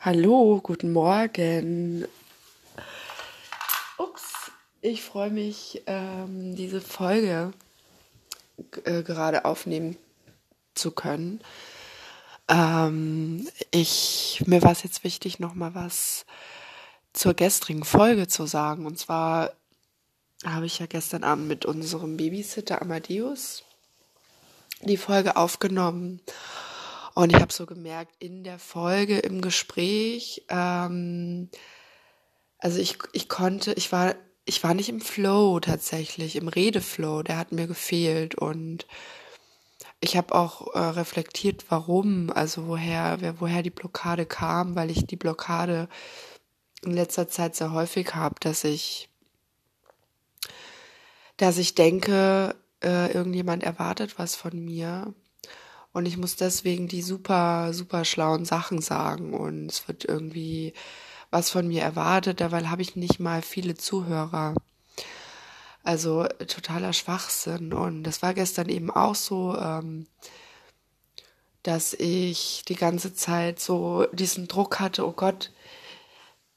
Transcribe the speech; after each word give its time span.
Hallo, 0.00 0.60
guten 0.62 0.92
Morgen. 0.92 2.06
Ups, 3.98 4.52
ich 4.80 5.02
freue 5.02 5.30
mich, 5.30 5.82
ähm, 5.86 6.54
diese 6.54 6.80
Folge 6.80 7.52
äh, 8.84 9.02
gerade 9.02 9.44
aufnehmen 9.44 9.96
zu 10.74 10.92
können. 10.92 11.40
Ähm, 12.46 13.48
ich, 13.72 14.40
mir 14.46 14.62
war 14.62 14.70
es 14.70 14.84
jetzt 14.84 15.02
wichtig, 15.02 15.40
nochmal 15.40 15.74
was 15.74 16.26
zur 17.12 17.34
gestrigen 17.34 17.82
Folge 17.82 18.28
zu 18.28 18.46
sagen. 18.46 18.86
Und 18.86 19.00
zwar 19.00 19.50
habe 20.44 20.66
ich 20.66 20.78
ja 20.78 20.86
gestern 20.86 21.24
Abend 21.24 21.48
mit 21.48 21.66
unserem 21.66 22.16
Babysitter 22.16 22.80
Amadeus 22.80 23.64
die 24.80 24.96
Folge 24.96 25.36
aufgenommen. 25.36 26.20
Und 27.18 27.32
ich 27.34 27.40
habe 27.40 27.52
so 27.52 27.66
gemerkt, 27.66 28.14
in 28.20 28.44
der 28.44 28.60
Folge, 28.60 29.18
im 29.18 29.40
Gespräch, 29.40 30.44
ähm, 30.50 31.50
also 32.60 32.78
ich, 32.78 32.96
ich 33.12 33.28
konnte, 33.28 33.72
ich 33.72 33.90
war, 33.90 34.14
ich 34.44 34.62
war 34.62 34.72
nicht 34.72 34.88
im 34.88 35.00
Flow 35.00 35.58
tatsächlich, 35.58 36.36
im 36.36 36.46
Redeflow, 36.46 37.24
der 37.24 37.36
hat 37.36 37.50
mir 37.50 37.66
gefehlt. 37.66 38.36
Und 38.36 38.86
ich 39.98 40.16
habe 40.16 40.32
auch 40.32 40.72
äh, 40.76 40.78
reflektiert, 40.78 41.64
warum, 41.70 42.30
also 42.30 42.68
woher, 42.68 43.16
wer, 43.18 43.40
woher 43.40 43.64
die 43.64 43.70
Blockade 43.70 44.24
kam, 44.24 44.76
weil 44.76 44.88
ich 44.88 45.04
die 45.04 45.16
Blockade 45.16 45.88
in 46.84 46.92
letzter 46.92 47.26
Zeit 47.26 47.56
sehr 47.56 47.72
häufig 47.72 48.14
habe, 48.14 48.36
dass 48.38 48.62
ich, 48.62 49.08
dass 51.36 51.58
ich 51.58 51.74
denke, 51.74 52.54
äh, 52.80 53.10
irgendjemand 53.12 53.64
erwartet 53.64 54.20
was 54.20 54.36
von 54.36 54.64
mir 54.64 55.14
und 55.98 56.06
ich 56.06 56.16
muss 56.16 56.36
deswegen 56.36 56.86
die 56.86 57.02
super, 57.02 57.74
super 57.74 58.04
schlauen 58.04 58.44
Sachen 58.44 58.80
sagen 58.80 59.34
und 59.34 59.66
es 59.66 59.88
wird 59.88 60.04
irgendwie 60.04 60.72
was 61.30 61.50
von 61.50 61.66
mir 61.66 61.82
erwartet, 61.82 62.40
dabei 62.40 62.64
habe 62.66 62.82
ich 62.82 62.94
nicht 62.94 63.18
mal 63.18 63.42
viele 63.42 63.74
Zuhörer. 63.74 64.54
Also 65.82 66.24
totaler 66.46 66.92
Schwachsinn. 66.92 67.72
Und 67.72 68.04
das 68.04 68.22
war 68.22 68.32
gestern 68.32 68.68
eben 68.68 68.90
auch 68.92 69.16
so, 69.16 69.56
ähm, 69.58 70.06
dass 71.64 71.94
ich 71.94 72.62
die 72.68 72.76
ganze 72.76 73.12
Zeit 73.12 73.58
so 73.58 74.06
diesen 74.12 74.46
Druck 74.46 74.78
hatte, 74.78 75.04
oh 75.04 75.12
Gott, 75.12 75.50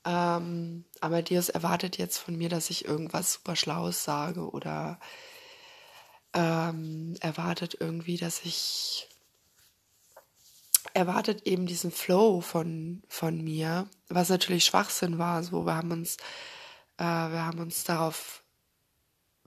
ähm, 0.05 0.85
Amadeus 0.99 1.49
erwartet 1.49 1.97
jetzt 1.97 2.19
von 2.19 2.37
mir, 2.37 2.49
dass 2.49 2.69
ich 2.69 2.85
irgendwas 2.85 3.33
super 3.33 3.55
Schlaues 3.55 4.03
sage 4.03 4.51
oder 4.51 4.99
ähm, 6.33 7.15
erwartet 7.21 7.77
irgendwie, 7.79 8.17
dass 8.17 8.41
ich 8.45 9.07
erwartet 10.93 11.45
eben 11.45 11.65
diesen 11.65 11.91
Flow 11.91 12.41
von, 12.41 13.03
von 13.07 13.41
mir, 13.43 13.87
was 14.09 14.29
natürlich 14.29 14.65
Schwachsinn 14.65 15.17
war. 15.17 15.43
So, 15.43 15.65
wir 15.65 15.75
haben 15.75 15.91
uns, 15.91 16.17
äh, 16.97 17.03
wir 17.03 17.45
haben 17.45 17.59
uns 17.59 17.83
darauf 17.83 18.43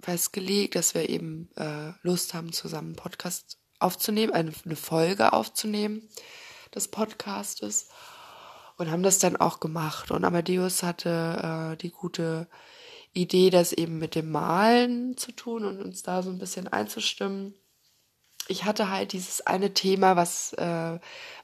festgelegt, 0.00 0.74
dass 0.74 0.94
wir 0.94 1.08
eben 1.08 1.50
äh, 1.56 1.92
Lust 2.02 2.34
haben, 2.34 2.52
zusammen 2.52 2.88
einen 2.88 2.96
Podcast 2.96 3.58
aufzunehmen, 3.78 4.32
eine, 4.32 4.52
eine 4.64 4.76
Folge 4.76 5.32
aufzunehmen 5.32 6.08
des 6.74 6.88
Podcastes 6.88 7.88
und 8.76 8.90
haben 8.90 9.02
das 9.02 9.18
dann 9.18 9.36
auch 9.36 9.60
gemacht. 9.60 10.10
Und 10.10 10.24
Amadeus 10.24 10.82
hatte 10.82 11.72
äh, 11.72 11.76
die 11.76 11.90
gute 11.90 12.48
Idee, 13.12 13.50
das 13.50 13.72
eben 13.72 13.98
mit 13.98 14.14
dem 14.14 14.30
Malen 14.30 15.16
zu 15.16 15.32
tun 15.32 15.64
und 15.64 15.80
uns 15.80 16.02
da 16.02 16.22
so 16.22 16.30
ein 16.30 16.38
bisschen 16.38 16.68
einzustimmen 16.68 17.54
ich 18.48 18.64
hatte 18.64 18.90
halt 18.90 19.12
dieses 19.12 19.40
eine 19.46 19.72
Thema, 19.74 20.16
was, 20.16 20.52
äh, 20.54 20.98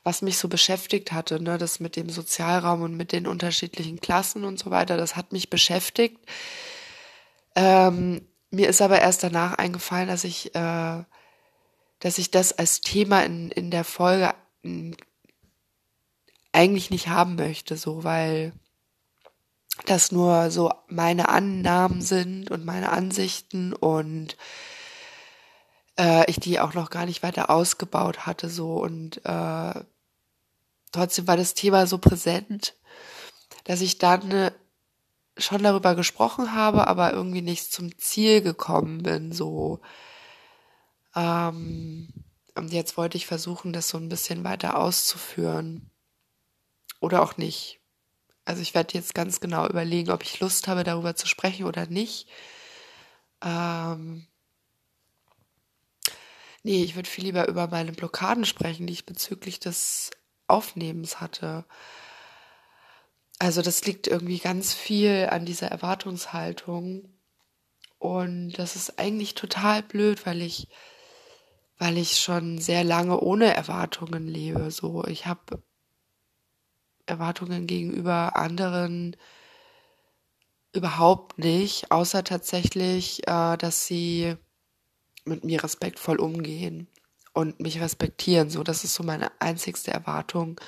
was 0.04 0.22
mich 0.22 0.38
so 0.38 0.48
beschäftigt 0.48 1.12
hatte, 1.12 1.42
ne, 1.42 1.58
das 1.58 1.80
mit 1.80 1.96
dem 1.96 2.10
Sozialraum 2.10 2.82
und 2.82 2.96
mit 2.96 3.12
den 3.12 3.26
unterschiedlichen 3.26 4.00
Klassen 4.00 4.44
und 4.44 4.58
so 4.58 4.70
weiter, 4.70 4.96
das 4.96 5.16
hat 5.16 5.32
mich 5.32 5.50
beschäftigt. 5.50 6.18
Ähm, 7.54 8.26
mir 8.50 8.68
ist 8.68 8.82
aber 8.82 9.00
erst 9.00 9.22
danach 9.22 9.54
eingefallen, 9.54 10.08
dass 10.08 10.24
ich, 10.24 10.54
äh, 10.54 11.04
dass 12.00 12.18
ich 12.18 12.30
das 12.30 12.52
als 12.52 12.80
Thema 12.80 13.24
in, 13.24 13.50
in 13.50 13.70
der 13.70 13.84
Folge 13.84 14.34
eigentlich 16.52 16.90
nicht 16.90 17.08
haben 17.08 17.36
möchte, 17.36 17.76
so, 17.76 18.04
weil 18.04 18.52
das 19.86 20.12
nur 20.12 20.50
so 20.50 20.72
meine 20.88 21.28
Annahmen 21.28 22.02
sind 22.02 22.50
und 22.50 22.64
meine 22.64 22.90
Ansichten 22.90 23.72
und 23.72 24.36
äh, 26.00 26.24
ich 26.30 26.40
die 26.40 26.58
auch 26.60 26.74
noch 26.74 26.90
gar 26.90 27.04
nicht 27.04 27.22
weiter 27.22 27.50
ausgebaut 27.50 28.26
hatte 28.26 28.48
so 28.48 28.82
und 28.82 29.24
äh, 29.24 29.84
trotzdem 30.92 31.28
war 31.28 31.36
das 31.36 31.54
Thema 31.54 31.86
so 31.86 31.98
präsent, 31.98 32.74
dass 33.64 33.82
ich 33.82 33.98
dann 33.98 34.30
äh, 34.30 34.52
schon 35.36 35.62
darüber 35.62 35.94
gesprochen 35.94 36.54
habe, 36.54 36.86
aber 36.86 37.12
irgendwie 37.12 37.42
nicht 37.42 37.72
zum 37.72 37.96
Ziel 37.98 38.40
gekommen 38.40 39.02
bin 39.02 39.32
so. 39.32 39.80
Ähm, 41.14 42.08
und 42.54 42.72
jetzt 42.72 42.96
wollte 42.96 43.16
ich 43.16 43.26
versuchen, 43.26 43.72
das 43.72 43.88
so 43.88 43.98
ein 43.98 44.08
bisschen 44.08 44.44
weiter 44.44 44.76
auszuführen. 44.78 45.90
Oder 47.00 47.22
auch 47.22 47.36
nicht. 47.36 47.80
Also 48.44 48.62
ich 48.62 48.74
werde 48.74 48.94
jetzt 48.94 49.14
ganz 49.14 49.40
genau 49.40 49.66
überlegen, 49.66 50.10
ob 50.10 50.22
ich 50.22 50.40
Lust 50.40 50.68
habe, 50.68 50.84
darüber 50.84 51.14
zu 51.14 51.26
sprechen 51.26 51.66
oder 51.66 51.86
nicht. 51.86 52.28
Ähm, 53.42 54.26
Nee, 56.62 56.82
ich 56.84 56.94
würde 56.94 57.08
viel 57.08 57.24
lieber 57.24 57.48
über 57.48 57.68
meine 57.68 57.92
Blockaden 57.92 58.44
sprechen, 58.44 58.86
die 58.86 58.92
ich 58.92 59.06
bezüglich 59.06 59.60
des 59.60 60.10
Aufnehmens 60.46 61.20
hatte. 61.20 61.64
Also 63.38 63.62
das 63.62 63.84
liegt 63.86 64.06
irgendwie 64.06 64.38
ganz 64.38 64.74
viel 64.74 65.28
an 65.30 65.46
dieser 65.46 65.68
Erwartungshaltung. 65.68 67.08
Und 67.98 68.52
das 68.52 68.76
ist 68.76 68.98
eigentlich 68.98 69.34
total 69.34 69.82
blöd, 69.82 70.26
weil 70.26 70.42
ich, 70.42 70.68
weil 71.78 71.96
ich 71.96 72.18
schon 72.20 72.58
sehr 72.58 72.84
lange 72.84 73.20
ohne 73.20 73.54
Erwartungen 73.54 74.28
lebe. 74.28 74.70
So, 74.70 75.04
ich 75.06 75.26
habe 75.26 75.62
Erwartungen 77.06 77.66
gegenüber 77.66 78.36
anderen 78.36 79.16
überhaupt 80.72 81.38
nicht, 81.38 81.90
außer 81.90 82.22
tatsächlich, 82.22 83.26
äh, 83.26 83.56
dass 83.56 83.86
sie 83.86 84.36
mit 85.30 85.44
mir 85.44 85.62
respektvoll 85.64 86.16
umgehen 86.20 86.88
und 87.32 87.60
mich 87.60 87.80
respektieren. 87.80 88.50
So, 88.50 88.62
das 88.62 88.84
ist 88.84 88.94
so 88.94 89.02
meine 89.02 89.30
einzigste 89.40 89.90
Erwartung, 89.90 90.60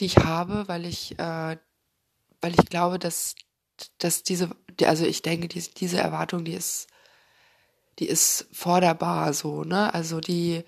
die 0.00 0.06
ich 0.06 0.18
habe, 0.18 0.66
weil 0.68 0.86
ich, 0.86 1.18
äh, 1.18 1.56
weil 2.40 2.54
ich 2.58 2.66
glaube, 2.70 2.98
dass, 2.98 3.34
dass 3.98 4.22
diese, 4.22 4.50
also 4.82 5.04
ich 5.04 5.22
denke, 5.22 5.48
diese, 5.48 5.72
diese 5.72 5.98
Erwartung, 5.98 6.44
die 6.44 6.54
ist, 6.54 6.86
die 7.98 8.08
ist 8.08 8.46
forderbar, 8.52 9.32
so, 9.34 9.64
ne? 9.64 9.92
Also 9.92 10.20
die, 10.20 10.64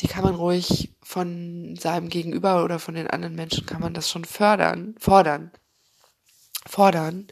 die 0.00 0.08
kann 0.08 0.24
man 0.24 0.34
ruhig 0.34 0.94
von 1.02 1.76
seinem 1.76 2.08
Gegenüber 2.08 2.64
oder 2.64 2.78
von 2.78 2.94
den 2.94 3.08
anderen 3.08 3.34
Menschen 3.34 3.64
kann 3.66 3.80
man 3.80 3.94
das 3.94 4.10
schon 4.10 4.24
fördern, 4.24 4.94
fordern, 4.98 5.52
fordern. 6.66 7.28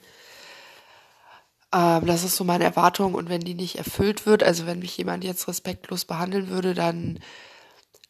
Ähm, 1.72 2.06
das 2.06 2.24
ist 2.24 2.36
so 2.36 2.44
meine 2.44 2.64
Erwartung 2.64 3.14
und 3.14 3.28
wenn 3.28 3.40
die 3.40 3.54
nicht 3.54 3.76
erfüllt 3.78 4.26
wird, 4.26 4.42
also 4.42 4.66
wenn 4.66 4.80
mich 4.80 4.96
jemand 4.96 5.24
jetzt 5.24 5.48
respektlos 5.48 6.04
behandeln 6.04 6.48
würde, 6.48 6.74
dann, 6.74 7.18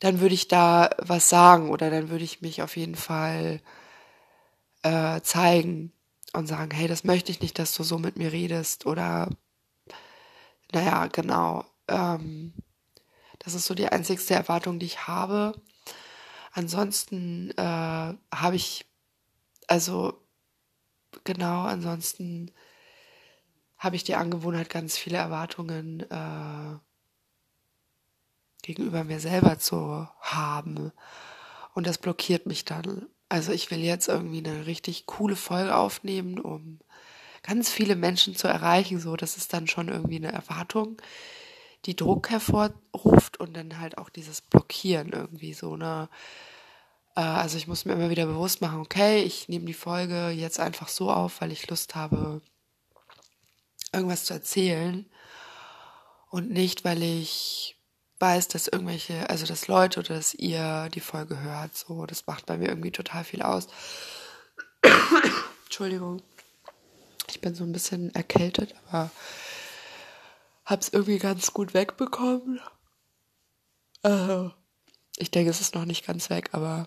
dann 0.01 0.21
würde 0.21 0.35
ich 0.35 0.49
da 0.49 0.91
was 0.99 1.29
sagen 1.29 1.71
oder 1.71 1.91
dann 1.91 2.11
würde 2.11 2.25
ich 2.25 2.43
mich 2.43 2.63
auf 2.63 2.77
jeden 2.77 2.97
Fall 2.97 3.61
äh, 4.83 5.21
zeigen 5.23 5.93
und 6.33 6.47
sagen, 6.47 6.71
hey, 6.73 6.89
das 6.89 7.05
möchte 7.05 7.31
ich 7.31 7.41
nicht, 7.41 7.59
dass 7.59 7.75
du 7.75 7.83
so 7.85 7.99
mit 7.99 8.17
mir 8.17 8.33
redest 8.33 8.87
oder 8.87 9.29
naja, 10.73 11.07
genau. 11.07 11.65
Ähm, 11.89 12.55
das 13.41 13.55
ist 13.55 13.67
so 13.67 13.75
die 13.75 13.89
einzigste 13.89 14.35
Erwartung, 14.35 14.79
die 14.79 14.87
ich 14.87 15.07
habe. 15.07 15.61
Ansonsten 16.53 17.51
äh, 17.57 17.63
habe 17.63 18.57
ich, 18.57 18.87
also 19.69 20.15
genau, 21.25 21.63
ansonsten 21.63 22.51
habe 23.83 23.97
ich 23.97 24.05
die 24.05 24.15
Angewohnheit, 24.15 24.71
ganz 24.71 24.97
viele 24.97 25.17
Erwartungen 25.17 26.09
äh, 26.09 26.79
gegenüber 28.63 29.03
mir 29.03 29.19
selber 29.19 29.59
zu 29.59 30.09
haben. 30.21 30.93
Und 31.75 31.89
das 31.89 31.99
blockiert 31.99 32.47
mich 32.47 32.65
dann. 32.65 33.07
Also 33.29 33.51
ich 33.51 33.73
will 33.73 33.81
jetzt 33.81 34.07
irgendwie 34.07 34.39
eine 34.39 34.67
richtig 34.67 35.07
coole 35.07 35.35
Folge 35.35 35.75
aufnehmen, 35.75 36.39
um 36.39 36.79
ganz 37.43 37.71
viele 37.71 37.97
Menschen 37.97 38.37
zu 38.37 38.47
erreichen. 38.47 39.01
So, 39.01 39.17
das 39.17 39.37
ist 39.37 39.53
dann 39.53 39.67
schon 39.67 39.89
irgendwie 39.89 40.17
eine 40.17 40.31
Erwartung, 40.31 41.03
die 41.85 41.97
Druck 41.97 42.31
hervorruft 42.31 43.41
und 43.41 43.57
dann 43.57 43.81
halt 43.81 43.99
auch 43.99 44.11
dieses 44.11 44.43
Blockieren 44.43 45.11
irgendwie 45.11 45.55
so 45.55 45.77
ne. 45.77 46.09
also 47.17 47.59
ich 47.59 47.67
muss 47.67 47.85
mir 47.85 47.95
immer 47.95 48.11
wieder 48.11 48.27
bewusst 48.27 48.61
machen, 48.61 48.79
okay, 48.79 49.23
ich 49.25 49.49
nehme 49.49 49.65
die 49.65 49.75
Folge 49.75 50.29
jetzt 50.29 50.61
einfach 50.61 50.87
so 50.87 51.11
auf, 51.11 51.41
weil 51.41 51.51
ich 51.51 51.69
Lust 51.69 51.97
habe, 51.97 52.43
irgendwas 53.93 54.25
zu 54.25 54.35
erzählen 54.35 55.07
und 56.31 56.51
nicht, 56.51 56.85
weil 56.85 57.03
ich, 57.03 57.77
weiß, 58.23 58.47
dass 58.49 58.69
irgendwelche, 58.69 59.29
also 59.29 59.45
dass 59.47 59.67
Leute 59.67 59.99
oder 59.99 60.15
dass 60.15 60.33
ihr 60.33 60.89
die 60.95 61.01
Folge 61.01 61.41
hört. 61.41 61.77
So, 61.77 62.07
das 62.07 62.27
macht 62.27 62.47
bei 62.47 62.57
mir 62.57 62.69
irgendwie 62.69 62.93
total 62.93 63.25
viel 63.25 63.43
aus. 63.43 63.67
Entschuldigung. 65.65 66.23
Ich 67.29 67.41
bin 67.41 67.55
so 67.55 67.65
ein 67.65 67.73
bisschen 67.73 68.15
erkältet, 68.15 68.75
aber 68.89 69.11
hab's 70.65 70.89
irgendwie 70.89 71.19
ganz 71.19 71.53
gut 71.53 71.75
wegbekommen. 71.75 72.61
Äh, 74.05 74.49
ich 75.17 75.33
denke, 75.33 75.51
es 75.51 75.61
ist 75.61 75.75
noch 75.75 75.85
nicht 75.85 76.07
ganz 76.07 76.31
weg, 76.31 76.51
aber 76.53 76.87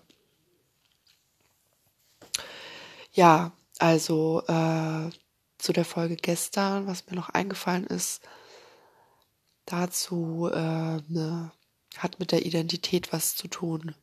ja, 3.12 3.52
also 3.78 4.42
äh, 4.48 5.10
zu 5.66 5.72
der 5.72 5.84
Folge 5.84 6.16
gestern, 6.16 6.86
was 6.86 7.06
mir 7.06 7.16
noch 7.16 7.28
eingefallen 7.28 7.86
ist, 7.86 8.22
dazu 9.64 10.48
äh, 10.52 11.00
ne, 11.08 11.50
hat 11.98 12.20
mit 12.20 12.30
der 12.30 12.46
Identität 12.46 13.12
was 13.12 13.34
zu 13.34 13.48
tun. 13.48 13.94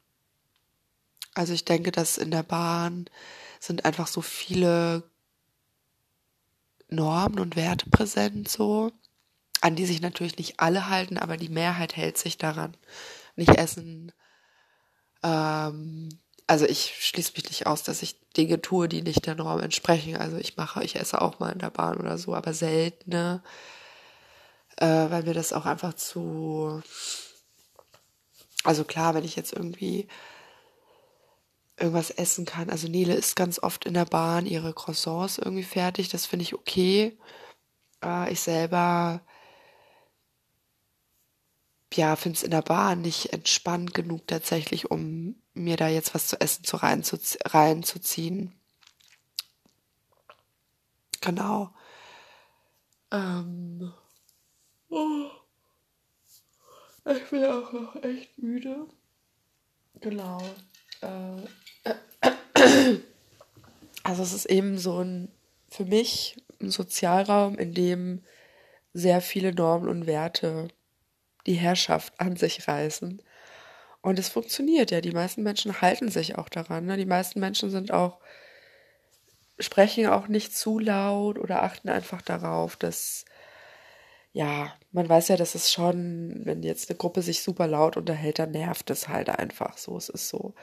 Also 1.34 1.54
ich 1.54 1.64
denke, 1.64 1.92
dass 1.92 2.18
in 2.18 2.32
der 2.32 2.44
Bahn 2.44 3.10
sind 3.62 3.86
einfach 3.86 4.08
so 4.08 4.22
viele 4.22 5.10
Normen 6.90 7.40
und 7.40 7.56
Werte 7.56 7.90
präsent, 7.90 8.50
so, 8.50 8.92
an 9.62 9.78
die 9.78 9.86
sich 9.86 10.02
natürlich 10.02 10.38
nicht 10.38 10.60
alle 10.60 10.90
halten, 10.90 11.18
aber 11.18 11.38
die 11.38 11.50
Mehrheit 11.50 11.96
hält 11.96 12.18
sich 12.18 12.38
daran. 12.38 12.76
Nicht 13.38 13.56
essen, 13.58 14.12
ähm, 15.24 16.10
also 16.48 16.66
ich 16.66 16.96
schließe 17.00 17.34
mich 17.36 17.46
nicht 17.46 17.68
aus, 17.68 17.84
dass 17.84 18.02
ich 18.02 18.20
Dinge 18.32 18.62
tue, 18.62 18.90
die 18.90 19.02
nicht 19.02 19.26
der 19.26 19.36
Norm 19.36 19.60
entsprechen. 19.62 20.18
Also 20.18 20.38
ich 20.38 20.58
mache, 20.58 20.84
ich 20.84 20.96
esse 20.96 21.22
auch 21.22 21.40
mal 21.40 21.52
in 21.52 21.60
der 21.60 21.70
Bahn 21.70 21.98
oder 21.98 22.18
so, 22.18 22.36
aber 22.36 22.54
selten, 22.54 23.12
ne? 23.12 23.44
äh, 24.78 24.86
weil 24.86 25.24
mir 25.24 25.34
das 25.34 25.54
auch 25.54 25.66
einfach 25.66 25.94
zu, 25.94 26.82
also 28.64 28.84
klar, 28.84 29.14
wenn 29.14 29.24
ich 29.24 29.36
jetzt 29.36 29.54
irgendwie 29.54 30.08
irgendwas 31.78 32.12
essen 32.12 32.46
kann. 32.46 32.70
Also 32.70 32.88
Nele 32.88 33.14
isst 33.14 33.36
ganz 33.36 33.60
oft 33.60 33.86
in 33.86 33.94
der 33.94 34.06
Bahn 34.06 34.46
ihre 34.46 34.74
Croissants 34.74 35.38
irgendwie 35.38 35.64
fertig. 35.64 36.10
Das 36.10 36.26
finde 36.26 36.44
ich 36.44 36.54
okay. 36.54 37.18
Äh, 38.04 38.32
ich 38.32 38.42
selber 38.42 39.22
ja, 41.96 42.16
finde 42.16 42.38
es 42.38 42.44
in 42.44 42.52
der 42.52 42.62
Bahn 42.62 43.02
nicht 43.02 43.34
entspannt 43.34 43.94
genug 43.94 44.28
tatsächlich, 44.28 44.92
um 44.92 45.36
mir 45.54 45.78
da 45.78 45.88
jetzt 45.88 46.14
was 46.16 46.28
zu 46.28 46.40
essen 46.40 46.64
zu 46.64 46.78
reinzuziehen. 46.78 48.54
Genau. 51.22 51.74
Ähm, 53.12 53.94
oh, 54.90 55.30
ich 57.06 57.30
bin 57.30 57.46
auch 57.46 57.72
noch 57.72 57.96
echt 58.04 58.38
müde. 58.38 58.88
Genau. 60.02 60.42
Äh, 61.02 61.48
also 64.04 64.24
es 64.24 64.34
ist 64.34 64.46
eben 64.46 64.78
so 64.78 65.00
ein, 65.00 65.32
für 65.70 65.86
mich 65.86 66.36
ein 66.60 66.70
Sozialraum, 66.70 67.58
in 67.58 67.74
dem 67.74 68.24
sehr 68.94 69.22
viele 69.22 69.54
Normen 69.54 69.88
und 69.88 70.06
Werte 70.08 70.68
die 71.48 71.56
Herrschaft 71.56 72.20
an 72.20 72.36
sich 72.36 72.68
reißen. 72.68 73.22
Und 74.02 74.20
es 74.20 74.30
funktioniert 74.30 74.92
ja. 74.92 75.02
Die 75.02 75.12
meisten 75.12 75.44
Menschen 75.44 75.82
halten 75.82 76.10
sich 76.10 76.38
auch 76.38 76.50
daran. 76.50 76.86
Ne? 76.86 76.98
Die 76.98 77.06
meisten 77.06 77.40
Menschen 77.40 77.70
sind 77.70 77.92
auch, 77.92 78.20
sprechen 79.60 80.08
auch 80.08 80.28
nicht 80.28 80.56
zu 80.56 80.78
laut 80.80 81.40
oder 81.40 81.64
achten 81.64 81.90
einfach 81.90 82.22
darauf, 82.22 82.76
dass, 82.76 83.24
ja, 84.34 84.74
man 84.92 85.08
weiß 85.08 85.30
ja, 85.30 85.38
dass 85.38 85.56
es 85.56 85.72
schon, 85.72 86.42
wenn 86.44 86.64
jetzt 86.64 86.90
eine 86.90 86.98
Gruppe 86.98 87.22
sich 87.22 87.42
super 87.44 87.68
laut 87.68 87.96
unterhält, 87.96 88.40
dann 88.40 88.52
nervt 88.52 88.90
es 88.90 89.08
halt 89.08 89.30
einfach 89.30 89.78
so. 89.78 89.98
Es 89.98 90.10
ist 90.10 90.28
so. 90.28 90.54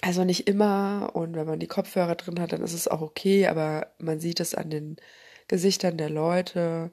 Also 0.00 0.24
nicht 0.24 0.48
immer 0.48 1.10
und 1.14 1.34
wenn 1.36 1.46
man 1.46 1.60
die 1.60 1.66
Kopfhörer 1.66 2.14
drin 2.14 2.40
hat, 2.40 2.52
dann 2.52 2.62
ist 2.62 2.72
es 2.72 2.88
auch 2.88 3.02
okay, 3.02 3.46
aber 3.46 3.92
man 3.98 4.18
sieht 4.18 4.40
es 4.40 4.54
an 4.54 4.70
den 4.70 4.96
Gesichtern 5.48 5.98
der 5.98 6.08
Leute, 6.08 6.92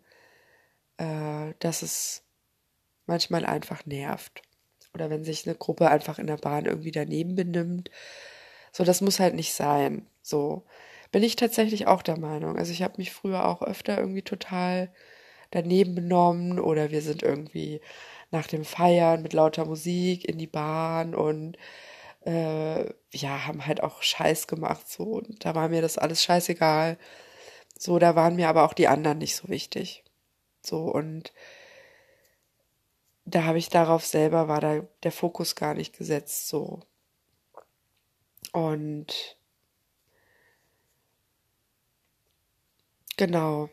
äh, 0.97 1.53
dass 1.59 1.81
es 1.81 2.23
manchmal 3.05 3.45
einfach 3.45 3.85
nervt. 3.85 4.41
Oder 4.93 5.09
wenn 5.09 5.23
sich 5.23 5.47
eine 5.47 5.55
Gruppe 5.55 5.89
einfach 5.89 6.19
in 6.19 6.27
der 6.27 6.37
Bahn 6.37 6.65
irgendwie 6.65 6.91
daneben 6.91 7.35
benimmt. 7.35 7.91
So, 8.71 8.83
das 8.83 9.01
muss 9.01 9.19
halt 9.19 9.35
nicht 9.35 9.53
sein. 9.53 10.07
So 10.21 10.63
bin 11.11 11.23
ich 11.23 11.35
tatsächlich 11.35 11.87
auch 11.87 12.01
der 12.01 12.19
Meinung. 12.19 12.57
Also 12.57 12.71
ich 12.71 12.83
habe 12.83 12.95
mich 12.97 13.11
früher 13.11 13.45
auch 13.47 13.61
öfter 13.61 13.97
irgendwie 13.97 14.23
total 14.23 14.91
daneben 15.51 15.95
benommen 15.95 16.59
oder 16.59 16.91
wir 16.91 17.01
sind 17.01 17.23
irgendwie 17.23 17.81
nach 18.31 18.47
dem 18.47 18.65
Feiern 18.65 19.21
mit 19.21 19.33
lauter 19.33 19.65
Musik 19.65 20.27
in 20.27 20.37
die 20.37 20.47
Bahn 20.47 21.15
und 21.15 21.57
äh, 22.25 22.85
ja, 23.11 23.47
haben 23.47 23.65
halt 23.65 23.81
auch 23.83 24.03
Scheiß 24.03 24.47
gemacht. 24.47 24.89
So, 24.89 25.03
und 25.03 25.45
da 25.45 25.55
war 25.55 25.69
mir 25.69 25.81
das 25.81 25.97
alles 25.97 26.23
scheißegal. 26.23 26.97
So, 27.79 27.99
da 27.99 28.15
waren 28.15 28.35
mir 28.35 28.49
aber 28.49 28.65
auch 28.65 28.73
die 28.73 28.87
anderen 28.87 29.19
nicht 29.19 29.35
so 29.35 29.49
wichtig. 29.49 30.03
So 30.67 30.83
und 30.83 31.33
da 33.25 33.43
habe 33.43 33.57
ich 33.57 33.69
darauf 33.69 34.05
selber 34.05 34.47
war 34.47 34.61
da 34.61 34.81
der 35.03 35.11
Fokus 35.11 35.55
gar 35.55 35.73
nicht 35.73 35.97
gesetzt 35.97 36.47
so. 36.47 36.81
Und 38.53 39.37
genau. 43.17 43.69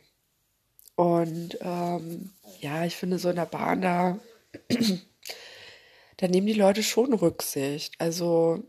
Und 0.97 1.59
ähm, 1.61 2.33
ja, 2.61 2.85
ich 2.85 2.97
finde 2.97 3.19
so 3.19 3.31
in 3.31 3.37
der 3.37 3.47
Bahn 3.47 3.81
da, 3.81 4.19
da 6.17 6.29
nehmen 6.29 6.47
die 6.47 6.53
Leute 6.55 6.83
schon 6.83 7.13
Rücksicht. 7.13 7.95
Also 8.01 8.65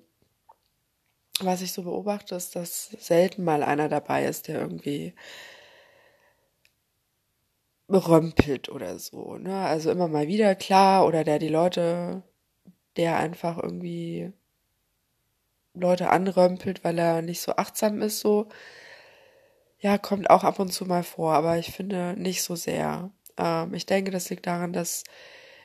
was 1.39 1.62
ich 1.62 1.74
so 1.74 1.83
beobachte, 1.83 2.36
ist, 2.36 2.56
dass 2.56 2.86
selten 3.00 3.44
mal 3.44 3.63
einer 3.63 3.89
dabei 3.89 4.25
ist, 4.25 4.48
der 4.48 4.62
irgendwie 4.62 5.13
römpelt 7.90 8.70
oder 8.70 9.00
so. 9.00 9.38
Ne? 9.38 9.56
Also 9.56 9.92
immer 9.92 10.08
mal 10.08 10.28
wieder 10.28 10.56
klar 10.56 11.06
oder 11.06 11.24
der 11.24 11.40
die 11.40 11.50
Leute, 11.50 12.24
der 12.98 13.18
einfach 13.18 13.58
irgendwie 13.62 14.32
Leute 15.74 16.10
anrömpelt, 16.10 16.84
weil 16.84 16.98
er 16.98 17.22
nicht 17.22 17.42
so 17.42 17.56
achtsam 17.56 18.02
ist, 18.02 18.20
so. 18.20 18.48
Ja, 19.80 19.98
kommt 19.98 20.30
auch 20.30 20.44
ab 20.44 20.60
und 20.60 20.72
zu 20.72 20.86
mal 20.86 21.04
vor, 21.04 21.34
aber 21.34 21.58
ich 21.58 21.72
finde 21.72 22.16
nicht 22.18 22.44
so 22.44 22.56
sehr. 22.56 23.12
Ähm, 23.38 23.74
ich 23.74 23.86
denke, 23.86 24.12
das 24.12 24.30
liegt 24.30 24.48
daran, 24.48 24.74
dass 24.74 25.04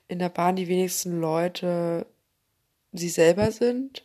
in 0.08 0.18
der 0.18 0.28
Bahn 0.28 0.56
die 0.56 0.68
wenigsten 0.68 1.20
Leute 1.20 2.06
sie 2.92 3.08
selber 3.08 3.52
sind. 3.52 4.04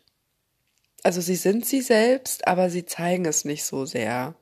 Also 1.04 1.22
sie 1.22 1.36
sind 1.36 1.66
sie 1.66 1.82
selbst, 1.82 2.48
aber 2.48 2.70
sie 2.70 2.86
zeigen 2.86 3.26
es 3.26 3.46
nicht 3.46 3.64
so 3.64 3.86
sehr 3.86 4.36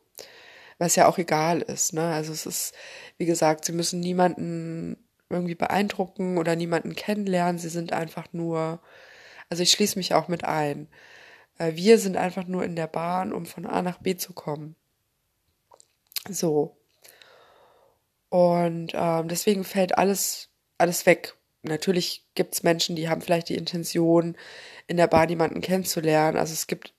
was 0.78 0.96
ja 0.96 1.08
auch 1.08 1.18
egal 1.18 1.62
ist. 1.62 1.94
Ne? 1.94 2.04
Also 2.04 2.34
es 2.34 2.46
ist, 2.46 2.74
wie 3.18 3.26
gesagt, 3.26 3.66
sie 3.66 3.72
müssen 3.72 4.00
niemanden 4.00 4.98
irgendwie 5.30 5.56
beeindrucken 5.56 6.38
oder 6.38 6.56
niemanden 6.56 6.96
kennenlernen. 6.96 7.60
Sie 7.60 7.70
sind 7.70 7.94
einfach 7.94 8.28
nur, 8.32 8.82
also 9.50 9.64
ich 9.64 9.72
schließe 9.72 9.98
mich 9.98 10.14
auch 10.14 10.28
mit 10.28 10.44
ein. 10.44 10.88
Äh, 11.58 11.76
wir 11.76 11.98
sind 11.98 12.18
einfach 12.18 12.48
nur 12.48 12.64
in 12.64 12.76
der 12.76 12.88
Bahn, 12.88 13.34
um 13.34 13.46
von 13.46 13.66
A 13.66 13.82
nach 13.82 14.00
B 14.00 14.16
zu 14.16 14.34
kommen. 14.34 14.76
So. 16.30 16.78
Und 18.30 18.92
ähm, 18.94 19.28
deswegen 19.28 19.64
fällt 19.64 19.98
alles, 19.98 20.50
alles 20.78 21.06
weg. 21.06 21.36
Natürlich 21.64 22.26
gibt 22.36 22.56
es 22.56 22.64
Menschen, 22.64 22.96
die 22.96 23.08
haben 23.08 23.22
vielleicht 23.22 23.50
die 23.50 23.56
Intention, 23.56 24.36
in 24.88 24.98
der 24.98 25.08
Bahn 25.08 25.30
jemanden 25.30 25.62
kennenzulernen. 25.62 26.38
Also 26.38 26.54
es 26.54 26.68
gibt 26.68 26.93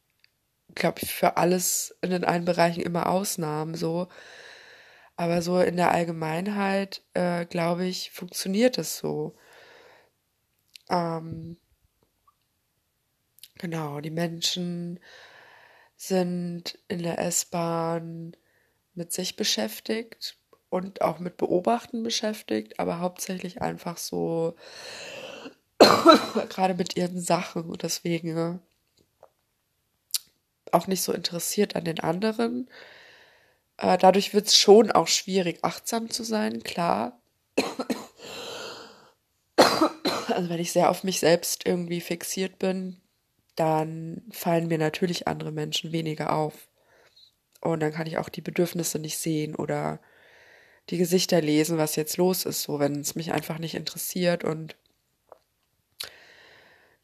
glaube 0.75 1.01
ich, 1.03 1.15
für 1.15 1.37
alles 1.37 1.97
in 2.03 2.11
den 2.11 2.25
allen 2.25 2.45
Bereichen 2.45 2.83
immer 2.83 3.09
Ausnahmen 3.09 3.75
so. 3.75 4.09
Aber 5.17 5.43
so 5.43 5.61
in 5.61 5.77
der 5.77 5.93
Allgemeinheit, 5.93 7.03
äh, 7.15 7.47
glaube 7.47 7.87
ich, 7.87 8.11
funktioniert 8.11 8.79
es 8.79 8.99
so. 8.99 9.37
Ähm, 10.91 11.57
genau, 13.59 14.01
die 14.01 14.11
Menschen 14.11 15.01
sind 15.97 16.79
in 16.89 17.03
der 17.03 17.19
S-Bahn 17.21 18.37
mit 18.95 19.13
sich 19.13 19.37
beschäftigt 19.37 20.37
und 20.69 21.03
auch 21.03 21.19
mit 21.21 21.37
Beobachten 21.37 22.03
beschäftigt, 22.03 22.81
aber 22.81 22.99
hauptsächlich 22.99 23.63
einfach 23.63 23.97
so 23.97 24.57
gerade 26.49 26.75
mit 26.75 26.97
ihren 26.97 27.21
Sachen 27.21 27.65
und 27.71 27.83
deswegen 27.83 28.35
ne, 28.35 28.61
auch 30.75 30.87
nicht 30.87 31.03
so 31.03 31.13
interessiert 31.13 31.77
an 31.77 31.85
den 31.85 32.01
anderen. 32.01 32.69
Äh, 33.79 33.99
dadurch 33.99 34.35
wird 34.35 34.47
es 34.47 34.57
schon 34.57 34.91
auch 34.93 35.09
schwierig, 35.09 35.59
achtsam 35.63 36.11
zu 36.11 36.25
sein, 36.25 36.63
klar. 36.63 37.21
Also 40.29 40.49
wenn 40.49 40.59
ich 40.59 40.73
sehr 40.73 40.91
auf 40.91 41.05
mich 41.05 41.21
selbst 41.21 41.67
irgendwie 41.67 42.01
fixiert 42.01 42.59
bin, 42.59 43.01
dann 43.57 44.23
fallen 44.31 44.69
mir 44.69 44.79
natürlich 44.79 45.29
andere 45.29 45.53
Menschen 45.53 45.93
weniger 45.93 46.33
auf. 46.33 46.69
Und 47.61 47.81
dann 47.81 47.93
kann 47.93 48.07
ich 48.07 48.19
auch 48.19 48.29
die 48.29 48.41
Bedürfnisse 48.41 48.99
nicht 48.99 49.19
sehen 49.19 49.55
oder 49.55 50.01
die 50.91 50.99
Gesichter 50.99 51.41
lesen, 51.41 51.79
was 51.79 51.97
jetzt 51.97 52.17
los 52.17 52.45
ist, 52.45 52.63
so 52.63 52.79
wenn 52.79 53.01
es 53.01 53.15
mich 53.15 53.33
einfach 53.33 53.59
nicht 53.59 53.75
interessiert 53.75 54.45
und 54.45 54.77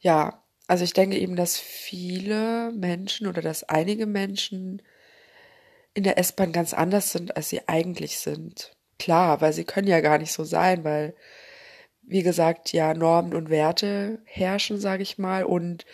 ja, 0.00 0.42
also 0.70 0.84
ich 0.84 0.92
denke 0.92 1.18
eben, 1.18 1.34
dass 1.34 1.58
viele 1.58 2.70
Menschen 2.70 3.26
oder 3.26 3.42
dass 3.42 3.64
einige 3.64 4.06
Menschen 4.06 4.80
in 5.94 6.04
der 6.04 6.16
S-Bahn 6.16 6.52
ganz 6.52 6.74
anders 6.74 7.10
sind, 7.10 7.36
als 7.36 7.48
sie 7.48 7.66
eigentlich 7.66 8.20
sind. 8.20 8.70
Klar, 8.96 9.40
weil 9.40 9.52
sie 9.52 9.64
können 9.64 9.88
ja 9.88 10.00
gar 10.00 10.18
nicht 10.18 10.30
so 10.30 10.44
sein, 10.44 10.84
weil, 10.84 11.16
wie 12.02 12.22
gesagt, 12.22 12.72
ja, 12.72 12.94
Normen 12.94 13.34
und 13.34 13.50
Werte 13.50 14.22
herrschen, 14.26 14.78
sage 14.78 15.02
ich 15.02 15.18
mal, 15.18 15.42
und, 15.42 15.86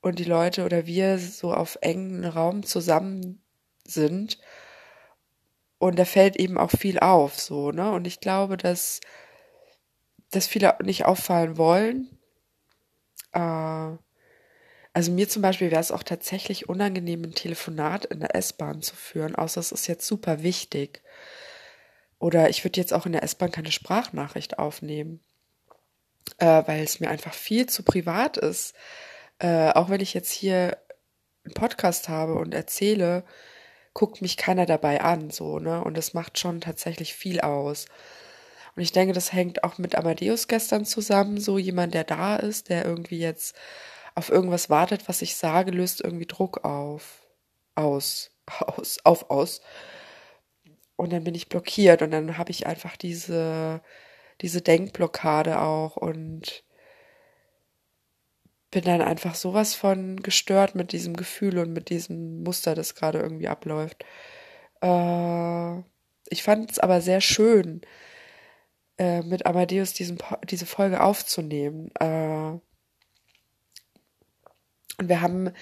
und 0.00 0.18
die 0.18 0.24
Leute 0.24 0.64
oder 0.64 0.86
wir 0.86 1.18
so 1.18 1.52
auf 1.52 1.76
engen 1.82 2.24
Raum 2.24 2.62
zusammen 2.62 3.42
sind. 3.86 4.38
Und 5.76 5.98
da 5.98 6.06
fällt 6.06 6.36
eben 6.36 6.56
auch 6.56 6.70
viel 6.70 7.00
auf, 7.00 7.38
so, 7.38 7.70
ne? 7.70 7.92
Und 7.92 8.06
ich 8.06 8.20
glaube, 8.20 8.56
dass, 8.56 9.02
dass 10.30 10.46
viele 10.46 10.74
nicht 10.82 11.04
auffallen 11.04 11.58
wollen. 11.58 12.17
Äh, 13.32 13.96
also 14.92 15.12
mir 15.12 15.28
zum 15.28 15.42
Beispiel 15.42 15.70
wäre 15.70 15.80
es 15.80 15.92
auch 15.92 16.02
tatsächlich 16.02 16.68
unangenehm, 16.68 17.22
ein 17.22 17.34
Telefonat 17.34 18.04
in 18.06 18.20
der 18.20 18.34
S-Bahn 18.34 18.82
zu 18.82 18.96
führen, 18.96 19.34
außer 19.36 19.60
es 19.60 19.72
ist 19.72 19.86
jetzt 19.86 20.06
super 20.06 20.42
wichtig. 20.42 21.02
Oder 22.18 22.50
ich 22.50 22.64
würde 22.64 22.80
jetzt 22.80 22.92
auch 22.92 23.06
in 23.06 23.12
der 23.12 23.22
S-Bahn 23.22 23.52
keine 23.52 23.70
Sprachnachricht 23.70 24.58
aufnehmen, 24.58 25.20
äh, 26.38 26.62
weil 26.66 26.82
es 26.82 27.00
mir 27.00 27.10
einfach 27.10 27.34
viel 27.34 27.66
zu 27.68 27.82
privat 27.84 28.36
ist. 28.36 28.74
Äh, 29.38 29.70
auch 29.70 29.88
wenn 29.88 30.00
ich 30.00 30.14
jetzt 30.14 30.32
hier 30.32 30.76
einen 31.44 31.54
Podcast 31.54 32.08
habe 32.08 32.34
und 32.34 32.52
erzähle, 32.52 33.24
guckt 33.94 34.20
mich 34.22 34.36
keiner 34.36 34.66
dabei 34.66 35.00
an, 35.00 35.30
so, 35.30 35.58
ne? 35.58 35.82
Und 35.82 35.96
das 35.96 36.14
macht 36.14 36.38
schon 36.38 36.60
tatsächlich 36.60 37.14
viel 37.14 37.40
aus. 37.40 37.86
Und 38.76 38.82
ich 38.82 38.92
denke, 38.92 39.12
das 39.14 39.32
hängt 39.32 39.64
auch 39.64 39.78
mit 39.78 39.96
Amadeus 39.96 40.48
gestern 40.48 40.84
zusammen, 40.84 41.40
so 41.40 41.58
jemand, 41.58 41.94
der 41.94 42.04
da 42.04 42.36
ist, 42.36 42.68
der 42.68 42.84
irgendwie 42.84 43.18
jetzt 43.18 43.56
auf 44.14 44.30
irgendwas 44.30 44.68
wartet, 44.70 45.08
was 45.08 45.22
ich 45.22 45.36
sage, 45.36 45.70
löst 45.70 46.00
irgendwie 46.02 46.26
Druck 46.26 46.64
auf. 46.64 47.26
Aus. 47.74 48.30
Aus. 48.60 48.98
Auf, 49.04 49.30
aus. 49.30 49.60
Und 50.96 51.12
dann 51.12 51.22
bin 51.24 51.34
ich 51.34 51.48
blockiert 51.48 52.02
und 52.02 52.10
dann 52.10 52.38
habe 52.38 52.50
ich 52.50 52.66
einfach 52.66 52.96
diese, 52.96 53.80
diese 54.40 54.62
Denkblockade 54.62 55.60
auch 55.60 55.96
und 55.96 56.64
bin 58.70 58.84
dann 58.84 59.00
einfach 59.00 59.34
sowas 59.34 59.74
von 59.74 60.20
gestört 60.22 60.74
mit 60.74 60.92
diesem 60.92 61.16
Gefühl 61.16 61.58
und 61.58 61.72
mit 61.72 61.88
diesem 61.90 62.42
Muster, 62.42 62.74
das 62.74 62.94
gerade 62.94 63.18
irgendwie 63.20 63.48
abläuft. 63.48 64.04
Äh, 64.82 65.78
ich 66.30 66.42
fand 66.42 66.70
es 66.70 66.78
aber 66.78 67.00
sehr 67.00 67.20
schön, 67.20 67.80
äh, 68.98 69.22
mit 69.22 69.46
Amadeus 69.46 69.92
diesen, 69.94 70.18
diese 70.44 70.66
Folge 70.66 71.02
aufzunehmen. 71.02 71.90
Äh, 71.98 72.58
und 74.98 75.08
wir 75.08 75.20
haben, 75.20 75.52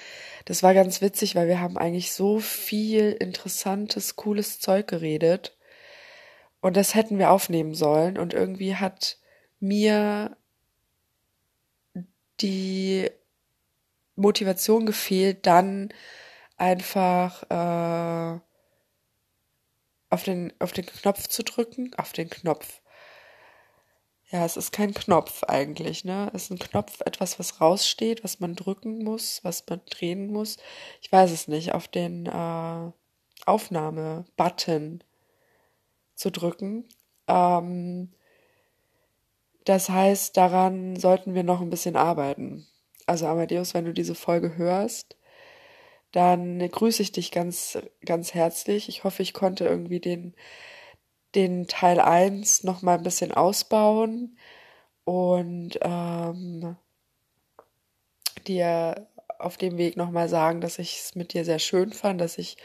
das 0.46 0.62
war 0.62 0.72
ganz 0.72 1.02
witzig, 1.02 1.34
weil 1.34 1.46
wir 1.46 1.60
haben 1.60 1.76
eigentlich 1.76 2.12
so 2.12 2.38
viel 2.38 3.12
interessantes, 3.12 4.16
cooles 4.16 4.60
Zeug 4.60 4.86
geredet. 4.88 5.56
Und 6.60 6.76
das 6.76 6.94
hätten 6.94 7.18
wir 7.18 7.30
aufnehmen 7.30 7.74
sollen. 7.74 8.18
Und 8.18 8.32
irgendwie 8.32 8.76
hat 8.76 9.18
mir 9.60 10.36
die 12.40 13.10
Motivation 14.14 14.86
gefehlt, 14.86 15.46
dann 15.46 15.92
einfach 16.56 17.42
äh, 17.50 18.40
auf 20.08 20.22
den 20.24 20.52
auf 20.58 20.72
den 20.72 20.86
Knopf 20.86 21.28
zu 21.28 21.42
drücken, 21.42 21.92
auf 21.96 22.12
den 22.12 22.30
Knopf, 22.30 22.80
ja, 24.30 24.44
es 24.44 24.56
ist 24.56 24.72
kein 24.72 24.92
Knopf 24.92 25.44
eigentlich, 25.44 26.04
ne? 26.04 26.30
Es 26.34 26.44
ist 26.44 26.50
ein 26.50 26.58
Knopf, 26.58 27.00
etwas, 27.02 27.38
was 27.38 27.60
raussteht, 27.60 28.24
was 28.24 28.40
man 28.40 28.56
drücken 28.56 29.04
muss, 29.04 29.40
was 29.44 29.64
man 29.68 29.80
drehen 29.88 30.32
muss. 30.32 30.56
Ich 31.00 31.12
weiß 31.12 31.30
es 31.30 31.46
nicht, 31.46 31.72
auf 31.74 31.86
den 31.86 32.26
äh, 32.26 32.90
Aufnahme-Button 33.46 35.04
zu 36.16 36.30
drücken. 36.30 36.88
Ähm, 37.28 38.12
das 39.64 39.88
heißt, 39.88 40.36
daran 40.36 40.96
sollten 40.96 41.34
wir 41.34 41.44
noch 41.44 41.60
ein 41.60 41.70
bisschen 41.70 41.96
arbeiten. 41.96 42.66
Also 43.06 43.26
Amadeus, 43.26 43.74
wenn 43.74 43.84
du 43.84 43.92
diese 43.92 44.14
Folge 44.16 44.56
hörst, 44.56 45.16
dann 46.12 46.58
grüße 46.58 47.02
ich 47.02 47.12
dich 47.12 47.30
ganz, 47.30 47.78
ganz 48.04 48.34
herzlich. 48.34 48.88
Ich 48.88 49.04
hoffe, 49.04 49.22
ich 49.22 49.32
konnte 49.34 49.64
irgendwie 49.66 50.00
den 50.00 50.34
den 51.36 51.68
Teil 51.68 52.00
1 52.00 52.64
noch 52.64 52.82
mal 52.82 52.96
ein 52.98 53.04
bisschen 53.04 53.32
ausbauen 53.32 54.36
und 55.04 55.78
ähm, 55.82 56.76
dir 58.46 59.06
auf 59.38 59.56
dem 59.56 59.78
Weg 59.78 59.96
noch 59.96 60.10
mal 60.10 60.28
sagen, 60.28 60.60
dass 60.60 60.78
ich 60.78 60.98
es 60.98 61.14
mit 61.14 61.32
dir 61.34 61.44
sehr 61.44 61.58
schön 61.58 61.92
fand, 61.92 62.20
dass 62.20 62.38
ich 62.38 62.56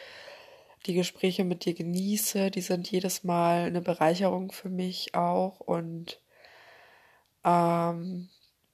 die 0.85 0.93
Gespräche 0.93 1.43
mit 1.43 1.65
dir 1.65 1.73
genieße. 1.73 2.49
Die 2.51 2.61
sind 2.61 2.89
jedes 2.89 3.23
Mal 3.23 3.65
eine 3.65 3.81
Bereicherung 3.81 4.51
für 4.51 4.69
mich 4.69 5.13
auch 5.15 5.59
und 5.59 6.19
ähm, 7.43 8.29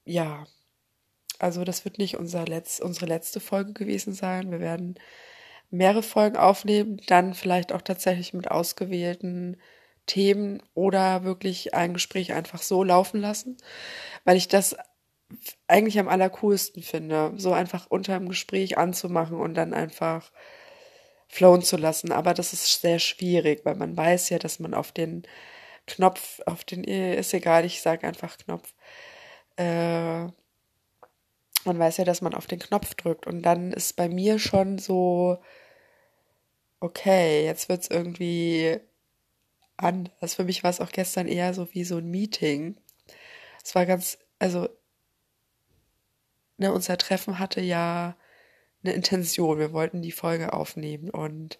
ja, 0.05 0.45
also 1.39 1.63
das 1.63 1.85
wird 1.85 1.97
nicht 1.97 2.17
unser 2.17 2.45
Letz-, 2.45 2.81
unsere 2.81 3.05
letzte 3.07 3.39
Folge 3.39 3.73
gewesen 3.73 4.13
sein. 4.13 4.51
Wir 4.51 4.59
werden 4.59 4.95
mehrere 5.69 6.03
Folgen 6.03 6.37
aufnehmen, 6.37 7.01
dann 7.07 7.33
vielleicht 7.33 7.73
auch 7.73 7.81
tatsächlich 7.81 8.33
mit 8.33 8.49
ausgewählten 8.49 9.57
Themen 10.07 10.63
oder 10.73 11.23
wirklich 11.23 11.73
ein 11.75 11.93
Gespräch 11.93 12.33
einfach 12.33 12.61
so 12.61 12.83
laufen 12.83 13.21
lassen, 13.21 13.57
weil 14.25 14.37
ich 14.37 14.47
das 14.47 14.75
eigentlich 15.67 15.99
am 15.99 16.07
allercoolsten 16.07 16.81
finde, 16.83 17.33
so 17.37 17.53
einfach 17.53 17.87
unter 17.89 18.17
dem 18.17 18.29
Gespräch 18.29 18.77
anzumachen 18.77 19.39
und 19.39 19.53
dann 19.53 19.73
einfach 19.73 20.31
flowen 21.27 21.61
zu 21.61 21.77
lassen. 21.77 22.11
Aber 22.11 22.33
das 22.33 22.53
ist 22.53 22.81
sehr 22.81 22.99
schwierig, 22.99 23.65
weil 23.65 23.75
man 23.75 23.95
weiß 23.95 24.29
ja, 24.29 24.39
dass 24.39 24.59
man 24.59 24.73
auf 24.73 24.91
den 24.91 25.23
Knopf, 25.85 26.39
auf 26.45 26.63
den, 26.63 26.83
ist 26.83 27.33
egal, 27.33 27.65
ich 27.65 27.81
sage 27.81 28.07
einfach 28.07 28.37
Knopf, 28.37 28.73
äh, 29.57 30.27
man 31.65 31.79
weiß 31.79 31.97
ja, 31.97 32.05
dass 32.05 32.21
man 32.21 32.33
auf 32.33 32.47
den 32.47 32.59
Knopf 32.59 32.95
drückt 32.95 33.27
und 33.27 33.41
dann 33.43 33.73
ist 33.73 33.95
bei 33.97 34.07
mir 34.09 34.39
schon 34.39 34.77
so, 34.79 35.39
okay, 36.79 37.45
jetzt 37.45 37.69
wird's 37.69 37.89
irgendwie 37.89 38.79
anders. 39.77 40.36
Für 40.36 40.43
mich 40.43 40.63
war 40.63 40.72
es 40.72 40.81
auch 40.81 40.91
gestern 40.91 41.27
eher 41.27 41.53
so 41.53 41.74
wie 41.74 41.84
so 41.84 41.98
ein 41.98 42.10
Meeting. 42.10 42.77
Es 43.63 43.75
war 43.75 43.86
ganz, 43.86 44.17
also, 44.39 44.69
ne, 46.57 46.74
unser 46.74 46.98
Treffen 46.98 47.39
hatte 47.39 47.62
ja 47.62 48.17
eine 48.84 48.93
Intention. 48.93 49.60
Wir 49.60 49.74
wollten 49.74 50.01
die 50.01 50.12
Folge 50.12 50.53
aufnehmen 50.53 51.10
und 51.10 51.60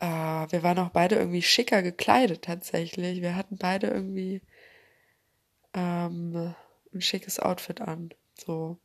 äh, 0.00 0.06
wir 0.06 0.62
waren 0.62 0.78
auch 0.78 0.90
beide 0.90 1.16
irgendwie 1.16 1.42
schicker 1.42 1.82
gekleidet 1.82 2.42
tatsächlich. 2.44 3.22
Wir 3.22 3.36
hatten 3.36 3.56
beide 3.56 3.88
irgendwie 3.88 4.42
ähm, 5.74 6.54
ein 6.94 7.00
schickes 7.00 7.38
Outfit 7.40 7.80
an. 7.80 8.10
So. 8.34 8.78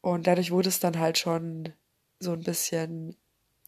Und 0.00 0.26
dadurch 0.26 0.50
wurde 0.50 0.68
es 0.68 0.80
dann 0.80 0.98
halt 0.98 1.18
schon 1.18 1.72
so 2.20 2.32
ein 2.32 2.42
bisschen 2.42 3.16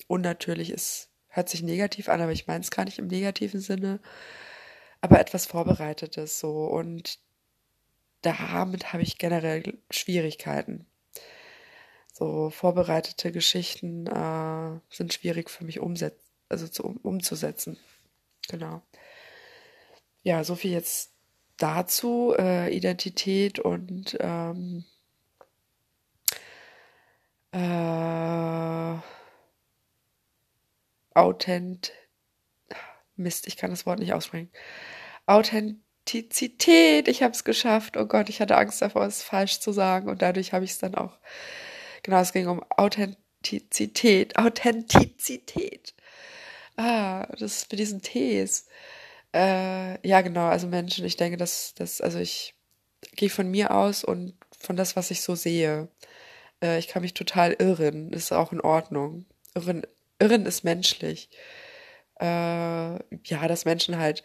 unnatürlich 0.07 0.71
ist 0.71 1.11
hört 1.39 1.49
sich 1.49 1.63
negativ 1.63 2.09
an, 2.09 2.21
aber 2.21 2.33
ich 2.33 2.47
meine 2.49 2.61
es 2.61 2.71
gar 2.71 2.85
nicht 2.85 2.99
im 2.99 3.07
negativen 3.07 3.61
Sinne, 3.61 4.01
aber 5.01 5.21
etwas 5.21 5.47
Vorbereitetes 5.47 6.41
so 6.41 6.67
und 6.67 7.21
damit 8.23 8.93
habe 8.93 9.05
ich 9.05 9.19
generell 9.19 9.79
Schwierigkeiten. 9.91 10.87
So 12.13 12.51
vorbereitete 12.51 13.31
Geschichten 13.31 14.09
äh, 14.09 14.81
sind 14.91 15.15
schwierig 15.15 15.49
für 15.49 15.65
mich 15.65 15.79
also 16.49 16.67
zu, 16.67 16.83
um, 16.83 16.97
umzusetzen. 16.97 17.79
Genau. 18.49 18.83
Ja, 20.25 20.43
so 20.43 20.57
viel 20.57 20.73
jetzt 20.73 21.13
dazu, 21.59 22.35
äh, 22.37 22.75
Identität 22.75 23.61
und 23.61 24.17
ähm, 24.21 24.85
äh, 27.53 29.18
Authent 31.19 31.93
Mist, 33.19 33.47
ich 33.47 33.57
kann 33.57 33.71
das 33.71 33.85
Wort 33.85 33.99
nicht 33.99 34.13
aussprechen. 34.13 34.51
Authentizität, 35.27 37.09
ich 37.09 37.23
habe 37.23 37.33
es 37.33 37.45
geschafft. 37.45 37.97
Oh 37.97 38.07
Gott, 38.07 38.29
ich 38.29 38.41
hatte 38.41 38.57
Angst 38.57 38.81
davor, 38.81 39.05
es 39.05 39.23
falsch 39.23 39.61
zu 39.61 39.73
sagen 39.73 40.09
und 40.09 40.23
dadurch 40.23 40.53
habe 40.53 40.65
ich 40.65 40.73
es 40.73 40.79
dann 40.79 40.95
auch. 40.95 41.19
Genau, 42.03 42.21
es 42.21 42.33
ging 42.33 42.47
um 42.47 42.63
Authentizität, 42.71 44.39
Authentizität. 44.39 45.95
Ah, 46.77 47.27
das 47.33 47.57
ist 47.57 47.73
mit 47.73 47.81
diesen 47.81 48.03
Ts. 48.03 48.69
Äh, 49.35 50.07
ja, 50.09 50.21
genau, 50.23 50.47
also 50.47 50.69
Menschen, 50.69 51.05
ich 51.05 51.17
denke, 51.17 51.37
dass 51.37 51.75
das, 51.75 52.01
also 52.01 52.19
ich 52.19 52.55
gehe 53.17 53.31
von 53.31 53.51
mir 53.51 53.73
aus 53.75 54.05
und 54.05 54.35
von 54.59 54.77
das, 54.77 54.97
was 54.97 55.11
ich 55.11 55.23
so 55.23 55.35
sehe. 55.35 55.89
Äh, 56.63 56.79
ich 56.79 56.89
kann 56.89 57.03
mich 57.03 57.15
total 57.15 57.53
irren, 57.55 58.13
ist 58.13 58.33
auch 58.33 58.53
in 58.53 58.61
Ordnung. 58.61 59.27
Irren 59.55 59.83
Irren 60.21 60.47
ist 60.47 60.65
menschlich. 60.65 61.29
äh, 62.21 62.27
ja, 62.27 63.49
dass 63.49 63.65
Menschen 63.65 63.99
halt 63.99 64.23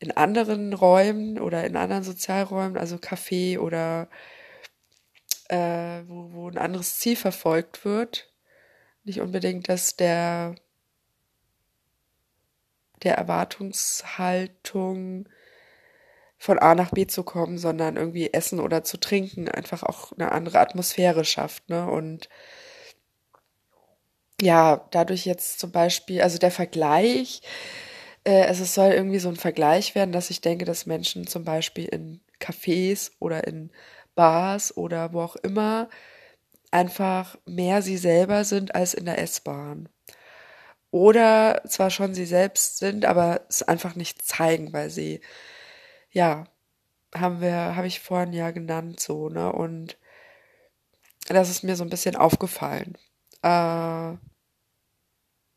in 0.00 0.12
anderen 0.12 0.72
Räumen 0.74 1.40
oder 1.40 1.64
in 1.66 1.76
anderen 1.76 2.04
Sozialräumen, 2.04 2.78
also 2.78 2.96
Café 2.96 3.58
oder 3.60 4.08
äh, 5.48 6.02
wo, 6.06 6.32
wo 6.32 6.48
ein 6.48 6.58
anderes 6.58 6.98
Ziel 6.98 7.16
verfolgt 7.16 7.84
wird, 7.84 8.32
nicht 9.04 9.20
unbedingt, 9.20 9.68
dass 9.68 9.96
der 9.96 10.54
der 13.02 13.16
Erwartungshaltung 13.16 15.28
von 16.38 16.58
A 16.58 16.74
nach 16.74 16.90
B 16.92 17.06
zu 17.06 17.22
kommen, 17.24 17.58
sondern 17.58 17.96
irgendwie 17.96 18.32
essen 18.32 18.60
oder 18.60 18.84
zu 18.84 18.98
trinken 18.98 19.48
einfach 19.48 19.82
auch 19.82 20.12
eine 20.12 20.32
andere 20.32 20.60
Atmosphäre 20.60 21.24
schafft, 21.24 21.68
ne? 21.68 21.86
Und 21.90 22.28
ja, 24.40 24.86
dadurch 24.92 25.26
jetzt 25.26 25.58
zum 25.60 25.72
Beispiel, 25.72 26.22
also 26.22 26.38
der 26.38 26.50
Vergleich, 26.50 27.42
äh, 28.24 28.44
also 28.44 28.64
es 28.64 28.74
soll 28.74 28.92
irgendwie 28.92 29.18
so 29.18 29.28
ein 29.28 29.36
Vergleich 29.36 29.94
werden, 29.94 30.12
dass 30.12 30.30
ich 30.30 30.40
denke, 30.40 30.64
dass 30.64 30.86
Menschen 30.86 31.26
zum 31.26 31.44
Beispiel 31.44 31.86
in 31.86 32.20
Cafés 32.40 33.12
oder 33.20 33.46
in 33.46 33.70
Bars 34.14 34.76
oder 34.76 35.12
wo 35.12 35.22
auch 35.22 35.36
immer 35.36 35.88
einfach 36.70 37.36
mehr 37.46 37.82
sie 37.82 37.96
selber 37.98 38.44
sind 38.44 38.74
als 38.74 38.94
in 38.94 39.06
der 39.06 39.18
S-Bahn. 39.20 39.88
Oder 40.90 41.62
zwar 41.68 41.90
schon 41.90 42.14
sie 42.14 42.26
selbst 42.26 42.78
sind, 42.78 43.04
aber 43.04 43.42
es 43.48 43.62
einfach 43.62 43.94
nicht 43.94 44.22
zeigen, 44.22 44.72
weil 44.72 44.90
sie, 44.90 45.20
ja, 46.12 46.46
haben 47.14 47.40
wir, 47.42 47.76
habe 47.76 47.86
ich 47.88 48.00
vorhin 48.00 48.32
ja 48.34 48.50
genannt, 48.52 49.00
so, 49.00 49.28
ne? 49.30 49.52
Und 49.52 49.98
das 51.28 51.48
ist 51.50 51.62
mir 51.62 51.76
so 51.76 51.84
ein 51.84 51.90
bisschen 51.90 52.16
aufgefallen. 52.16 52.96
Äh, 53.42 54.16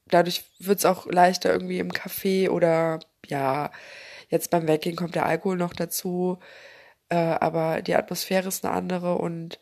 dadurch 0.08 0.44
wird 0.60 0.80
es 0.80 0.86
auch 0.86 1.06
leichter 1.08 1.52
irgendwie 1.52 1.80
im 1.80 1.92
Café 1.92 2.50
oder 2.50 3.00
ja, 3.28 3.72
jetzt 4.30 4.52
beim 4.52 4.68
Weggehen 4.68 4.96
kommt 4.96 5.16
der 5.16 5.26
Alkohol 5.26 5.58
noch 5.58 5.74
dazu, 5.74 6.40
äh, 7.10 7.16
aber 7.16 7.82
die 7.82 7.96
Atmosphäre 7.96 8.48
ist 8.50 8.66
eine 8.66 8.74
andere 8.74 9.18
und 9.18 9.60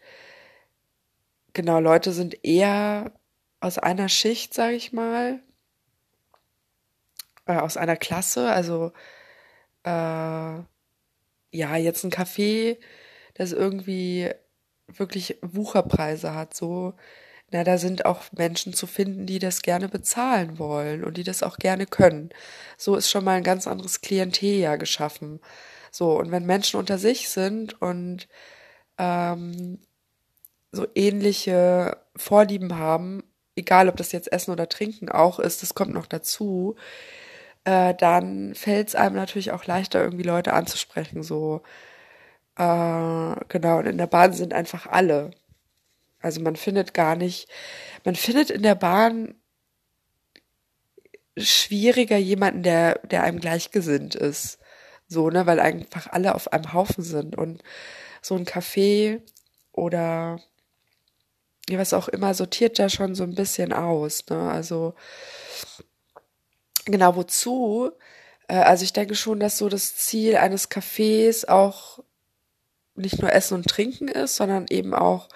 genau, 1.53 1.79
Leute 1.79 2.11
sind 2.13 2.43
eher 2.45 3.13
aus 3.61 3.77
einer 3.77 4.09
Schicht, 4.09 4.53
sage 4.53 4.75
ich 4.75 4.93
mal, 4.93 5.41
äh, 7.45 7.57
aus 7.57 7.77
einer 7.77 7.97
Klasse, 7.97 8.51
also 8.51 8.93
äh, 9.83 9.89
ja, 11.51 11.75
jetzt 11.77 12.03
ein 12.03 12.11
Café, 12.11 12.77
das 13.35 13.51
irgendwie 13.53 14.31
wirklich 14.87 15.37
Wucherpreise 15.41 16.33
hat, 16.33 16.55
so 16.55 16.95
na, 17.51 17.63
da 17.63 17.77
sind 17.77 18.05
auch 18.05 18.23
Menschen 18.31 18.73
zu 18.73 18.87
finden, 18.87 19.25
die 19.25 19.39
das 19.39 19.61
gerne 19.61 19.89
bezahlen 19.89 20.59
wollen 20.59 21.03
und 21.03 21.17
die 21.17 21.23
das 21.23 21.43
auch 21.43 21.57
gerne 21.57 21.85
können. 21.85 22.29
So 22.77 22.95
ist 22.95 23.09
schon 23.09 23.23
mal 23.23 23.37
ein 23.37 23.43
ganz 23.43 23.67
anderes 23.67 24.01
Klientel 24.01 24.59
ja 24.59 24.75
geschaffen. 24.75 25.39
So, 25.91 26.17
und 26.19 26.31
wenn 26.31 26.45
Menschen 26.45 26.79
unter 26.79 26.97
sich 26.97 27.29
sind 27.29 27.81
und 27.81 28.27
ähm, 28.97 29.79
so 30.71 30.87
ähnliche 30.95 31.97
Vorlieben 32.15 32.77
haben, 32.77 33.23
egal 33.55 33.89
ob 33.89 33.97
das 33.97 34.11
jetzt 34.11 34.31
Essen 34.31 34.51
oder 34.51 34.69
Trinken 34.69 35.09
auch 35.09 35.39
ist, 35.39 35.63
das 35.63 35.75
kommt 35.75 35.93
noch 35.93 36.05
dazu, 36.07 36.75
äh, 37.65 37.93
dann 37.95 38.55
fällt 38.55 38.89
es 38.89 38.95
einem 38.95 39.15
natürlich 39.15 39.51
auch 39.51 39.65
leichter, 39.65 40.03
irgendwie 40.03 40.23
Leute 40.23 40.53
anzusprechen. 40.53 41.23
So, 41.23 41.61
äh, 42.57 43.35
genau, 43.49 43.79
und 43.79 43.85
in 43.87 43.97
der 43.97 44.07
Bahn 44.07 44.33
sind 44.33 44.53
einfach 44.53 44.87
alle. 44.87 45.31
Also 46.21 46.41
man 46.41 46.55
findet 46.55 46.93
gar 46.93 47.15
nicht, 47.15 47.47
man 48.03 48.15
findet 48.15 48.49
in 48.49 48.63
der 48.63 48.75
Bahn 48.75 49.35
schwieriger 51.37 52.17
jemanden, 52.17 52.63
der, 52.63 52.99
der 52.99 53.23
einem 53.23 53.39
gleichgesinnt 53.39 54.15
ist. 54.15 54.59
So, 55.07 55.29
ne, 55.29 55.45
weil 55.45 55.59
einfach 55.59 56.07
alle 56.11 56.35
auf 56.35 56.53
einem 56.53 56.73
Haufen 56.73 57.03
sind 57.03 57.37
und 57.37 57.63
so 58.21 58.35
ein 58.35 58.45
Café 58.45 59.21
oder 59.71 60.39
was 61.71 61.93
auch 61.93 62.07
immer 62.07 62.33
sortiert 62.33 62.79
da 62.79 62.89
schon 62.89 63.15
so 63.15 63.23
ein 63.23 63.35
bisschen 63.35 63.73
aus, 63.73 64.25
ne, 64.29 64.51
also 64.51 64.95
genau 66.85 67.15
wozu? 67.15 67.91
Äh, 68.47 68.55
also 68.55 68.83
ich 68.83 68.93
denke 68.93 69.15
schon, 69.15 69.39
dass 69.39 69.57
so 69.57 69.69
das 69.69 69.95
Ziel 69.95 70.35
eines 70.37 70.69
Cafés 70.69 71.47
auch 71.47 71.99
nicht 72.95 73.21
nur 73.21 73.31
Essen 73.31 73.55
und 73.55 73.67
Trinken 73.67 74.07
ist, 74.07 74.35
sondern 74.35 74.65
eben 74.69 74.93
auch 74.93 75.29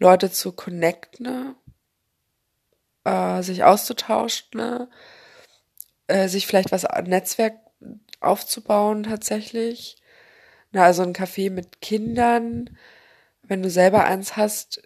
Leute 0.00 0.32
zu 0.32 0.52
connecten, 0.52 1.26
ne? 1.26 1.54
äh, 3.04 3.42
sich 3.42 3.62
auszutauschen, 3.62 4.48
ne? 4.54 4.88
äh, 6.08 6.28
sich 6.28 6.46
vielleicht 6.46 6.72
was 6.72 6.84
an 6.84 7.04
Netzwerk 7.04 7.54
aufzubauen 8.20 9.04
tatsächlich. 9.04 9.96
Na, 10.72 10.84
also 10.84 11.02
ein 11.02 11.14
Café 11.14 11.50
mit 11.50 11.80
Kindern. 11.80 12.76
Wenn 13.42 13.62
du 13.62 13.70
selber 13.70 14.04
eins 14.04 14.36
hast, 14.36 14.82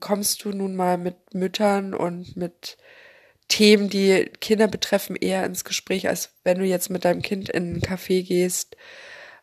kommst 0.00 0.44
du 0.44 0.50
nun 0.50 0.74
mal 0.76 0.98
mit 0.98 1.34
Müttern 1.34 1.94
und 1.94 2.36
mit 2.36 2.76
Themen, 3.48 3.88
die 3.90 4.30
Kinder 4.40 4.68
betreffen, 4.68 5.16
eher 5.16 5.44
ins 5.44 5.64
Gespräch, 5.64 6.08
als 6.08 6.32
wenn 6.44 6.58
du 6.58 6.64
jetzt 6.64 6.88
mit 6.90 7.04
deinem 7.04 7.22
Kind 7.22 7.48
in 7.50 7.74
ein 7.74 7.80
Café 7.82 8.22
gehst, 8.26 8.76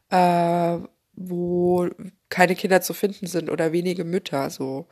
äh, 0.09 0.77
wo 1.29 1.89
keine 2.29 2.55
Kinder 2.55 2.81
zu 2.81 2.93
finden 2.93 3.27
sind 3.27 3.49
oder 3.49 3.71
wenige 3.71 4.03
Mütter, 4.03 4.49
so. 4.49 4.87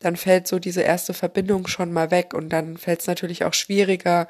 Dann 0.00 0.16
fällt 0.16 0.48
so 0.48 0.58
diese 0.58 0.82
erste 0.82 1.14
Verbindung 1.14 1.66
schon 1.66 1.92
mal 1.92 2.10
weg 2.10 2.34
und 2.34 2.50
dann 2.50 2.76
fällt 2.76 3.00
es 3.00 3.06
natürlich 3.06 3.44
auch 3.44 3.54
schwieriger, 3.54 4.28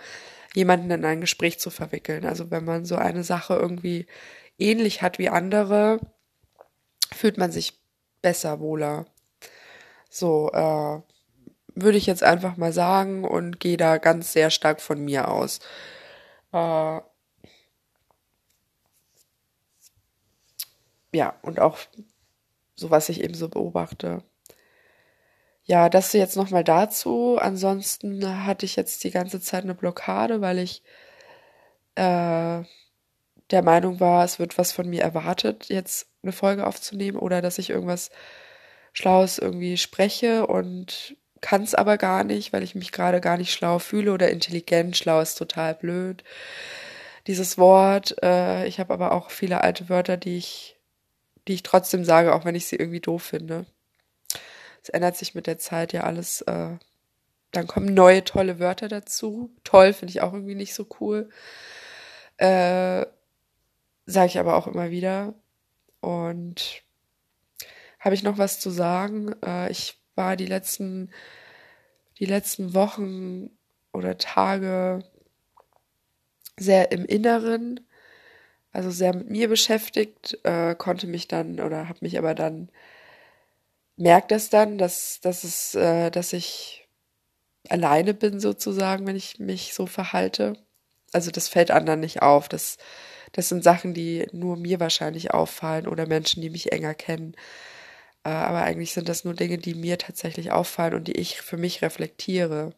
jemanden 0.55 0.91
in 0.91 1.05
ein 1.05 1.21
Gespräch 1.21 1.59
zu 1.59 1.71
verwickeln. 1.71 2.27
Also 2.27 2.51
wenn 2.51 2.65
man 2.65 2.85
so 2.85 2.97
eine 2.97 3.25
Sache 3.25 3.55
irgendwie 3.55 4.07
ähnlich 4.59 5.03
hat 5.03 5.19
wie 5.19 5.29
andere, 5.31 6.01
fühlt 7.13 7.39
man 7.39 7.53
sich 7.53 7.81
besser, 8.23 8.61
wohler. 8.61 9.07
So, 10.11 10.51
äh, 10.53 11.01
würde 11.75 11.99
ich 11.99 12.07
jetzt 12.07 12.23
einfach 12.23 12.57
mal 12.57 12.73
sagen 12.73 13.25
und 13.25 13.61
gehe 13.61 13.77
da 13.77 13.99
ganz 13.99 14.33
sehr 14.33 14.51
stark 14.51 14.81
von 14.81 15.05
mir 15.05 15.29
aus. 15.29 15.61
Äh, 16.53 17.01
ja, 21.15 21.35
und 21.43 21.61
auch 21.61 21.79
so, 22.75 22.91
was 22.91 23.09
ich 23.09 23.23
eben 23.23 23.35
so 23.35 23.49
beobachte. 23.49 24.23
Ja, 25.65 25.89
das 25.89 26.13
jetzt 26.13 26.37
nochmal 26.37 26.65
dazu. 26.65 27.39
Ansonsten 27.41 28.45
hatte 28.45 28.67
ich 28.67 28.77
jetzt 28.77 29.03
die 29.05 29.11
ganze 29.11 29.41
Zeit 29.41 29.65
eine 29.65 29.75
Blockade, 29.75 30.41
weil 30.41 30.59
ich 30.59 30.83
äh, 31.95 32.63
der 33.51 33.63
Meinung 33.63 34.01
war, 34.01 34.25
es 34.25 34.39
wird 34.39 34.59
was 34.59 34.73
von 34.73 34.89
mir 34.89 35.03
erwartet, 35.03 35.67
jetzt 35.69 36.09
eine 36.23 36.33
Folge 36.33 36.67
aufzunehmen 36.67 37.19
oder 37.19 37.41
dass 37.43 37.59
ich 37.59 37.71
irgendwas 37.71 38.11
Schlaues 38.93 39.39
irgendwie 39.39 39.77
spreche 39.77 40.47
und 40.47 41.17
kann 41.41 41.63
es 41.63 41.75
aber 41.75 41.99
gar 41.99 42.25
nicht, 42.25 42.53
weil 42.53 42.63
ich 42.63 42.75
mich 42.75 42.91
gerade 42.93 43.21
gar 43.21 43.37
nicht 43.37 43.53
schlau 43.53 43.79
fühle 43.79 44.13
oder 44.13 44.31
intelligent. 44.31 44.97
Schlau 44.97 45.21
ist 45.21 45.37
total 45.37 45.75
blöd. 45.75 46.25
Dieses 47.27 47.59
Wort. 47.59 48.17
Äh, 48.23 48.67
ich 48.67 48.81
habe 48.81 48.95
aber 48.95 49.13
auch 49.13 49.31
viele 49.31 49.63
alte 49.63 49.89
Wörter, 49.89 50.17
die 50.17 50.39
ich 50.39 50.74
die 51.49 51.55
ich 51.55 51.63
trotzdem 51.63 52.05
sage, 52.05 52.35
auch 52.35 52.45
wenn 52.45 52.55
ich 52.55 52.67
sie 52.67 52.77
irgendwie 52.77 53.01
doof 53.01 53.23
finde. 53.23 53.67
Es 54.83 54.89
ändert 54.89 55.17
sich 55.17 55.35
mit 55.35 55.47
der 55.47 55.59
Zeit 55.59 55.93
ja 55.93 56.03
alles. 56.03 56.43
Äh, 56.43 56.77
dann 57.53 57.67
kommen 57.67 57.95
neue 57.95 58.25
tolle 58.25 58.59
Wörter 58.59 58.89
dazu. 58.89 59.51
Toll 59.65 59.93
finde 59.93 60.11
ich 60.11 60.21
auch 60.21 60.33
irgendwie 60.33 60.55
nicht 60.55 60.75
so 60.75 60.87
cool. 61.01 61.29
Äh, 62.37 63.07
Sage 64.07 64.27
ich 64.27 64.39
aber 64.39 64.57
auch 64.57 64.67
immer 64.67 64.91
wieder. 64.91 65.35
Und 66.01 66.83
habe 67.99 68.15
ich 68.15 68.23
noch 68.23 68.37
was 68.37 68.61
zu 68.61 68.71
sagen? 68.71 69.35
Äh, 69.43 69.71
ich 69.71 69.99
war 70.15 70.37
die 70.37 70.47
letzten, 70.47 71.11
die 72.19 72.27
letzten 72.27 72.75
Wochen 72.75 73.51
oder 73.93 74.19
Tage 74.19 75.05
sehr 76.59 76.93
im 76.93 77.05
Inneren 77.07 77.81
also 78.75 78.91
sehr 78.91 79.15
mit 79.15 79.31
mir 79.31 79.49
beschäftigt, 79.49 80.39
äh, 80.45 80.75
konnte 80.77 81.07
mich 81.07 81.29
dann 81.29 81.61
oder 81.61 81.89
habe 81.89 82.01
mich 82.03 82.19
aber 82.19 82.35
dann 82.35 82.71
merkt 83.97 84.31
das 84.31 84.51
dann, 84.51 84.79
dass 84.79 85.21
dass 85.21 85.45
es, 85.45 85.75
äh, 85.75 86.11
dass 86.11 86.33
ich 86.33 86.89
alleine 87.71 88.15
bin 88.15 88.41
sozusagen, 88.41 89.07
wenn 89.07 89.17
ich 89.17 89.39
mich 89.41 89.75
so 89.75 89.87
verhalte. 89.87 90.55
Also 91.13 91.31
das 91.31 91.49
fällt 91.49 91.71
anderen 91.73 92.01
nicht 92.01 92.23
auf. 92.23 92.49
Das 92.49 92.79
das 93.33 93.49
sind 93.51 93.65
Sachen, 93.65 93.95
die 93.95 94.29
nur 94.33 94.57
mir 94.57 94.81
wahrscheinlich 94.81 95.33
auffallen 95.35 95.89
oder 95.89 96.07
Menschen, 96.07 96.43
die 96.43 96.51
mich 96.51 96.73
enger 96.73 96.95
kennen. 96.95 97.35
Äh, 98.25 98.31
aber 98.31 98.63
eigentlich 98.65 98.93
sind 98.95 99.09
das 99.11 99.25
nur 99.25 99.35
Dinge, 99.35 99.59
die 99.59 99.75
mir 99.75 99.99
tatsächlich 99.99 100.53
auffallen 100.53 100.95
und 100.95 101.09
die 101.09 101.15
ich 101.19 101.41
für 101.43 101.59
mich 101.59 101.83
reflektiere. 101.83 102.75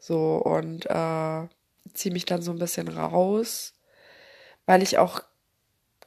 So 0.00 0.36
und 0.38 0.86
äh, 0.86 1.48
ziehe 1.94 2.12
mich 2.12 2.26
dann 2.26 2.42
so 2.42 2.52
ein 2.52 2.58
bisschen 2.58 2.88
raus 2.88 3.74
weil 4.68 4.82
ich 4.82 4.98
auch 4.98 5.22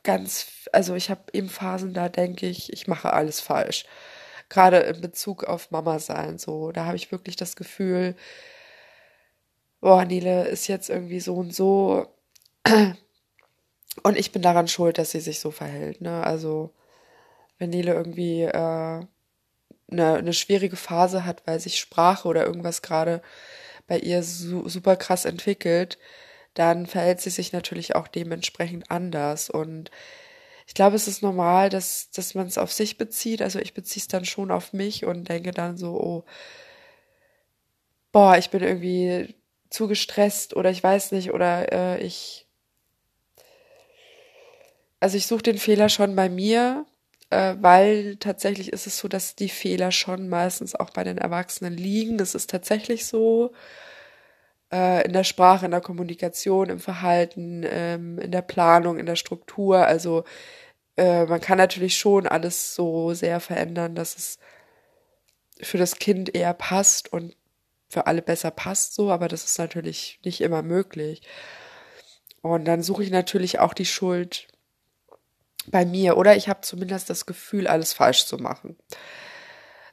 ganz, 0.03 0.67
also 0.71 0.93
ich 0.93 1.09
habe 1.09 1.23
eben 1.33 1.49
Phasen, 1.49 1.95
da 1.95 2.09
denke 2.09 2.45
ich, 2.45 2.71
ich 2.71 2.87
mache 2.87 3.11
alles 3.11 3.41
falsch. 3.41 3.85
Gerade 4.49 4.77
in 4.81 5.01
Bezug 5.01 5.45
auf 5.45 5.71
Mama 5.71 5.97
sein, 5.97 6.37
so, 6.37 6.71
da 6.71 6.85
habe 6.85 6.95
ich 6.95 7.11
wirklich 7.11 7.35
das 7.35 7.55
Gefühl, 7.55 8.15
boah, 9.79 10.05
Nele 10.05 10.47
ist 10.47 10.67
jetzt 10.67 10.91
irgendwie 10.91 11.19
so 11.19 11.35
und 11.35 11.55
so. 11.55 12.05
Und 14.03 14.15
ich 14.15 14.31
bin 14.31 14.43
daran 14.43 14.67
schuld, 14.67 14.99
dass 14.99 15.11
sie 15.11 15.21
sich 15.21 15.39
so 15.39 15.49
verhält. 15.49 15.99
Ne? 15.99 16.23
Also, 16.23 16.71
wenn 17.57 17.71
Nele 17.71 17.93
irgendwie 17.93 18.43
äh, 18.43 18.53
eine, 18.53 19.07
eine 19.89 20.33
schwierige 20.33 20.77
Phase 20.77 21.25
hat, 21.25 21.47
weil 21.47 21.59
sich 21.59 21.79
Sprache 21.79 22.27
oder 22.27 22.45
irgendwas 22.45 22.83
gerade 22.83 23.23
bei 23.87 23.97
ihr 23.97 24.21
su 24.21 24.69
super 24.69 24.95
krass 24.97 25.25
entwickelt, 25.25 25.97
dann 26.53 26.85
verhält 26.85 27.21
sie 27.21 27.29
sich 27.29 27.53
natürlich 27.53 27.95
auch 27.95 28.07
dementsprechend 28.07 28.91
anders. 28.91 29.49
Und 29.49 29.91
ich 30.67 30.73
glaube, 30.73 30.95
es 30.95 31.07
ist 31.07 31.21
normal, 31.21 31.69
dass, 31.69 32.11
dass 32.11 32.35
man 32.35 32.47
es 32.47 32.57
auf 32.57 32.71
sich 32.71 32.97
bezieht. 32.97 33.41
Also 33.41 33.59
ich 33.59 33.73
beziehe 33.73 34.01
es 34.01 34.07
dann 34.07 34.25
schon 34.25 34.51
auf 34.51 34.73
mich 34.73 35.05
und 35.05 35.29
denke 35.29 35.51
dann 35.51 35.77
so, 35.77 35.99
oh, 35.99 36.25
boah, 38.11 38.37
ich 38.37 38.49
bin 38.49 38.61
irgendwie 38.61 39.35
zu 39.69 39.87
gestresst 39.87 40.55
oder 40.55 40.69
ich 40.69 40.83
weiß 40.83 41.13
nicht, 41.13 41.31
oder 41.31 41.71
äh, 41.71 42.03
ich. 42.03 42.47
Also 44.99 45.17
ich 45.17 45.25
suche 45.25 45.43
den 45.43 45.57
Fehler 45.57 45.89
schon 45.89 46.15
bei 46.15 46.29
mir, 46.29 46.85
äh, 47.31 47.55
weil 47.59 48.17
tatsächlich 48.17 48.71
ist 48.71 48.85
es 48.85 48.99
so, 48.99 49.07
dass 49.07 49.35
die 49.35 49.49
Fehler 49.49 49.91
schon 49.91 50.29
meistens 50.29 50.75
auch 50.75 50.91
bei 50.91 51.03
den 51.03 51.17
Erwachsenen 51.17 51.75
liegen. 51.75 52.17
Das 52.17 52.35
ist 52.35 52.49
tatsächlich 52.49 53.05
so 53.07 53.51
äh, 54.71 55.05
in 55.05 55.13
der 55.13 55.23
Sprache, 55.23 55.65
in 55.65 55.71
der 55.71 55.81
Kommunikation, 55.81 56.69
im 56.69 56.79
Verhalten, 56.79 57.63
ähm, 57.67 58.19
in 58.19 58.31
der 58.31 58.41
Planung, 58.41 58.97
in 58.97 59.05
der 59.05 59.15
Struktur. 59.15 59.85
Also 59.85 60.23
äh, 60.97 61.25
man 61.25 61.41
kann 61.41 61.57
natürlich 61.57 61.97
schon 61.97 62.27
alles 62.27 62.75
so 62.75 63.13
sehr 63.13 63.39
verändern, 63.39 63.95
dass 63.95 64.17
es 64.17 64.39
für 65.61 65.77
das 65.77 65.97
Kind 65.97 66.35
eher 66.35 66.53
passt 66.53 67.11
und 67.13 67.35
für 67.89 68.07
alle 68.07 68.21
besser 68.21 68.51
passt 68.51 68.95
so, 68.95 69.11
aber 69.11 69.27
das 69.27 69.43
ist 69.43 69.59
natürlich 69.59 70.19
nicht 70.23 70.41
immer 70.41 70.61
möglich. 70.61 71.21
Und 72.41 72.65
dann 72.65 72.81
suche 72.81 73.03
ich 73.03 73.11
natürlich 73.11 73.59
auch 73.59 73.73
die 73.73 73.85
Schuld 73.85 74.47
bei 75.67 75.85
mir 75.85 76.17
oder 76.17 76.35
ich 76.35 76.49
habe 76.49 76.61
zumindest 76.61 77.09
das 77.09 77.25
Gefühl, 77.25 77.67
alles 77.67 77.93
falsch 77.93 78.25
zu 78.25 78.37
machen. 78.37 78.77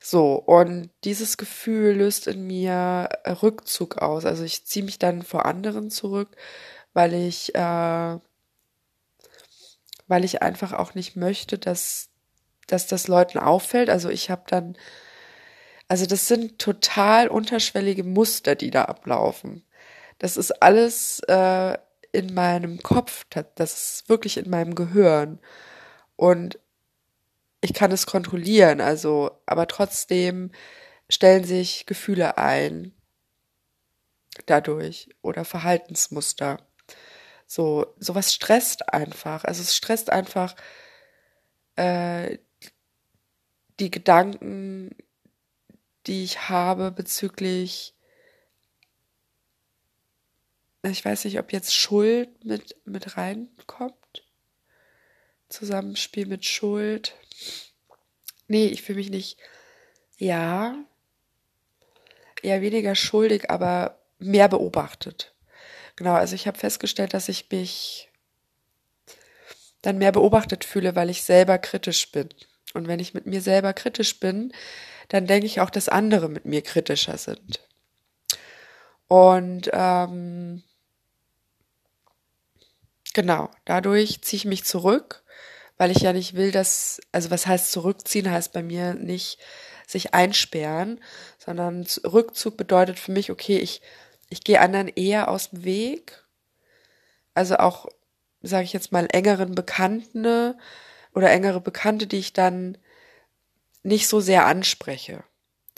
So, 0.01 0.35
und 0.35 0.91
dieses 1.05 1.37
Gefühl 1.37 1.95
löst 1.95 2.27
in 2.27 2.47
mir 2.47 3.09
Rückzug 3.43 3.99
aus. 3.99 4.25
Also 4.25 4.45
ich 4.45 4.65
ziehe 4.65 4.85
mich 4.85 4.99
dann 4.99 5.23
vor 5.23 5.47
anderen 5.47 5.91
zurück, 5.91 6.37
weil 6.95 7.15
ich, 7.15 7.55
äh, 7.55 8.19
weil 10.07 10.25
ich 10.25 10.43
einfach 10.43 10.73
auch 10.73 10.95
nicht 10.95 11.17
möchte, 11.17 11.59
dass, 11.59 12.11
dass 12.67 12.87
das 12.87 13.09
Leuten 13.09 13.39
auffällt. 13.39 13.91
Also 13.91 14.09
ich 14.09 14.31
habe 14.31 14.45
dann, 14.47 14.77
also 15.89 16.07
das 16.07 16.29
sind 16.29 16.59
total 16.59 17.29
unterschwellige 17.29 18.05
Muster, 18.05 18.55
die 18.55 18.71
da 18.71 18.85
ablaufen. 18.85 19.65
Das 20.19 20.37
ist 20.37 20.63
alles 20.63 21.21
äh, 21.29 21.77
in 22.13 22.35
meinem 22.35 22.83
Kopf, 22.83 23.25
das 23.55 24.01
ist 24.01 24.09
wirklich 24.09 24.39
in 24.39 24.51
meinem 24.51 24.75
Gehirn. 24.75 25.39
Und 26.17 26.59
ich 27.61 27.75
kann 27.75 27.91
es 27.93 28.07
kontrollieren, 28.07 28.81
also, 28.81 29.31
aber 29.47 29.67
trotzdem 29.67 30.53
stellen 31.11 31.45
sich 31.45 31.87
Gefühle 31.87 32.39
ein 32.39 32.93
dadurch 34.47 35.09
oder 35.23 35.45
Verhaltensmuster. 35.45 36.59
So, 37.47 37.95
sowas 37.99 38.35
stresst 38.35 38.93
einfach. 38.93 39.45
Also 39.45 39.63
es 39.63 39.75
stresst 39.75 40.11
einfach 40.11 40.55
äh, 41.77 42.39
die 43.81 43.91
Gedanken, 43.91 44.95
die 46.07 46.25
ich 46.25 46.49
habe 46.49 46.91
bezüglich, 46.91 47.95
ich 50.83 51.05
weiß 51.05 51.25
nicht, 51.25 51.39
ob 51.39 51.53
jetzt 51.53 51.75
Schuld 51.75 52.45
mit, 52.45 52.77
mit 52.85 53.17
reinkommt. 53.17 53.95
Zusammenspiel 55.49 56.27
mit 56.27 56.45
Schuld. 56.45 57.15
Nee, 58.49 58.67
ich 58.67 58.83
fühle 58.83 58.99
mich 58.99 59.11
nicht, 59.11 59.39
ja, 60.17 60.75
eher 62.43 62.61
weniger 62.63 62.95
schuldig, 62.95 63.51
aber 63.51 63.99
mehr 64.19 64.49
beobachtet. 64.49 65.35
Genau, 65.97 66.15
also 66.15 66.35
ich 66.35 66.47
habe 66.47 66.59
festgestellt, 66.59 67.15
dass 67.15 67.29
ich 67.29 67.51
mich 67.51 68.11
dann 69.83 69.99
mehr 69.99 70.13
beobachtet 70.13 70.65
fühle, 70.65 70.97
weil 70.97 71.11
ich 71.11 71.23
selber 71.23 71.59
kritisch 71.59 72.11
bin. 72.11 72.29
Und 72.75 72.89
wenn 72.89 73.01
ich 73.01 73.15
mit 73.15 73.27
mir 73.27 73.41
selber 73.41 73.73
kritisch 73.73 74.19
bin, 74.21 74.53
dann 75.09 75.27
denke 75.27 75.47
ich 75.47 75.61
auch, 75.61 75.71
dass 75.71 75.89
andere 75.89 76.29
mit 76.29 76.45
mir 76.45 76.63
kritischer 76.63 77.17
sind. 77.17 77.67
Und 79.07 79.71
ähm, 79.73 80.63
genau, 83.15 83.51
dadurch 83.65 84.21
ziehe 84.23 84.39
ich 84.39 84.45
mich 84.45 84.65
zurück 84.65 85.25
weil 85.79 85.93
ich 85.93 85.99
ja 85.99 86.13
nicht 86.13 86.35
will, 86.35 86.51
dass, 86.51 87.01
also 87.13 87.31
was 87.31 87.47
heißt 87.47 87.71
zurückziehen, 87.73 88.31
heißt 88.31 88.53
bei 88.53 88.63
mir 88.63 88.95
nicht 88.95 89.39
sich 89.87 90.13
einsperren, 90.13 91.01
sondern 91.39 91.87
Rückzug 92.05 92.57
bedeutet 92.57 92.99
für 92.99 93.13
mich, 93.13 93.31
okay, 93.31 93.59
ich, 93.59 93.81
ich 94.29 94.43
gehe 94.43 94.61
anderen 94.61 94.89
eher 94.89 95.29
aus 95.29 95.51
dem 95.51 95.65
Weg, 95.65 96.25
also 97.33 97.57
auch, 97.57 97.87
sage 98.43 98.65
ich 98.65 98.73
jetzt 98.73 98.93
mal, 98.93 99.07
engeren 99.11 99.55
Bekannten 99.55 100.55
oder 101.15 101.31
engere 101.31 101.61
Bekannte, 101.61 102.07
die 102.07 102.19
ich 102.19 102.33
dann 102.33 102.77
nicht 103.83 104.09
so 104.09 104.21
sehr 104.21 104.45
anspreche. 104.45 105.25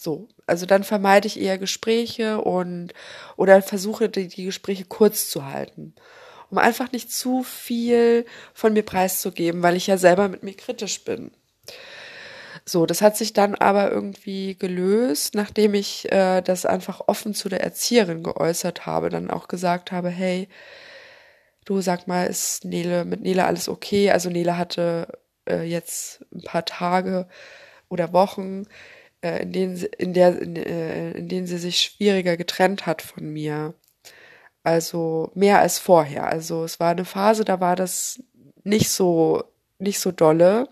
So, 0.00 0.28
also 0.46 0.64
dann 0.64 0.82
vermeide 0.82 1.26
ich 1.26 1.38
eher 1.38 1.58
Gespräche 1.58 2.40
und 2.40 2.94
oder 3.36 3.60
versuche 3.60 4.08
die, 4.08 4.28
die 4.28 4.44
Gespräche 4.44 4.86
kurz 4.86 5.28
zu 5.28 5.44
halten 5.44 5.94
um 6.50 6.58
einfach 6.58 6.92
nicht 6.92 7.12
zu 7.12 7.42
viel 7.42 8.26
von 8.54 8.72
mir 8.72 8.82
preiszugeben, 8.82 9.62
weil 9.62 9.76
ich 9.76 9.86
ja 9.86 9.96
selber 9.98 10.28
mit 10.28 10.42
mir 10.42 10.54
kritisch 10.54 11.04
bin. 11.04 11.30
So, 12.64 12.86
das 12.86 13.02
hat 13.02 13.16
sich 13.16 13.32
dann 13.32 13.54
aber 13.54 13.90
irgendwie 13.90 14.56
gelöst, 14.56 15.34
nachdem 15.34 15.74
ich 15.74 16.10
äh, 16.12 16.40
das 16.42 16.66
einfach 16.66 17.02
offen 17.08 17.34
zu 17.34 17.48
der 17.48 17.62
Erzieherin 17.62 18.22
geäußert 18.22 18.86
habe, 18.86 19.08
dann 19.08 19.30
auch 19.30 19.48
gesagt 19.48 19.92
habe, 19.92 20.08
hey, 20.08 20.48
du 21.64 21.80
sag 21.80 22.06
mal, 22.06 22.26
ist 22.26 22.64
Nele 22.64 23.04
mit 23.04 23.22
Nele 23.22 23.44
alles 23.46 23.68
okay? 23.68 24.10
Also 24.10 24.30
Nele 24.30 24.56
hatte 24.56 25.08
äh, 25.48 25.62
jetzt 25.62 26.24
ein 26.32 26.42
paar 26.42 26.64
Tage 26.64 27.28
oder 27.88 28.12
Wochen, 28.12 28.66
äh, 29.22 29.42
in 29.42 29.52
denen 29.52 29.76
in 29.98 30.14
der 30.14 30.40
in, 30.40 30.56
äh, 30.56 31.12
in 31.12 31.28
denen 31.28 31.46
sie 31.46 31.58
sich 31.58 31.80
schwieriger 31.80 32.36
getrennt 32.36 32.86
hat 32.86 33.02
von 33.02 33.32
mir. 33.32 33.74
Also 34.62 35.30
mehr 35.34 35.60
als 35.60 35.78
vorher. 35.78 36.26
Also 36.26 36.64
es 36.64 36.80
war 36.80 36.90
eine 36.90 37.04
Phase, 37.04 37.44
da 37.44 37.60
war 37.60 37.76
das 37.76 38.22
nicht 38.64 38.90
so, 38.90 39.44
nicht 39.78 40.00
so 40.00 40.12
dolle. 40.12 40.68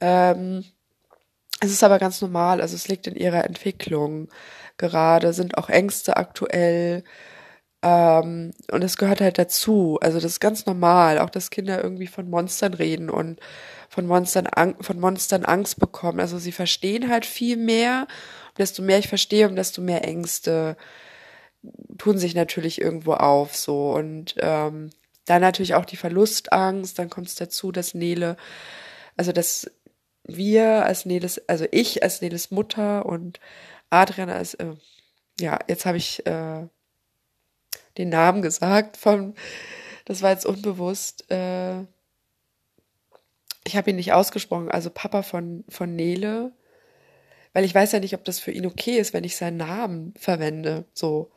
Ähm, 0.00 0.64
es 1.60 1.70
ist 1.70 1.84
aber 1.84 1.98
ganz 1.98 2.20
normal, 2.20 2.60
also 2.60 2.74
es 2.74 2.88
liegt 2.88 3.06
in 3.06 3.16
ihrer 3.16 3.44
Entwicklung 3.44 4.28
gerade, 4.76 5.32
sind 5.32 5.56
auch 5.56 5.68
Ängste 5.70 6.16
aktuell. 6.16 7.04
Ähm, 7.82 8.52
und 8.72 8.84
es 8.84 8.96
gehört 8.96 9.20
halt 9.20 9.38
dazu. 9.38 9.98
Also 10.02 10.18
das 10.18 10.32
ist 10.32 10.40
ganz 10.40 10.66
normal, 10.66 11.18
auch 11.18 11.30
dass 11.30 11.50
Kinder 11.50 11.82
irgendwie 11.82 12.06
von 12.08 12.28
Monstern 12.28 12.74
reden 12.74 13.10
und 13.10 13.40
von 13.88 14.06
Monstern, 14.06 14.48
von 14.80 15.00
Monstern 15.00 15.44
Angst 15.44 15.78
bekommen. 15.80 16.20
Also 16.20 16.38
sie 16.38 16.52
verstehen 16.52 17.10
halt 17.10 17.26
viel 17.26 17.56
mehr. 17.56 18.06
Und 18.48 18.58
desto 18.58 18.82
mehr 18.82 18.98
ich 18.98 19.08
verstehe, 19.08 19.48
desto 19.52 19.80
mehr 19.80 20.04
Ängste 20.04 20.76
tun 21.98 22.18
sich 22.18 22.34
natürlich 22.34 22.80
irgendwo 22.80 23.14
auf 23.14 23.56
so. 23.56 23.92
Und 23.92 24.34
ähm, 24.38 24.90
dann 25.24 25.42
natürlich 25.42 25.74
auch 25.74 25.84
die 25.84 25.96
Verlustangst, 25.96 26.98
dann 26.98 27.10
kommt 27.10 27.28
es 27.28 27.34
dazu, 27.34 27.72
dass 27.72 27.94
Nele, 27.94 28.36
also 29.16 29.32
dass 29.32 29.70
wir 30.24 30.84
als 30.84 31.04
Neles, 31.04 31.48
also 31.48 31.66
ich 31.70 32.02
als 32.02 32.20
Neles 32.20 32.50
Mutter 32.50 33.06
und 33.06 33.40
Adrian 33.90 34.30
als, 34.30 34.54
äh, 34.54 34.74
ja, 35.40 35.58
jetzt 35.68 35.86
habe 35.86 35.98
ich 35.98 36.24
äh, 36.26 36.66
den 37.98 38.08
Namen 38.08 38.42
gesagt 38.42 38.96
von, 38.96 39.34
das 40.04 40.22
war 40.22 40.30
jetzt 40.30 40.46
unbewusst, 40.46 41.30
äh, 41.30 41.80
ich 43.64 43.76
habe 43.76 43.90
ihn 43.90 43.96
nicht 43.96 44.12
ausgesprochen, 44.12 44.70
also 44.70 44.90
Papa 44.90 45.22
von, 45.22 45.64
von 45.68 45.94
Nele, 45.96 46.52
weil 47.56 47.64
ich 47.64 47.74
weiß 47.74 47.92
ja 47.92 48.00
nicht, 48.00 48.12
ob 48.12 48.22
das 48.22 48.38
für 48.38 48.50
ihn 48.50 48.66
okay 48.66 48.98
ist, 48.98 49.14
wenn 49.14 49.24
ich 49.24 49.34
seinen 49.34 49.56
Namen 49.56 50.12
verwende, 50.18 50.84
so. 50.92 51.30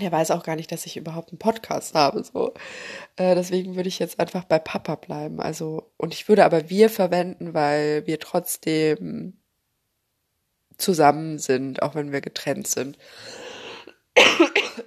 Er 0.00 0.12
weiß 0.12 0.30
auch 0.30 0.44
gar 0.44 0.54
nicht, 0.54 0.70
dass 0.70 0.86
ich 0.86 0.96
überhaupt 0.96 1.30
einen 1.30 1.40
Podcast 1.40 1.96
habe. 1.96 2.22
So. 2.22 2.54
Äh, 3.16 3.34
deswegen 3.34 3.74
würde 3.74 3.88
ich 3.88 3.98
jetzt 3.98 4.20
einfach 4.20 4.44
bei 4.44 4.60
Papa 4.60 4.94
bleiben. 4.94 5.40
Also, 5.40 5.90
und 5.96 6.14
ich 6.14 6.28
würde 6.28 6.44
aber 6.44 6.70
wir 6.70 6.88
verwenden, 6.88 7.54
weil 7.54 8.06
wir 8.06 8.20
trotzdem 8.20 9.36
zusammen 10.76 11.40
sind, 11.40 11.82
auch 11.82 11.96
wenn 11.96 12.12
wir 12.12 12.20
getrennt 12.20 12.68
sind. 12.68 12.98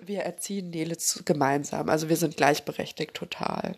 Wir 0.04 0.22
erziehen 0.22 0.70
Nele 0.70 0.96
gemeinsam. 1.26 1.90
Also 1.90 2.08
wir 2.08 2.16
sind 2.16 2.38
gleichberechtigt 2.38 3.14
total. 3.14 3.76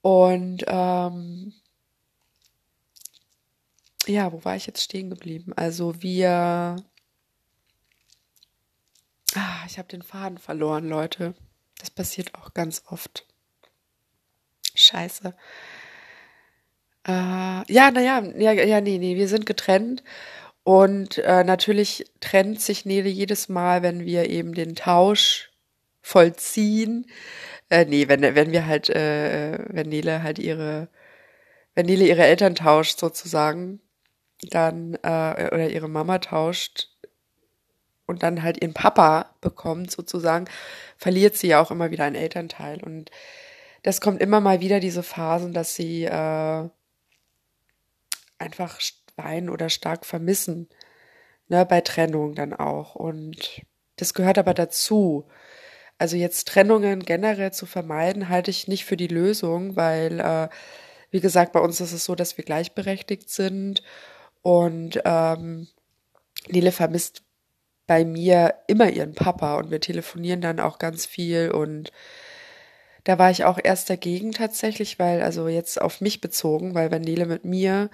Und 0.00 0.64
ähm, 0.66 1.52
ja, 4.06 4.32
wo 4.32 4.44
war 4.44 4.56
ich 4.56 4.66
jetzt 4.66 4.82
stehen 4.82 5.10
geblieben? 5.10 5.52
Also 5.54 6.02
wir 6.02 6.76
Ah, 9.34 9.64
ich 9.66 9.78
habe 9.78 9.88
den 9.88 10.02
Faden 10.02 10.38
verloren, 10.38 10.88
Leute. 10.88 11.34
Das 11.78 11.90
passiert 11.90 12.34
auch 12.34 12.52
ganz 12.54 12.82
oft. 12.86 13.26
Scheiße. 14.74 15.34
Äh, 17.06 17.10
ja, 17.72 17.90
naja, 17.90 18.22
ja, 18.36 18.52
ja, 18.52 18.80
nee, 18.80 18.98
nee, 18.98 19.16
wir 19.16 19.28
sind 19.28 19.46
getrennt. 19.46 20.02
Und 20.64 21.18
äh, 21.18 21.44
natürlich 21.44 22.04
trennt 22.20 22.60
sich 22.60 22.84
Nele 22.84 23.08
jedes 23.08 23.48
Mal, 23.48 23.82
wenn 23.82 24.04
wir 24.04 24.30
eben 24.30 24.54
den 24.54 24.76
Tausch 24.76 25.50
vollziehen. 26.02 27.06
Äh, 27.70 27.86
nee, 27.86 28.08
wenn, 28.08 28.22
wenn 28.22 28.52
wir 28.52 28.66
halt, 28.66 28.90
äh, 28.90 29.58
wenn 29.68 29.88
Nele 29.88 30.22
halt 30.22 30.38
ihre, 30.38 30.88
wenn 31.74 31.86
Nele 31.86 32.06
ihre 32.06 32.24
Eltern 32.24 32.54
tauscht 32.54 32.98
sozusagen, 33.00 33.80
dann, 34.50 34.94
äh, 35.02 35.48
oder 35.52 35.70
ihre 35.70 35.88
Mama 35.88 36.18
tauscht 36.18 36.88
und 38.06 38.22
dann 38.22 38.42
halt 38.42 38.60
ihren 38.62 38.74
Papa 38.74 39.34
bekommt 39.40 39.90
sozusagen, 39.90 40.46
verliert 40.96 41.36
sie 41.36 41.48
ja 41.48 41.60
auch 41.60 41.70
immer 41.70 41.90
wieder 41.90 42.04
einen 42.04 42.16
Elternteil. 42.16 42.82
Und 42.82 43.10
das 43.82 44.00
kommt 44.00 44.20
immer 44.20 44.40
mal 44.40 44.60
wieder 44.60 44.80
diese 44.80 45.02
Phasen, 45.02 45.52
dass 45.52 45.74
sie 45.74 46.04
äh, 46.04 46.68
einfach 48.38 48.80
weinen 49.16 49.48
oder 49.48 49.68
stark 49.68 50.04
vermissen. 50.04 50.68
Ne, 51.48 51.66
bei 51.66 51.80
Trennung 51.80 52.34
dann 52.34 52.52
auch. 52.54 52.94
Und 52.94 53.62
das 53.96 54.14
gehört 54.14 54.38
aber 54.38 54.54
dazu. 54.54 55.28
Also 55.98 56.16
jetzt 56.16 56.48
Trennungen 56.48 57.00
generell 57.00 57.52
zu 57.52 57.66
vermeiden, 57.66 58.28
halte 58.28 58.50
ich 58.50 58.68
nicht 58.68 58.84
für 58.84 58.96
die 58.96 59.08
Lösung, 59.08 59.76
weil, 59.76 60.20
äh, 60.20 60.48
wie 61.10 61.20
gesagt, 61.20 61.52
bei 61.52 61.60
uns 61.60 61.80
ist 61.80 61.92
es 61.92 62.04
so, 62.04 62.14
dass 62.14 62.36
wir 62.38 62.44
gleichberechtigt 62.44 63.30
sind 63.30 63.82
und 64.42 65.00
ähm, 65.04 65.68
Nele 66.48 66.72
vermisst 66.72 67.22
bei 67.86 68.04
mir 68.04 68.54
immer 68.68 68.90
ihren 68.90 69.14
Papa 69.14 69.56
und 69.56 69.70
wir 69.70 69.80
telefonieren 69.80 70.40
dann 70.40 70.60
auch 70.60 70.78
ganz 70.78 71.06
viel 71.06 71.50
und 71.50 71.92
da 73.04 73.18
war 73.18 73.30
ich 73.30 73.44
auch 73.44 73.58
erst 73.62 73.90
dagegen 73.90 74.32
tatsächlich, 74.32 74.98
weil, 74.98 75.22
also 75.22 75.48
jetzt 75.48 75.80
auf 75.80 76.00
mich 76.00 76.20
bezogen, 76.20 76.74
weil 76.74 76.90
wenn 76.90 77.02
Nele 77.02 77.26
mit 77.26 77.44
mir, 77.44 77.90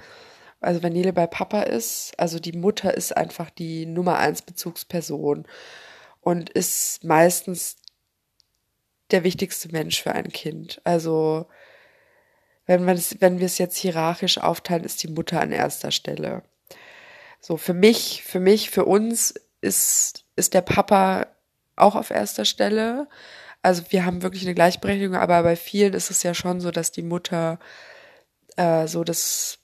also 0.61 0.83
wenn 0.83 0.93
Nele 0.93 1.13
bei 1.13 1.27
Papa 1.27 1.63
ist, 1.63 2.13
also 2.19 2.39
die 2.39 2.53
Mutter 2.53 2.95
ist 2.95 3.17
einfach 3.17 3.49
die 3.51 3.87
Nummer 3.87 4.19
eins 4.19 4.43
Bezugsperson 4.43 5.47
und 6.21 6.51
ist 6.51 7.05
meistens 7.05 7.77
der 9.11 9.25
wichtigste 9.25 9.71
Mensch 9.71 10.03
für 10.03 10.13
ein 10.13 10.29
Kind. 10.29 10.81
Also 10.85 11.47
wenn, 12.69 12.85
man 12.85 12.97
es, 12.97 13.21
wenn 13.21 13.39
wir 13.39 13.47
es 13.47 13.59
jetzt 13.59 13.79
hierarchisch 13.79 14.39
aufteilen, 14.39 14.85
ist 14.85 15.03
die 15.03 15.09
Mutter 15.09 15.41
an 15.41 15.53
erster 15.53 15.91
Stelle. 15.91 16.43
So, 17.41 17.57
für 17.57 17.73
mich, 17.73 18.23
für 18.23 18.41
mich, 18.41 18.69
für 18.69 18.85
uns 18.85 19.35
ist, 19.63 20.27
ist 20.37 20.53
der 20.53 20.61
Papa 20.61 21.27
auch 21.77 21.97
auf 21.97 22.11
erster 22.11 22.45
Stelle. 22.45 23.09
Also 23.63 23.85
wir 23.89 24.05
haben 24.05 24.23
wirklich 24.23 24.43
eine 24.43 24.55
Gleichberechtigung, 24.55 25.17
aber 25.17 25.43
bei 25.43 25.57
vielen 25.57 25.95
ist 25.95 26.11
es 26.11 26.23
ja 26.23 26.35
schon 26.35 26.61
so, 26.61 26.71
dass 26.71 26.93
die 26.93 27.03
Mutter 27.03 27.59
äh, 28.57 28.87
so 28.87 29.03
das, 29.03 29.61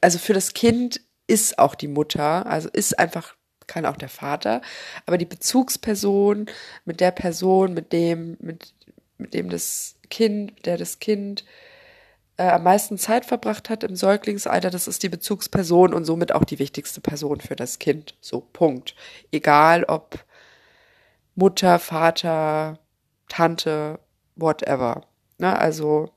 also 0.00 0.18
für 0.18 0.34
das 0.34 0.54
Kind 0.54 1.00
ist 1.28 1.58
auch 1.58 1.76
die 1.76 1.88
Mutter, 1.88 2.46
also 2.46 2.68
ist 2.68 2.98
einfach, 2.98 3.36
kann 3.68 3.86
auch 3.86 3.96
der 3.96 4.08
Vater, 4.08 4.60
aber 5.06 5.18
die 5.18 5.24
Bezugsperson 5.24 6.46
mit 6.84 7.00
der 7.00 7.12
Person, 7.12 7.74
mit 7.74 7.92
dem, 7.92 8.36
mit, 8.40 8.74
mit 9.18 9.34
dem 9.34 9.50
das 9.50 9.96
Kind, 10.10 10.66
der 10.66 10.78
das 10.78 10.98
Kind 10.98 11.44
äh, 12.36 12.48
am 12.48 12.62
meisten 12.64 12.98
Zeit 12.98 13.24
verbracht 13.24 13.70
hat 13.70 13.84
im 13.84 13.96
Säuglingsalter, 13.96 14.70
das 14.70 14.88
ist 14.88 15.02
die 15.02 15.08
Bezugsperson 15.08 15.94
und 15.94 16.04
somit 16.04 16.32
auch 16.32 16.44
die 16.44 16.58
wichtigste 16.58 17.00
Person 17.00 17.40
für 17.40 17.56
das 17.56 17.78
Kind. 17.78 18.16
So, 18.20 18.40
Punkt. 18.40 18.94
Egal 19.32 19.84
ob 19.84 20.24
Mutter, 21.34 21.78
Vater, 21.78 22.78
Tante, 23.28 23.98
whatever. 24.36 25.02
Ne, 25.38 25.58
also, 25.58 26.10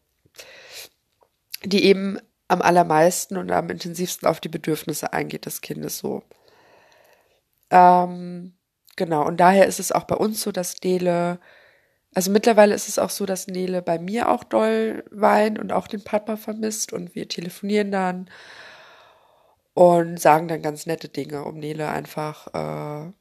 die 1.63 1.83
eben 1.85 2.19
am 2.47 2.61
allermeisten 2.61 3.37
und 3.37 3.51
am 3.51 3.69
intensivsten 3.69 4.27
auf 4.27 4.39
die 4.39 4.49
Bedürfnisse 4.49 5.13
eingeht 5.13 5.45
des 5.45 5.61
Kindes 5.61 5.99
so. 5.99 6.23
Ähm, 7.69 8.53
genau, 8.95 9.25
und 9.25 9.37
daher 9.37 9.67
ist 9.67 9.79
es 9.79 9.91
auch 9.91 10.05
bei 10.05 10.15
uns 10.15 10.41
so, 10.41 10.51
dass 10.51 10.75
Dele 10.75 11.39
also 12.15 12.31
mittlerweile 12.31 12.73
ist 12.73 12.89
es 12.89 12.99
auch 12.99 13.11
so, 13.11 13.25
dass 13.25 13.47
Nele 13.47 13.81
bei 13.81 13.99
mir 13.99 14.29
auch 14.29 14.43
doll 14.43 15.03
weint 15.11 15.59
und 15.59 15.71
auch 15.71 15.87
den 15.87 16.03
Papa 16.03 16.37
vermisst 16.37 16.91
und 16.91 17.13
wir 17.15 17.27
telefonieren 17.27 17.91
dann 17.91 18.29
und 19.73 20.19
sagen 20.19 20.47
dann 20.47 20.61
ganz 20.61 20.85
nette 20.85 21.07
Dinge, 21.07 21.43
um 21.43 21.59
Nele 21.59 21.89
einfach 21.89 22.47
äh, 22.47 23.11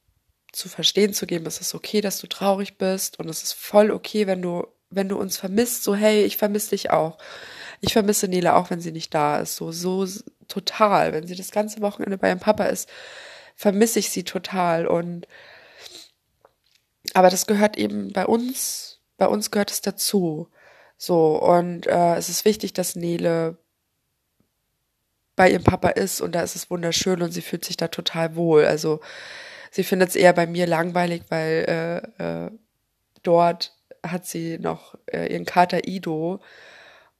zu 0.52 0.68
verstehen 0.68 1.12
zu 1.12 1.26
geben, 1.26 1.46
es 1.46 1.60
ist 1.60 1.74
okay, 1.74 2.00
dass 2.00 2.18
du 2.18 2.26
traurig 2.26 2.78
bist 2.78 3.18
und 3.18 3.28
es 3.28 3.42
ist 3.42 3.52
voll 3.52 3.90
okay, 3.90 4.26
wenn 4.26 4.42
du 4.42 4.66
wenn 4.90 5.08
du 5.10 5.18
uns 5.18 5.36
vermisst, 5.36 5.84
so 5.84 5.94
hey, 5.94 6.24
ich 6.24 6.38
vermisse 6.38 6.70
dich 6.70 6.90
auch. 6.90 7.18
Ich 7.82 7.92
vermisse 7.92 8.26
Nele 8.26 8.56
auch, 8.56 8.70
wenn 8.70 8.80
sie 8.80 8.90
nicht 8.90 9.12
da 9.14 9.38
ist, 9.38 9.56
so 9.56 9.70
so 9.70 10.06
total, 10.48 11.12
wenn 11.12 11.26
sie 11.26 11.36
das 11.36 11.50
ganze 11.50 11.82
Wochenende 11.82 12.16
bei 12.18 12.28
ihrem 12.28 12.40
Papa 12.40 12.64
ist, 12.64 12.88
vermisse 13.54 13.98
ich 13.98 14.10
sie 14.10 14.24
total 14.24 14.86
und 14.86 15.26
aber 17.18 17.30
das 17.30 17.48
gehört 17.48 17.76
eben 17.76 18.12
bei 18.12 18.24
uns, 18.24 19.00
bei 19.16 19.26
uns 19.26 19.50
gehört 19.50 19.72
es 19.72 19.80
dazu. 19.80 20.48
So, 20.96 21.42
und 21.42 21.88
äh, 21.88 22.14
es 22.14 22.28
ist 22.28 22.44
wichtig, 22.44 22.74
dass 22.74 22.94
Nele 22.94 23.58
bei 25.34 25.50
ihrem 25.50 25.64
Papa 25.64 25.88
ist 25.88 26.20
und 26.20 26.36
da 26.36 26.42
ist 26.42 26.54
es 26.54 26.70
wunderschön 26.70 27.20
und 27.20 27.32
sie 27.32 27.42
fühlt 27.42 27.64
sich 27.64 27.76
da 27.76 27.88
total 27.88 28.36
wohl. 28.36 28.66
Also 28.66 29.00
sie 29.72 29.82
findet 29.82 30.10
es 30.10 30.14
eher 30.14 30.32
bei 30.32 30.46
mir 30.46 30.68
langweilig, 30.68 31.24
weil 31.28 32.04
äh, 32.18 32.44
äh, 32.46 32.50
dort 33.24 33.76
hat 34.06 34.24
sie 34.24 34.60
noch 34.60 34.96
äh, 35.06 35.32
ihren 35.32 35.44
Kater 35.44 35.88
Ido 35.88 36.38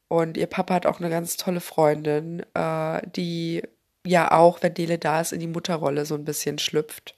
und 0.06 0.36
ihr 0.36 0.46
Papa 0.46 0.74
hat 0.74 0.86
auch 0.86 1.00
eine 1.00 1.10
ganz 1.10 1.36
tolle 1.36 1.60
Freundin, 1.60 2.46
äh, 2.54 3.02
die 3.16 3.64
ja 4.06 4.30
auch, 4.30 4.62
wenn 4.62 4.74
Nele 4.74 4.96
da 4.98 5.20
ist, 5.20 5.32
in 5.32 5.40
die 5.40 5.48
Mutterrolle 5.48 6.06
so 6.06 6.14
ein 6.14 6.24
bisschen 6.24 6.60
schlüpft 6.60 7.17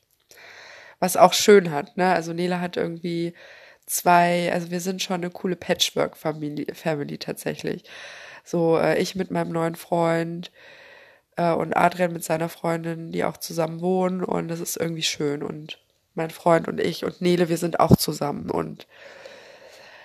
was 1.01 1.17
auch 1.17 1.33
schön 1.33 1.71
hat, 1.73 1.97
ne? 1.97 2.13
Also 2.13 2.33
Nela 2.33 2.61
hat 2.61 2.77
irgendwie 2.77 3.35
zwei, 3.87 4.53
also 4.53 4.71
wir 4.71 4.81
sind 4.81 5.03
schon 5.03 5.17
eine 5.17 5.31
coole 5.31 5.57
Patchwork-Family 5.57 6.69
Family 6.75 7.19
tatsächlich. 7.19 7.85
So, 8.45 8.79
äh, 8.79 8.99
ich 9.01 9.17
mit 9.17 9.31
meinem 9.31 9.53
neuen 9.53 9.75
Freund 9.75 10.53
äh, 11.37 11.53
und 11.53 11.77
Adrian 11.77 12.13
mit 12.13 12.25
seiner 12.25 12.49
Freundin, 12.49 13.13
die 13.13 13.25
auch 13.25 13.39
zusammen 13.39 13.81
wohnen 13.81 14.23
und 14.25 14.49
das 14.49 14.61
ist 14.61 14.77
irgendwie 14.77 15.03
schön 15.03 15.43
und 15.43 15.79
mein 16.15 16.31
Freund 16.31 16.69
und 16.69 16.81
ich 16.81 17.05
und 17.05 17.21
Nele, 17.21 17.49
wir 17.49 17.57
sind 17.59 17.81
auch 17.81 17.97
zusammen 17.97 18.51
und 18.51 18.87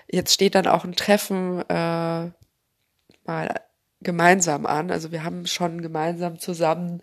jetzt 0.07 0.33
steht 0.33 0.55
dann 0.55 0.67
auch 0.67 0.85
ein 0.85 0.95
Treffen 0.95 1.61
äh, 1.69 2.31
mal 3.25 3.61
gemeinsam 4.01 4.65
an. 4.65 4.91
Also 4.91 5.11
wir 5.11 5.23
haben 5.23 5.47
schon 5.47 5.81
gemeinsam 5.81 6.39
zusammen 6.39 7.01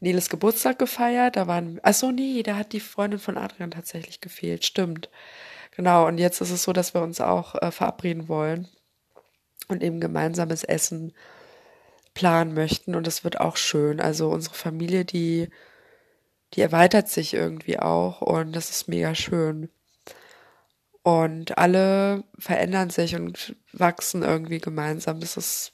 Neles 0.00 0.28
Geburtstag 0.30 0.78
gefeiert. 0.78 1.36
Da 1.36 1.46
waren, 1.46 1.78
ach 1.82 1.94
so, 1.94 2.10
nee, 2.10 2.42
da 2.42 2.56
hat 2.56 2.72
die 2.72 2.80
Freundin 2.80 3.18
von 3.18 3.36
Adrian 3.36 3.70
tatsächlich 3.70 4.20
gefehlt. 4.20 4.64
Stimmt. 4.64 5.10
Genau. 5.76 6.06
Und 6.06 6.18
jetzt 6.18 6.40
ist 6.40 6.50
es 6.50 6.62
so, 6.62 6.72
dass 6.72 6.94
wir 6.94 7.02
uns 7.02 7.20
auch 7.20 7.54
äh, 7.62 7.70
verabreden 7.70 8.28
wollen 8.28 8.68
und 9.68 9.82
eben 9.82 10.00
gemeinsames 10.00 10.64
Essen 10.64 11.12
planen 12.14 12.54
möchten. 12.54 12.94
Und 12.94 13.06
das 13.06 13.24
wird 13.24 13.40
auch 13.40 13.56
schön. 13.56 14.00
Also 14.00 14.30
unsere 14.30 14.54
Familie, 14.54 15.04
die, 15.04 15.48
die 16.54 16.62
erweitert 16.62 17.08
sich 17.08 17.34
irgendwie 17.34 17.78
auch 17.78 18.20
und 18.22 18.52
das 18.56 18.70
ist 18.70 18.88
mega 18.88 19.14
schön. 19.14 19.68
Und 21.02 21.56
alle 21.56 22.24
verändern 22.38 22.90
sich 22.90 23.14
und 23.16 23.56
wachsen 23.72 24.22
irgendwie 24.22 24.58
gemeinsam. 24.58 25.20
Das 25.20 25.36
ist, 25.36 25.72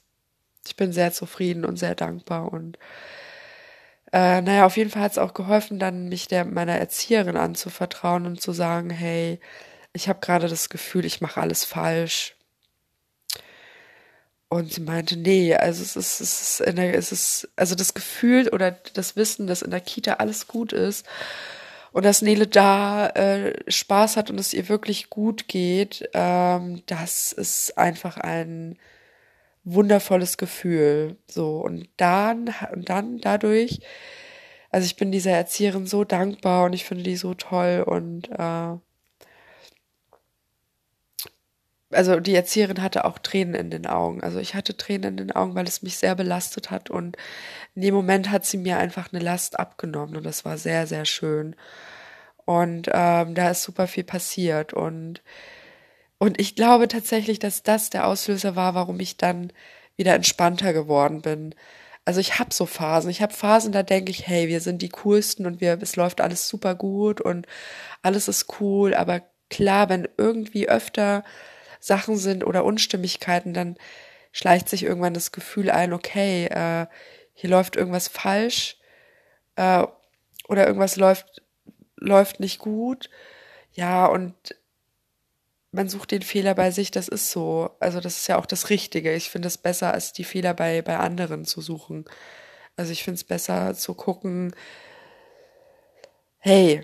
ich 0.65 0.75
bin 0.75 0.93
sehr 0.93 1.11
zufrieden 1.11 1.65
und 1.65 1.77
sehr 1.77 1.95
dankbar 1.95 2.51
und 2.53 2.77
äh, 4.17 4.41
naja, 4.41 4.65
auf 4.65 4.77
jeden 4.77 4.89
Fall 4.89 5.03
hat 5.03 5.11
es 5.11 5.19
auch 5.19 5.35
geholfen, 5.35 5.77
dann 5.77 6.09
mich 6.09 6.27
der 6.27 6.43
meiner 6.43 6.73
Erzieherin 6.73 7.37
anzuvertrauen 7.37 8.25
und 8.25 8.41
zu 8.41 8.51
sagen, 8.51 8.89
hey, 8.89 9.39
ich 9.93 10.09
habe 10.09 10.21
gerade 10.21 10.47
das 10.47 10.69
Gefühl, 10.69 11.05
ich 11.05 11.21
mache 11.21 11.39
alles 11.39 11.63
falsch. 11.65 12.35
Und 14.49 14.73
sie 14.73 14.81
meinte, 14.81 15.17
nee, 15.17 15.53
also 15.53 15.83
es 15.83 15.95
ist, 15.95 16.19
es 16.19 16.41
ist, 16.41 16.61
in 16.61 16.77
der, 16.77 16.95
es 16.95 17.11
ist, 17.11 17.47
also 17.55 17.75
das 17.75 17.93
Gefühl 17.93 18.49
oder 18.49 18.71
das 18.71 19.15
Wissen, 19.15 19.45
dass 19.45 19.61
in 19.61 19.69
der 19.69 19.81
Kita 19.81 20.13
alles 20.13 20.47
gut 20.47 20.73
ist 20.73 21.05
und 21.91 22.03
dass 22.03 22.23
Nele 22.23 22.47
da 22.47 23.09
äh, 23.09 23.53
Spaß 23.69 24.17
hat 24.17 24.31
und 24.31 24.39
es 24.39 24.53
ihr 24.53 24.67
wirklich 24.67 25.11
gut 25.11 25.47
geht, 25.47 26.09
ähm, 26.13 26.81
das 26.87 27.33
ist 27.33 27.77
einfach 27.77 28.17
ein 28.17 28.79
wundervolles 29.73 30.37
Gefühl. 30.37 31.17
So, 31.29 31.59
und 31.59 31.89
dann, 31.97 32.53
und 32.73 32.89
dann 32.89 33.19
dadurch, 33.19 33.79
also 34.71 34.85
ich 34.85 34.95
bin 34.95 35.11
dieser 35.11 35.31
Erzieherin 35.31 35.85
so 35.87 36.03
dankbar 36.03 36.65
und 36.65 36.73
ich 36.73 36.85
finde 36.85 37.03
die 37.03 37.17
so 37.17 37.33
toll 37.33 37.83
und 37.85 38.29
äh, 38.31 38.77
also 41.91 42.19
die 42.19 42.35
Erzieherin 42.35 42.81
hatte 42.81 43.05
auch 43.05 43.17
Tränen 43.17 43.55
in 43.55 43.69
den 43.69 43.87
Augen. 43.87 44.21
Also 44.21 44.39
ich 44.39 44.55
hatte 44.55 44.75
Tränen 44.75 45.11
in 45.11 45.17
den 45.17 45.31
Augen, 45.31 45.55
weil 45.55 45.67
es 45.67 45.81
mich 45.83 45.97
sehr 45.97 46.15
belastet 46.15 46.69
hat 46.69 46.89
und 46.89 47.17
in 47.75 47.81
dem 47.81 47.93
Moment 47.95 48.29
hat 48.29 48.45
sie 48.45 48.57
mir 48.57 48.77
einfach 48.77 49.11
eine 49.13 49.23
Last 49.23 49.59
abgenommen 49.59 50.17
und 50.17 50.25
das 50.25 50.43
war 50.45 50.57
sehr, 50.57 50.87
sehr 50.87 51.05
schön. 51.05 51.55
Und 52.45 52.89
ähm, 52.93 53.35
da 53.35 53.51
ist 53.51 53.63
super 53.63 53.87
viel 53.87 54.05
passiert. 54.05 54.73
Und, 54.73 55.21
und 56.19 56.39
ich 56.39 56.55
glaube 56.55 56.87
tatsächlich, 56.87 57.39
dass 57.39 57.63
das 57.63 57.89
der 57.89 58.07
Auslöser 58.07 58.55
war, 58.55 58.73
warum 58.75 58.99
ich 58.99 59.17
dann 59.17 59.53
wieder 59.95 60.13
entspannter 60.15 60.73
geworden 60.73 61.21
bin. 61.21 61.55
Also 62.05 62.19
ich 62.19 62.39
habe 62.39 62.53
so 62.53 62.65
Phasen. 62.65 63.09
Ich 63.09 63.21
habe 63.21 63.33
Phasen, 63.33 63.71
da 63.71 63.83
denke 63.83 64.11
ich, 64.11 64.27
hey, 64.27 64.47
wir 64.47 64.61
sind 64.61 64.81
die 64.81 64.89
coolsten 64.89 65.45
und 65.45 65.61
wir, 65.61 65.77
es 65.81 65.95
läuft 65.95 66.21
alles 66.21 66.47
super 66.47 66.73
gut 66.75 67.19
und 67.21 67.45
alles 68.01 68.27
ist 68.27 68.61
cool. 68.61 68.93
Aber 68.93 69.21
klar, 69.49 69.89
wenn 69.89 70.07
irgendwie 70.17 70.69
öfter 70.69 71.23
Sachen 71.79 72.17
sind 72.17 72.45
oder 72.45 72.65
Unstimmigkeiten, 72.65 73.53
dann 73.53 73.77
schleicht 74.31 74.69
sich 74.69 74.83
irgendwann 74.83 75.13
das 75.13 75.31
Gefühl 75.31 75.69
ein, 75.69 75.93
okay, 75.93 76.45
äh, 76.45 76.87
hier 77.33 77.49
läuft 77.49 77.75
irgendwas 77.75 78.07
falsch 78.07 78.77
äh, 79.55 79.83
oder 80.47 80.67
irgendwas 80.67 80.95
läuft 80.95 81.41
läuft 81.99 82.39
nicht 82.39 82.59
gut. 82.59 83.09
Ja, 83.73 84.05
und 84.05 84.33
man 85.77 85.89
sucht 85.89 86.09
den 86.11 86.23
Fehler 86.23 86.55
bei 86.55 86.71
sich, 86.71 86.89
das 86.89 87.07
ist 87.07 87.31
so. 87.31 87.69
Also 87.79 87.99
das 88.01 88.17
ist 88.17 88.27
ja 88.27 88.39
auch 88.39 88.47
das 88.47 88.71
Richtige. 88.71 89.13
Ich 89.13 89.29
finde 89.29 89.47
es 89.47 89.59
besser, 89.59 89.93
als 89.93 90.11
die 90.11 90.23
Fehler 90.23 90.55
bei, 90.55 90.81
bei 90.81 90.97
anderen 90.97 91.45
zu 91.45 91.61
suchen. 91.61 92.05
Also 92.75 92.91
ich 92.91 93.03
finde 93.03 93.17
es 93.17 93.23
besser 93.23 93.75
zu 93.75 93.93
gucken, 93.93 94.55
hey, 96.39 96.83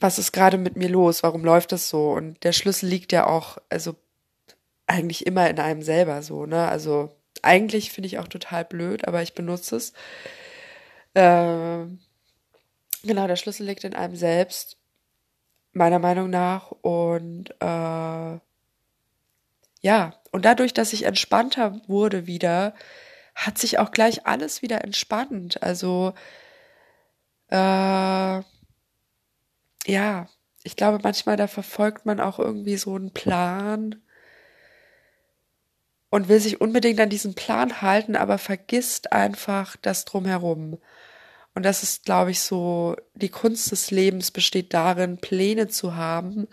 was 0.00 0.18
ist 0.18 0.32
gerade 0.32 0.58
mit 0.58 0.76
mir 0.76 0.90
los? 0.90 1.22
Warum 1.22 1.44
läuft 1.44 1.72
das 1.72 1.88
so? 1.88 2.12
Und 2.12 2.44
der 2.44 2.52
Schlüssel 2.52 2.90
liegt 2.90 3.12
ja 3.12 3.26
auch, 3.26 3.56
also 3.70 3.96
eigentlich 4.86 5.26
immer 5.26 5.48
in 5.48 5.58
einem 5.58 5.82
selber 5.82 6.22
so, 6.22 6.44
ne? 6.44 6.68
Also 6.68 7.16
eigentlich 7.42 7.90
finde 7.90 8.08
ich 8.08 8.18
auch 8.18 8.28
total 8.28 8.66
blöd, 8.66 9.08
aber 9.08 9.22
ich 9.22 9.34
benutze 9.34 9.76
es. 9.76 9.92
Äh, 11.14 11.86
genau, 13.02 13.26
der 13.26 13.36
Schlüssel 13.36 13.66
liegt 13.66 13.84
in 13.84 13.94
einem 13.94 14.16
selbst 14.16 14.79
meiner 15.72 15.98
Meinung 15.98 16.30
nach. 16.30 16.70
Und 16.70 17.50
äh, 17.60 18.38
ja, 19.82 20.14
und 20.32 20.44
dadurch, 20.44 20.74
dass 20.74 20.92
ich 20.92 21.04
entspannter 21.04 21.80
wurde 21.86 22.26
wieder, 22.26 22.74
hat 23.34 23.58
sich 23.58 23.78
auch 23.78 23.90
gleich 23.90 24.26
alles 24.26 24.62
wieder 24.62 24.84
entspannt. 24.84 25.62
Also 25.62 26.14
äh, 27.48 28.42
ja, 29.86 30.28
ich 30.62 30.76
glaube 30.76 31.00
manchmal, 31.02 31.36
da 31.36 31.46
verfolgt 31.46 32.06
man 32.06 32.20
auch 32.20 32.38
irgendwie 32.38 32.76
so 32.76 32.94
einen 32.94 33.12
Plan 33.12 34.02
und 36.10 36.28
will 36.28 36.40
sich 36.40 36.60
unbedingt 36.60 37.00
an 37.00 37.08
diesen 37.08 37.34
Plan 37.34 37.82
halten, 37.82 38.16
aber 38.16 38.38
vergisst 38.38 39.12
einfach 39.12 39.76
das 39.76 40.04
drumherum. 40.04 40.78
Und 41.54 41.64
das 41.64 41.82
ist, 41.82 42.04
glaube 42.04 42.30
ich, 42.30 42.40
so, 42.40 42.96
die 43.14 43.28
Kunst 43.28 43.72
des 43.72 43.90
Lebens 43.90 44.30
besteht 44.30 44.72
darin, 44.72 45.18
Pläne 45.18 45.68
zu 45.68 45.96
haben 45.96 46.46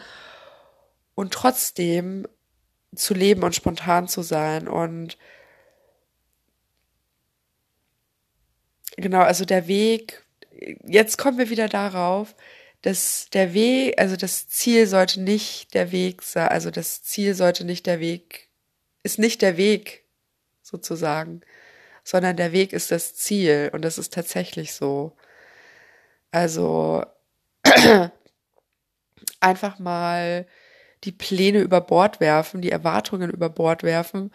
und 1.16 1.34
trotzdem 1.34 2.28
zu 2.96 3.14
leben 3.14 3.44
und 3.44 3.56
spontan 3.56 4.08
zu 4.08 4.22
sein. 4.24 4.68
Und 4.68 5.18
genau, 8.96 9.22
also 9.22 9.46
der 9.46 9.68
Weg, 9.68 10.26
jetzt 10.84 11.18
kommen 11.18 11.38
wir 11.38 11.50
wieder 11.50 11.70
darauf, 11.70 12.36
dass 12.82 13.30
der 13.32 13.54
Weg, 13.54 14.00
also 14.00 14.16
das 14.16 14.48
Ziel 14.48 14.88
sollte 14.88 15.22
nicht 15.22 15.74
der 15.74 15.92
Weg 15.92 16.22
sein, 16.22 16.48
also 16.48 16.72
das 16.72 17.04
Ziel 17.04 17.34
sollte 17.34 17.66
nicht 17.66 17.86
der 17.86 18.00
Weg, 18.00 18.50
ist 19.04 19.20
nicht 19.20 19.42
der 19.42 19.58
Weg 19.58 20.06
sozusagen, 20.62 21.42
sondern 22.08 22.38
der 22.38 22.54
Weg 22.54 22.72
ist 22.72 22.92
das 22.92 23.16
Ziel 23.16 23.70
und 23.74 23.82
das 23.84 23.98
ist 23.98 24.14
tatsächlich 24.14 24.74
so. 24.74 25.12
Also 26.32 27.04
einfach 29.42 29.78
mal 29.78 30.48
die 31.04 31.12
Pläne 31.12 31.60
über 31.60 31.82
Bord 31.82 32.22
werfen, 32.22 32.62
die 32.62 32.72
Erwartungen 32.72 33.30
über 33.30 33.50
Bord 33.50 33.84
werfen, 33.84 34.32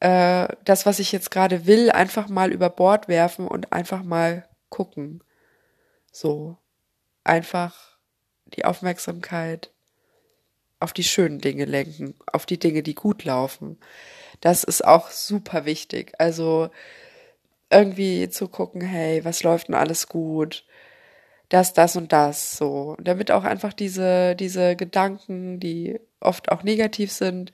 äh, 0.00 0.48
das, 0.64 0.84
was 0.84 0.98
ich 0.98 1.12
jetzt 1.12 1.30
gerade 1.30 1.66
will, 1.66 1.92
einfach 1.92 2.28
mal 2.28 2.50
über 2.50 2.68
Bord 2.68 3.06
werfen 3.06 3.46
und 3.46 3.72
einfach 3.72 4.02
mal 4.02 4.48
gucken. 4.68 5.22
So. 6.10 6.58
Einfach 7.22 7.96
die 8.56 8.64
Aufmerksamkeit 8.64 9.70
auf 10.80 10.92
die 10.92 11.04
schönen 11.04 11.38
Dinge 11.38 11.64
lenken, 11.64 12.16
auf 12.26 12.44
die 12.44 12.58
Dinge, 12.58 12.82
die 12.82 12.96
gut 12.96 13.22
laufen. 13.22 13.78
Das 14.42 14.64
ist 14.64 14.84
auch 14.84 15.10
super 15.10 15.64
wichtig. 15.66 16.14
Also 16.18 16.70
irgendwie 17.70 18.28
zu 18.28 18.48
gucken, 18.48 18.82
hey, 18.82 19.24
was 19.24 19.44
läuft 19.44 19.68
denn 19.68 19.76
alles 19.76 20.08
gut? 20.08 20.64
Das, 21.48 21.74
das 21.74 21.96
und 21.96 22.12
das, 22.12 22.56
so. 22.56 22.96
Damit 23.00 23.30
auch 23.30 23.44
einfach 23.44 23.72
diese, 23.72 24.34
diese 24.36 24.74
Gedanken, 24.76 25.60
die 25.60 26.00
oft 26.20 26.50
auch 26.50 26.64
negativ 26.64 27.12
sind, 27.12 27.52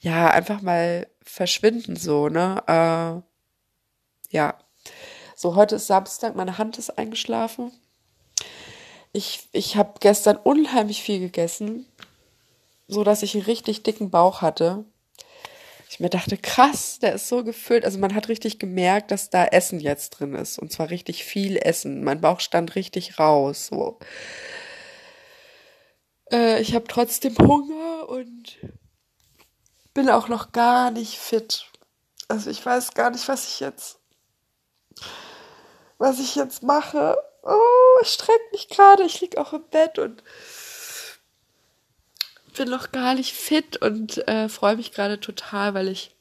ja, 0.00 0.30
einfach 0.30 0.60
mal 0.60 1.06
verschwinden, 1.22 1.96
so, 1.96 2.28
ne? 2.28 2.62
Äh, 2.66 4.34
ja. 4.34 4.58
So, 5.36 5.54
heute 5.54 5.76
ist 5.76 5.86
Samstag, 5.86 6.34
meine 6.34 6.58
Hand 6.58 6.78
ist 6.78 6.98
eingeschlafen. 6.98 7.70
Ich, 9.12 9.48
ich 9.52 9.76
habe 9.76 9.94
gestern 10.00 10.36
unheimlich 10.36 11.02
viel 11.02 11.20
gegessen, 11.20 11.86
so 12.88 13.04
dass 13.04 13.22
ich 13.22 13.34
einen 13.36 13.44
richtig 13.44 13.84
dicken 13.84 14.10
Bauch 14.10 14.42
hatte 14.42 14.84
ich 15.88 16.00
mir 16.00 16.10
dachte, 16.10 16.36
krass, 16.36 16.98
der 16.98 17.14
ist 17.14 17.28
so 17.28 17.42
gefüllt. 17.42 17.84
Also 17.84 17.98
man 17.98 18.14
hat 18.14 18.28
richtig 18.28 18.58
gemerkt, 18.58 19.10
dass 19.10 19.30
da 19.30 19.46
Essen 19.46 19.80
jetzt 19.80 20.10
drin 20.10 20.34
ist. 20.34 20.58
Und 20.58 20.70
zwar 20.70 20.90
richtig 20.90 21.24
viel 21.24 21.56
Essen. 21.56 22.04
Mein 22.04 22.20
Bauch 22.20 22.40
stand 22.40 22.74
richtig 22.74 23.18
raus. 23.18 23.68
So. 23.68 23.98
Äh, 26.30 26.60
ich 26.60 26.74
habe 26.74 26.86
trotzdem 26.86 27.36
Hunger 27.38 28.08
und 28.08 28.58
bin 29.94 30.10
auch 30.10 30.28
noch 30.28 30.52
gar 30.52 30.90
nicht 30.90 31.18
fit. 31.18 31.66
Also 32.28 32.50
ich 32.50 32.64
weiß 32.64 32.92
gar 32.92 33.10
nicht, 33.10 33.26
was 33.26 33.48
ich 33.48 33.60
jetzt, 33.60 33.98
was 35.96 36.20
ich 36.20 36.34
jetzt 36.34 36.62
mache. 36.62 37.16
Oh, 37.42 38.00
ich 38.02 38.08
strecke 38.08 38.44
mich 38.52 38.68
gerade. 38.68 39.04
Ich 39.04 39.22
lieg 39.22 39.38
auch 39.38 39.54
im 39.54 39.64
Bett 39.70 39.98
und 39.98 40.22
bin 42.58 42.68
noch 42.68 42.92
gar 42.92 43.14
nicht 43.14 43.32
fit 43.32 43.76
und 43.78 44.28
äh, 44.28 44.48
freue 44.48 44.76
mich 44.76 44.92
gerade 44.92 45.20
total, 45.20 45.74
weil 45.74 45.88
ich 45.88 46.14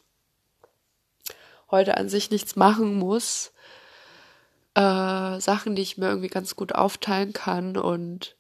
heute 1.70 1.98
an 1.98 2.10
sich 2.10 2.32
nichts 2.32 2.56
machen 2.56 2.96
muss. 2.96 3.52
Äh, 4.76 5.40
Sachen, 5.42 5.76
die 5.76 5.82
ich 5.82 5.98
mir 5.98 6.08
irgendwie 6.08 6.30
ganz 6.30 6.56
gut 6.56 6.74
aufteilen 6.74 7.34
kann 7.34 7.76
und 7.76 8.36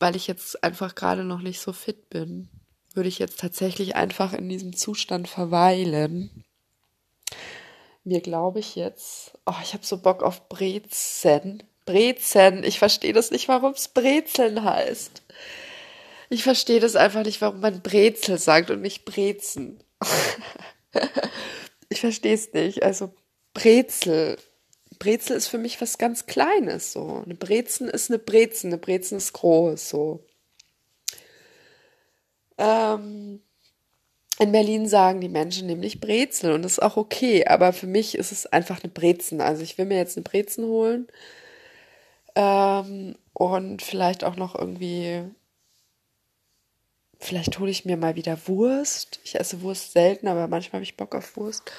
weil 0.00 0.16
ich 0.16 0.26
jetzt 0.26 0.62
einfach 0.62 0.94
gerade 0.94 1.24
noch 1.24 1.40
nicht 1.40 1.60
so 1.60 1.72
fit 1.72 2.10
bin, 2.10 2.48
würde 2.92 3.08
ich 3.08 3.18
jetzt 3.18 3.40
tatsächlich 3.40 3.96
einfach 3.96 4.32
in 4.32 4.48
diesem 4.48 4.76
Zustand 4.76 5.28
verweilen. 5.28 6.44
Mir 8.04 8.20
glaube 8.20 8.58
ich 8.58 8.74
jetzt, 8.74 9.38
oh, 9.46 9.54
ich 9.62 9.74
habe 9.74 9.86
so 9.86 9.98
Bock 9.98 10.22
auf 10.22 10.48
Brezen. 10.48 11.62
Brezen, 11.84 12.64
ich 12.64 12.78
verstehe 12.78 13.12
das 13.12 13.30
nicht, 13.30 13.48
warum 13.48 13.72
es 13.72 13.88
Brezeln 13.88 14.64
heißt. 14.64 15.22
Ich 16.30 16.42
verstehe 16.42 16.80
das 16.80 16.96
einfach 16.96 17.24
nicht, 17.24 17.40
warum 17.40 17.60
man 17.60 17.82
Brezel 17.82 18.38
sagt 18.38 18.70
und 18.70 18.82
nicht 18.82 19.04
Brezen. 19.04 19.82
ich 21.88 22.00
verstehe 22.00 22.34
es 22.34 22.52
nicht. 22.52 22.82
Also 22.82 23.14
Brezel. 23.54 24.36
Brezel 24.98 25.36
ist 25.36 25.48
für 25.48 25.58
mich 25.58 25.80
was 25.80 25.98
ganz 25.98 26.26
Kleines. 26.26 26.92
So. 26.92 27.22
Eine 27.24 27.34
Brezen 27.34 27.88
ist 27.88 28.10
eine 28.10 28.18
Brezen. 28.18 28.68
Eine 28.68 28.78
Brezen 28.78 29.18
ist 29.18 29.32
groß. 29.32 29.88
So. 29.88 30.24
Ähm, 32.58 33.40
in 34.38 34.52
Berlin 34.52 34.86
sagen 34.88 35.20
die 35.20 35.28
Menschen 35.28 35.66
nämlich 35.66 36.00
Brezel 36.00 36.52
und 36.52 36.62
das 36.62 36.72
ist 36.72 36.82
auch 36.82 36.96
okay, 36.96 37.46
aber 37.46 37.72
für 37.72 37.86
mich 37.86 38.16
ist 38.16 38.32
es 38.32 38.46
einfach 38.46 38.82
eine 38.82 38.92
Brezen. 38.92 39.40
Also 39.40 39.62
ich 39.62 39.78
will 39.78 39.86
mir 39.86 39.96
jetzt 39.96 40.16
eine 40.16 40.24
Brezen 40.24 40.64
holen 40.64 41.08
ähm, 42.36 43.16
und 43.32 43.82
vielleicht 43.82 44.24
auch 44.24 44.36
noch 44.36 44.54
irgendwie 44.56 45.24
Vielleicht 47.18 47.58
hole 47.58 47.70
ich 47.70 47.84
mir 47.84 47.96
mal 47.96 48.14
wieder 48.14 48.38
Wurst. 48.46 49.20
Ich 49.24 49.34
esse 49.34 49.60
Wurst 49.62 49.92
selten, 49.92 50.28
aber 50.28 50.46
manchmal 50.46 50.78
habe 50.78 50.84
ich 50.84 50.96
Bock 50.96 51.14
auf 51.14 51.36
Wurst. 51.36 51.70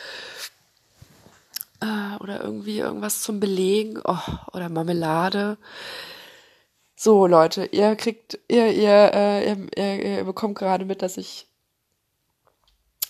Äh, 1.81 2.21
oder 2.21 2.41
irgendwie 2.43 2.79
irgendwas 2.79 3.21
zum 3.21 3.39
Belegen. 3.39 4.01
Oh, 4.03 4.17
oder 4.51 4.67
Marmelade. 4.67 5.57
So, 6.95 7.25
Leute, 7.25 7.65
ihr 7.65 7.95
kriegt, 7.95 8.37
ihr, 8.49 8.73
ihr, 8.73 9.11
äh, 9.13 9.49
ihr, 9.49 9.67
ihr, 9.77 10.17
ihr 10.17 10.23
bekommt 10.25 10.57
gerade 10.57 10.83
mit, 10.83 11.01
dass 11.01 11.15
ich 11.15 11.47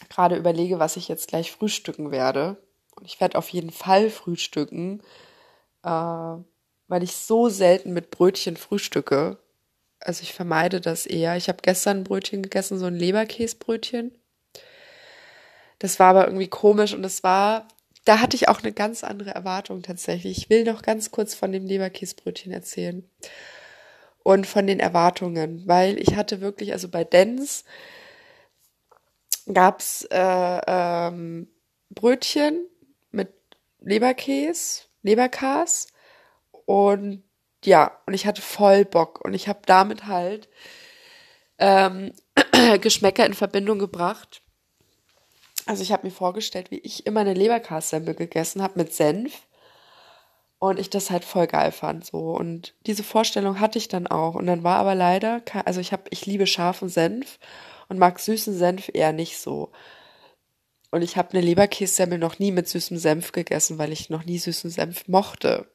gerade 0.09 0.35
überlege, 0.35 0.77
was 0.77 0.97
ich 0.97 1.07
jetzt 1.07 1.27
gleich 1.27 1.51
frühstücken 1.51 2.11
werde. 2.11 2.57
Und 2.95 3.07
ich 3.07 3.19
werde 3.19 3.37
auf 3.37 3.49
jeden 3.49 3.71
Fall 3.71 4.11
frühstücken, 4.11 5.01
äh, 5.83 5.89
weil 5.89 7.03
ich 7.03 7.15
so 7.15 7.49
selten 7.49 7.93
mit 7.93 8.11
Brötchen 8.11 8.57
frühstücke 8.57 9.39
also 9.99 10.23
ich 10.23 10.33
vermeide 10.33 10.81
das 10.81 11.05
eher. 11.05 11.35
Ich 11.37 11.49
habe 11.49 11.59
gestern 11.61 11.99
ein 11.99 12.03
Brötchen 12.03 12.41
gegessen, 12.43 12.79
so 12.79 12.85
ein 12.85 12.95
Leberkäsbrötchen. 12.95 14.11
Das 15.79 15.99
war 15.99 16.09
aber 16.09 16.25
irgendwie 16.27 16.47
komisch 16.47 16.93
und 16.93 17.03
es 17.05 17.23
war, 17.23 17.67
da 18.05 18.19
hatte 18.19 18.35
ich 18.35 18.49
auch 18.49 18.61
eine 18.61 18.73
ganz 18.73 19.03
andere 19.03 19.31
Erwartung 19.31 19.81
tatsächlich. 19.81 20.37
Ich 20.37 20.49
will 20.49 20.63
noch 20.65 20.81
ganz 20.81 21.11
kurz 21.11 21.35
von 21.35 21.51
dem 21.51 21.65
Leberkäsbrötchen 21.65 22.51
erzählen. 22.51 23.09
und 24.23 24.45
von 24.45 24.67
den 24.67 24.79
Erwartungen, 24.79 25.63
weil 25.65 25.99
ich 25.99 26.15
hatte 26.15 26.41
wirklich, 26.41 26.73
also 26.73 26.89
bei 26.89 27.03
Dens 27.03 27.63
gab's 29.51 30.03
äh, 30.11 30.61
ähm, 30.67 31.47
Brötchen 31.89 32.67
mit 33.11 33.33
Leberkäse, 33.79 34.83
Leberkas 35.01 35.87
und 36.65 37.23
ja, 37.65 37.97
und 38.05 38.13
ich 38.13 38.25
hatte 38.25 38.41
voll 38.41 38.85
Bock 38.85 39.23
und 39.23 39.33
ich 39.33 39.47
habe 39.47 39.59
damit 39.65 40.07
halt 40.07 40.49
ähm, 41.57 42.13
Geschmäcker 42.81 43.25
in 43.25 43.33
Verbindung 43.33 43.79
gebracht. 43.79 44.41
Also 45.65 45.83
ich 45.83 45.91
habe 45.91 46.07
mir 46.07 46.11
vorgestellt, 46.11 46.71
wie 46.71 46.79
ich 46.79 47.05
immer 47.05 47.19
eine 47.19 47.33
Leberkassemmel 47.33 48.15
gegessen 48.15 48.61
habe 48.61 48.79
mit 48.79 48.93
Senf 48.93 49.43
und 50.57 50.79
ich 50.79 50.89
das 50.89 51.11
halt 51.11 51.23
voll 51.23 51.47
geil 51.47 51.71
fand 51.71 52.05
so 52.05 52.31
und 52.31 52.73
diese 52.85 53.03
Vorstellung 53.03 53.59
hatte 53.59 53.77
ich 53.77 53.87
dann 53.87 54.07
auch 54.07 54.35
und 54.35 54.45
dann 54.45 54.63
war 54.63 54.77
aber 54.77 54.95
leider 54.95 55.41
also 55.65 55.79
ich 55.79 55.93
habe 55.93 56.03
ich 56.09 56.25
liebe 56.25 56.47
scharfen 56.47 56.89
Senf 56.89 57.39
und 57.89 57.97
mag 57.97 58.19
süßen 58.19 58.53
Senf 58.57 58.89
eher 58.93 59.11
nicht 59.11 59.39
so. 59.39 59.71
Und 60.91 61.01
ich 61.01 61.17
habe 61.17 61.31
eine 61.31 61.41
Leberkässemmel 61.41 62.17
noch 62.17 62.39
nie 62.39 62.51
mit 62.51 62.67
süßem 62.67 62.97
Senf 62.97 63.31
gegessen, 63.31 63.77
weil 63.77 63.91
ich 63.91 64.09
noch 64.09 64.25
nie 64.25 64.39
süßen 64.39 64.69
Senf 64.69 65.07
mochte. 65.07 65.67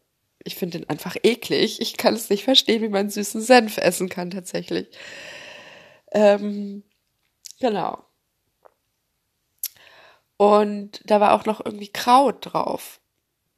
Ich 0.44 0.56
finde 0.56 0.78
den 0.78 0.88
einfach 0.90 1.16
eklig. 1.22 1.80
Ich 1.80 1.96
kann 1.96 2.14
es 2.14 2.30
nicht 2.30 2.44
verstehen, 2.44 2.82
wie 2.82 2.88
man 2.88 3.10
süßen 3.10 3.40
Senf 3.40 3.78
essen 3.78 4.08
kann 4.08 4.30
tatsächlich. 4.30 4.88
Ähm, 6.12 6.84
genau. 7.60 8.04
Und 10.36 11.00
da 11.04 11.20
war 11.20 11.32
auch 11.32 11.46
noch 11.46 11.64
irgendwie 11.64 11.88
Kraut 11.88 12.38
drauf. 12.52 13.00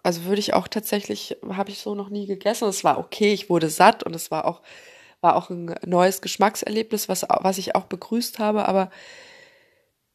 Also 0.02 0.24
würde 0.24 0.40
ich 0.40 0.54
auch 0.54 0.68
tatsächlich, 0.68 1.36
habe 1.48 1.70
ich 1.70 1.78
so 1.80 1.94
noch 1.94 2.10
nie 2.10 2.26
gegessen. 2.26 2.68
Es 2.68 2.84
war 2.84 2.98
okay, 2.98 3.32
ich 3.32 3.50
wurde 3.50 3.68
satt 3.70 4.04
und 4.04 4.14
es 4.14 4.30
war 4.30 4.44
auch, 4.44 4.62
war 5.20 5.36
auch 5.36 5.50
ein 5.50 5.74
neues 5.84 6.20
Geschmackserlebnis, 6.20 7.08
was, 7.08 7.22
was 7.28 7.58
ich 7.58 7.74
auch 7.74 7.86
begrüßt 7.86 8.38
habe, 8.38 8.68
aber 8.68 8.90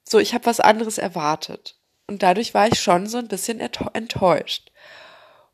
so, 0.07 0.19
ich 0.19 0.34
habe 0.34 0.45
was 0.45 0.59
anderes 0.59 0.97
erwartet. 0.97 1.78
Und 2.07 2.24
dadurch 2.24 2.53
war 2.53 2.67
ich 2.67 2.80
schon 2.80 3.07
so 3.07 3.17
ein 3.17 3.28
bisschen 3.28 3.59
enttäuscht. 3.59 4.72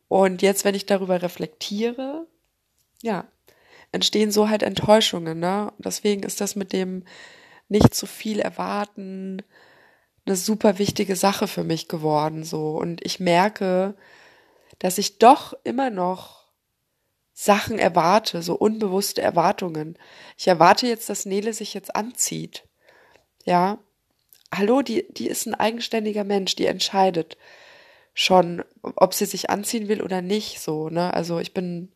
Und 0.08 0.42
jetzt, 0.42 0.64
wenn 0.66 0.76
ich 0.76 0.86
darüber 0.86 1.22
reflektiere, 1.22 2.28
ja, 3.02 3.26
entstehen 3.92 4.32
so 4.32 4.50
halt 4.50 4.64
Enttäuschungen, 4.64 5.40
ne? 5.40 5.74
deswegen 5.78 6.24
ist 6.24 6.42
das 6.42 6.56
mit 6.56 6.74
dem 6.74 7.04
nicht 7.70 7.94
zu 7.94 8.06
viel 8.06 8.40
erwarten 8.40 9.42
eine 10.28 10.36
super 10.36 10.78
wichtige 10.78 11.16
Sache 11.16 11.48
für 11.48 11.64
mich 11.64 11.88
geworden, 11.88 12.44
so. 12.44 12.78
Und 12.78 13.04
ich 13.06 13.20
merke, 13.20 13.96
dass 14.80 14.98
ich 14.98 15.20
doch 15.20 15.54
immer 15.64 15.90
noch 15.90 16.46
Sachen 17.34 17.80
erwarte, 17.80 18.42
so 18.42 18.56
unbewusste 18.56 19.22
Erwartungen. 19.22 19.98
Ich 20.38 20.48
erwarte 20.48 20.88
jetzt, 20.88 21.10
dass 21.10 21.26
Nele 21.26 21.54
sich 21.54 21.74
jetzt 21.74 21.96
anzieht. 21.96 22.64
Ja. 23.46 23.80
Hallo, 24.54 24.82
die, 24.82 25.06
die 25.14 25.28
ist 25.28 25.46
ein 25.46 25.56
eigenständiger 25.56 26.24
Mensch, 26.24 26.56
die 26.56 26.66
entscheidet 26.66 27.38
schon, 28.20 28.64
ob 28.82 29.14
sie 29.14 29.26
sich 29.26 29.52
anziehen 29.52 29.88
will 29.88 30.02
oder 30.02 30.24
nicht, 30.24 30.60
so, 30.60 30.90
ne? 30.90 31.14
Also 31.14 31.38
ich 31.38 31.54
bin, 31.54 31.92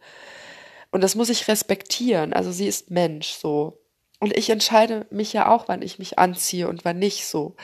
und 0.92 1.02
das 1.02 1.16
muss 1.16 1.30
ich 1.30 1.48
respektieren. 1.48 2.32
Also 2.32 2.52
sie 2.52 2.68
ist 2.68 2.92
Mensch 2.92 3.30
so. 3.30 3.82
Und 4.20 4.38
ich 4.38 4.52
entscheide 4.52 5.08
mich 5.10 5.34
ja 5.34 5.50
auch, 5.50 5.68
wann 5.68 5.82
ich 5.82 5.98
mich 5.98 6.20
anziehe 6.20 6.68
und 6.68 6.86
wann 6.86 7.00
nicht 7.00 7.26
so. 7.26 7.56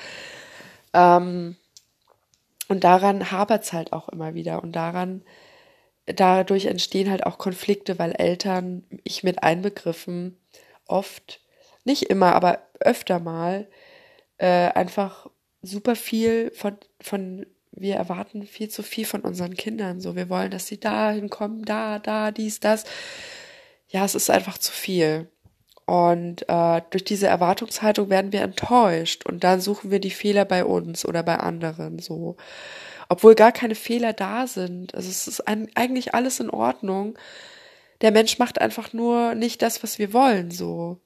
Ähm, 0.92 1.56
und 2.68 2.84
daran 2.84 3.32
hapert 3.32 3.64
es 3.64 3.74
halt 3.74 3.94
auch 3.94 4.10
immer 4.10 4.34
wieder. 4.34 4.64
Und 4.64 4.72
daran, 4.72 5.22
dadurch 6.08 6.66
entstehen 6.66 7.12
halt 7.12 7.28
auch 7.28 7.38
Konflikte, 7.38 8.00
weil 8.00 8.14
Eltern, 8.14 8.84
ich 9.04 9.24
mit 9.24 9.44
einbegriffen, 9.44 10.36
oft, 10.88 11.42
nicht 11.84 12.10
immer, 12.10 12.34
aber 12.34 12.64
öfter 12.80 13.20
mal, 13.20 13.68
äh, 14.40 14.70
einfach 14.72 15.28
super 15.62 15.96
viel 15.96 16.50
von, 16.56 16.78
von 17.00 17.46
wir 17.80 17.96
erwarten 17.96 18.46
viel 18.46 18.70
zu 18.70 18.84
viel 18.84 19.06
von 19.06 19.22
unseren 19.22 19.56
Kindern. 19.56 20.02
So, 20.02 20.16
wir 20.16 20.30
wollen, 20.30 20.52
dass 20.52 20.68
sie 20.68 20.80
dahin 20.80 21.30
kommen, 21.30 21.64
da, 21.66 22.00
da, 22.00 22.32
dies, 22.32 22.60
das. 22.60 22.84
Ja, 23.90 24.06
es 24.06 24.16
ist 24.16 24.30
einfach 24.30 24.58
zu 24.58 24.72
viel. 24.72 25.30
Und 25.86 26.48
äh, 26.50 26.82
durch 26.90 27.06
diese 27.06 27.28
Erwartungshaltung 27.28 28.10
werden 28.10 28.34
wir 28.34 28.42
enttäuscht 28.42 29.26
und 29.26 29.46
dann 29.46 29.62
suchen 29.62 29.90
wir 29.90 30.00
die 30.00 30.12
Fehler 30.12 30.44
bei 30.44 30.66
uns 30.66 31.06
oder 31.06 31.24
bei 31.24 31.38
anderen 31.38 32.00
so. 32.00 32.36
Obwohl 33.08 33.36
gar 33.36 33.54
keine 33.54 33.76
Fehler 33.76 34.12
da 34.12 34.48
sind. 34.48 34.94
Also 34.94 35.10
es 35.10 35.28
ist 35.28 35.48
ein, 35.48 35.70
eigentlich 35.76 36.14
alles 36.14 36.42
in 36.42 36.50
Ordnung. 36.50 37.18
Der 38.02 38.12
Mensch 38.12 38.38
macht 38.38 38.60
einfach 38.60 38.92
nur 38.92 39.34
nicht 39.34 39.62
das, 39.62 39.82
was 39.82 39.98
wir 39.98 40.12
wollen, 40.14 40.52
so. 40.52 41.00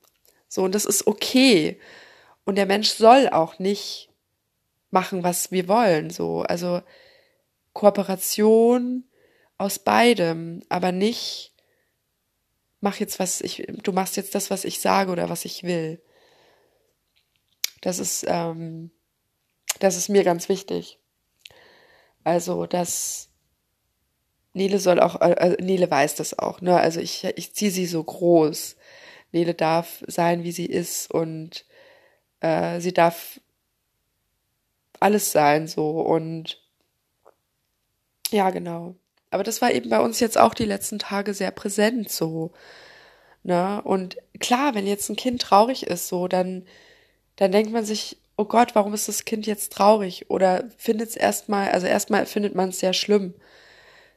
So, 0.47 0.63
und 0.63 0.75
das 0.75 0.85
ist 0.85 1.07
okay. 1.07 1.79
Und 2.43 2.55
der 2.55 2.65
Mensch 2.65 2.89
soll 2.89 3.29
auch 3.29 3.59
nicht 3.59 4.10
machen, 4.91 5.23
was 5.23 5.51
wir 5.51 5.67
wollen, 5.67 6.09
so. 6.09 6.41
Also 6.43 6.81
Kooperation 7.73 9.05
aus 9.57 9.79
beidem, 9.79 10.61
aber 10.69 10.91
nicht, 10.91 11.53
mach 12.81 12.97
jetzt 12.97 13.19
was 13.19 13.41
ich, 13.41 13.65
du 13.83 13.91
machst 13.93 14.17
jetzt 14.17 14.35
das, 14.35 14.49
was 14.49 14.65
ich 14.65 14.79
sage 14.81 15.11
oder 15.11 15.29
was 15.29 15.45
ich 15.45 15.63
will. 15.63 16.01
Das 17.81 17.99
ist, 17.99 18.25
ähm, 18.27 18.91
das 19.79 19.97
ist 19.97 20.09
mir 20.09 20.23
ganz 20.23 20.49
wichtig. 20.49 20.99
Also, 22.23 22.65
dass 22.67 23.29
Nele 24.53 24.79
soll 24.79 24.99
auch, 24.99 25.19
äh, 25.21 25.57
Nele 25.61 25.89
weiß 25.89 26.15
das 26.15 26.37
auch, 26.37 26.61
ne? 26.61 26.77
Also 26.79 26.99
ich, 26.99 27.23
ich 27.35 27.55
ziehe 27.55 27.71
sie 27.71 27.85
so 27.85 28.03
groß. 28.03 28.75
Nele 29.31 29.53
darf 29.53 30.03
sein, 30.07 30.43
wie 30.43 30.51
sie 30.51 30.65
ist 30.65 31.09
und 31.09 31.65
äh, 32.41 32.79
sie 32.81 32.93
darf 32.93 33.39
alles 35.01 35.31
sein 35.31 35.67
so 35.67 35.99
und 36.01 36.61
ja, 38.31 38.49
genau. 38.49 38.95
Aber 39.29 39.43
das 39.43 39.61
war 39.61 39.71
eben 39.71 39.89
bei 39.89 39.99
uns 39.99 40.19
jetzt 40.19 40.37
auch 40.37 40.53
die 40.53 40.65
letzten 40.65 40.99
Tage 40.99 41.33
sehr 41.33 41.51
präsent 41.51 42.09
so. 42.11 42.51
Ne? 43.43 43.81
Und 43.83 44.17
klar, 44.39 44.75
wenn 44.75 44.87
jetzt 44.87 45.09
ein 45.09 45.15
Kind 45.15 45.41
traurig 45.41 45.87
ist, 45.87 46.07
so, 46.07 46.27
dann, 46.27 46.65
dann 47.37 47.51
denkt 47.51 47.71
man 47.71 47.85
sich, 47.85 48.17
oh 48.37 48.45
Gott, 48.45 48.75
warum 48.75 48.93
ist 48.93 49.07
das 49.07 49.25
Kind 49.25 49.45
jetzt 49.47 49.73
traurig? 49.73 50.29
Oder 50.29 50.69
findet 50.77 51.09
es 51.09 51.15
erstmal, 51.15 51.69
also 51.71 51.87
erstmal 51.87 52.25
findet 52.25 52.55
man 52.55 52.69
es 52.69 52.79
sehr 52.79 52.93
schlimm. 52.93 53.33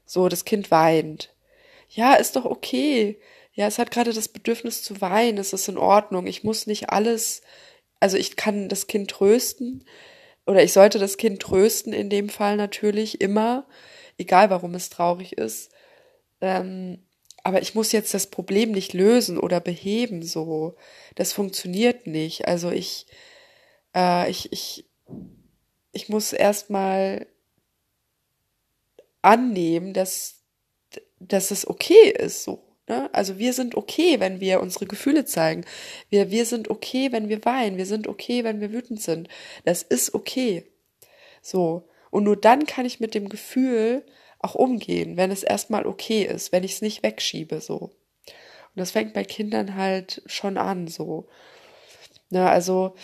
So, 0.06 0.28
das 0.28 0.44
Kind 0.44 0.70
weint. 0.70 1.34
Ja, 1.88 2.14
ist 2.14 2.36
doch 2.36 2.44
okay. 2.44 3.20
Ja, 3.52 3.66
es 3.66 3.78
hat 3.78 3.90
gerade 3.90 4.12
das 4.12 4.28
Bedürfnis 4.28 4.82
zu 4.82 5.00
weinen, 5.00 5.38
es 5.38 5.52
ist 5.52 5.68
in 5.68 5.78
Ordnung. 5.78 6.26
Ich 6.26 6.44
muss 6.44 6.66
nicht 6.66 6.90
alles, 6.90 7.42
also 8.00 8.16
ich 8.16 8.36
kann 8.36 8.68
das 8.68 8.86
Kind 8.88 9.10
trösten, 9.10 9.84
oder 10.46 10.62
ich 10.62 10.72
sollte 10.72 10.98
das 10.98 11.16
Kind 11.16 11.40
trösten 11.40 11.92
in 11.92 12.10
dem 12.10 12.28
Fall 12.28 12.56
natürlich 12.56 13.20
immer, 13.20 13.66
egal 14.18 14.50
warum 14.50 14.74
es 14.74 14.90
traurig 14.90 15.38
ist. 15.38 15.72
Ähm, 16.40 17.02
aber 17.42 17.62
ich 17.62 17.74
muss 17.74 17.92
jetzt 17.92 18.14
das 18.14 18.28
Problem 18.28 18.72
nicht 18.72 18.92
lösen 18.94 19.38
oder 19.38 19.60
beheben, 19.60 20.22
so. 20.22 20.76
Das 21.14 21.32
funktioniert 21.32 22.06
nicht. 22.06 22.48
Also 22.48 22.70
ich, 22.70 23.06
äh, 23.94 24.30
ich, 24.30 24.52
ich, 24.52 24.86
ich 25.92 26.08
muss 26.08 26.32
erstmal 26.32 27.26
annehmen, 29.22 29.92
dass, 29.94 30.42
dass 31.18 31.50
es 31.50 31.66
okay 31.66 32.10
ist, 32.10 32.44
so. 32.44 32.73
Ne? 32.88 33.08
Also 33.12 33.38
wir 33.38 33.52
sind 33.52 33.76
okay, 33.76 34.20
wenn 34.20 34.40
wir 34.40 34.60
unsere 34.60 34.86
Gefühle 34.86 35.24
zeigen. 35.24 35.64
Wir, 36.10 36.30
wir 36.30 36.46
sind 36.46 36.68
okay, 36.68 37.12
wenn 37.12 37.28
wir 37.28 37.44
weinen. 37.44 37.76
Wir 37.76 37.86
sind 37.86 38.06
okay, 38.06 38.44
wenn 38.44 38.60
wir 38.60 38.72
wütend 38.72 39.00
sind. 39.00 39.28
Das 39.64 39.82
ist 39.82 40.14
okay. 40.14 40.64
So. 41.42 41.88
Und 42.10 42.24
nur 42.24 42.36
dann 42.36 42.66
kann 42.66 42.86
ich 42.86 43.00
mit 43.00 43.14
dem 43.14 43.28
Gefühl 43.28 44.04
auch 44.38 44.54
umgehen, 44.54 45.16
wenn 45.16 45.30
es 45.30 45.42
erstmal 45.42 45.86
okay 45.86 46.22
ist, 46.22 46.52
wenn 46.52 46.64
ich 46.64 46.74
es 46.74 46.82
nicht 46.82 47.02
wegschiebe, 47.02 47.60
so. 47.60 47.76
Und 47.76 48.80
das 48.80 48.90
fängt 48.90 49.14
bei 49.14 49.24
Kindern 49.24 49.74
halt 49.74 50.22
schon 50.26 50.58
an, 50.58 50.86
so. 50.86 51.28
Ne, 52.30 52.48
also, 52.48 52.94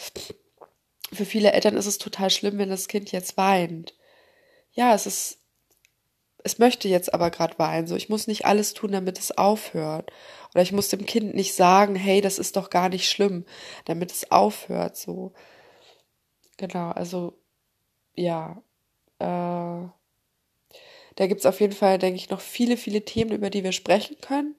für 1.12 1.24
viele 1.24 1.52
Eltern 1.52 1.76
ist 1.76 1.86
es 1.86 1.98
total 1.98 2.30
schlimm, 2.30 2.58
wenn 2.58 2.68
das 2.68 2.88
Kind 2.88 3.10
jetzt 3.10 3.36
weint. 3.36 3.94
Ja, 4.72 4.94
es 4.94 5.06
ist 5.06 5.39
es 6.45 6.59
möchte 6.59 6.88
jetzt 6.88 7.12
aber 7.12 7.30
gerade 7.30 7.59
weinen, 7.59 7.86
so 7.86 7.97
ich 7.97 8.09
muss 8.09 8.26
nicht 8.26 8.47
alles 8.47 8.74
tun, 8.74 8.93
damit 8.93 9.18
es 9.18 9.36
aufhört. 9.36 10.11
Oder 10.55 10.62
ich 10.62 10.72
muss 10.72 10.88
dem 10.88 11.07
Kind 11.07 11.34
nicht 11.34 11.55
sagen, 11.55 11.95
hey, 11.95 12.20
das 12.20 12.38
ist 12.38 12.57
doch 12.57 12.70
gar 12.70 12.88
nicht 12.88 13.09
schlimm, 13.09 13.45
damit 13.84 14.11
es 14.11 14.30
aufhört, 14.30 14.97
so. 14.97 15.32
Genau, 16.57 16.91
also 16.91 17.38
ja. 18.14 18.62
Äh, 19.18 19.88
da 21.16 21.26
gibt's 21.26 21.47
auf 21.47 21.61
jeden 21.61 21.74
Fall, 21.74 21.99
denke 21.99 22.16
ich, 22.16 22.30
noch 22.30 22.41
viele, 22.41 22.76
viele 22.76 23.05
Themen, 23.05 23.32
über 23.32 23.51
die 23.51 23.64
wir 23.64 23.72
sprechen 23.72 24.16
können. 24.20 24.57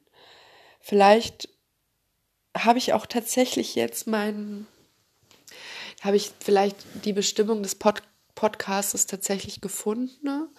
Vielleicht 0.80 1.50
habe 2.56 2.80
ich 2.80 2.94
auch 2.94 3.06
tatsächlich 3.06 3.76
jetzt 3.76 4.08
meinen, 4.08 4.68
habe 6.02 6.18
ich 6.18 6.32
vielleicht 6.40 6.78
die 7.06 7.14
Bestimmung 7.14 7.64
des 7.64 7.76
Pod 7.76 8.04
Podcasts 8.34 9.06
tatsächlich 9.06 9.62
gefunden. 9.62 10.26
Ne? 10.26 10.50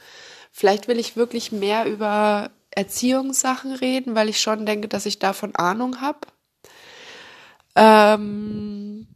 Vielleicht 0.53 0.87
will 0.89 0.99
ich 0.99 1.17
wirklich 1.17 1.51
mehr 1.51 1.87
über 1.87 2.51
Erziehungssachen 2.71 3.73
reden, 3.75 4.15
weil 4.15 4.29
ich 4.29 4.41
schon 4.41 4.67
denke, 4.67 4.89
dass 4.89 5.07
ich 5.07 5.19
davon 5.19 5.57
Ahnung 5.57 6.01
habe. 6.01 6.21
Ähm, 7.75 9.07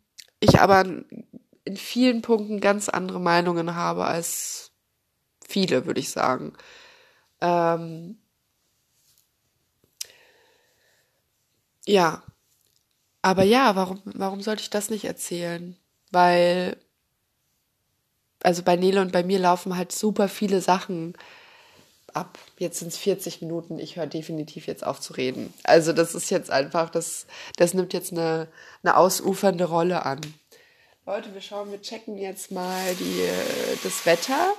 ich 0.41 0.61
aber 0.61 0.85
in 1.65 1.77
vielen 1.77 2.23
Punkten 2.23 2.61
ganz 2.61 2.89
andere 2.89 3.21
Meinungen 3.21 3.75
habe 3.75 4.05
als 4.07 4.73
viele, 5.47 5.87
würde 5.87 6.01
ich 6.01 6.11
sagen. 6.11 6.55
Ähm, 7.41 8.19
ja, 11.87 12.23
aber 13.23 13.43
ja, 13.45 13.77
warum, 13.77 14.01
warum 14.05 14.41
sollte 14.43 14.63
ich 14.63 14.71
das 14.71 14.91
nicht 14.91 15.05
erzählen? 15.05 15.77
Weil, 16.13 16.77
also 18.43 18.63
bei 18.63 18.77
Nele 18.77 19.01
und 19.01 19.13
bei 19.13 19.23
mir 19.23 19.39
laufen 19.39 19.77
halt 19.77 19.93
super 19.93 20.29
viele 20.29 20.61
Sachen 20.61 21.15
ab. 22.13 22.39
Jetzt 22.59 22.79
sind 22.79 22.89
es 22.89 22.97
40 22.97 23.43
Minuten. 23.43 23.79
Ich 23.79 23.97
höre 23.97 24.07
definitiv 24.07 24.67
jetzt 24.67 24.85
auf 24.85 25.01
zu 25.01 25.13
reden. 25.13 25.53
Also 25.65 25.93
das 25.93 26.15
ist 26.15 26.31
jetzt 26.31 26.51
einfach, 26.51 26.91
das, 26.91 27.27
das 27.57 27.75
nimmt 27.75 27.93
jetzt 27.93 28.13
eine, 28.13 28.49
eine 28.83 28.97
ausufernde 28.97 29.65
Rolle 29.65 30.05
an. 30.05 30.21
Leute, 31.05 31.33
wir 31.35 31.41
schauen, 31.41 31.71
wir 31.71 31.81
checken 31.81 32.19
jetzt 32.19 32.51
mal 32.51 32.95
die, 32.97 33.29
das 33.85 34.07
Wetter. 34.07 34.53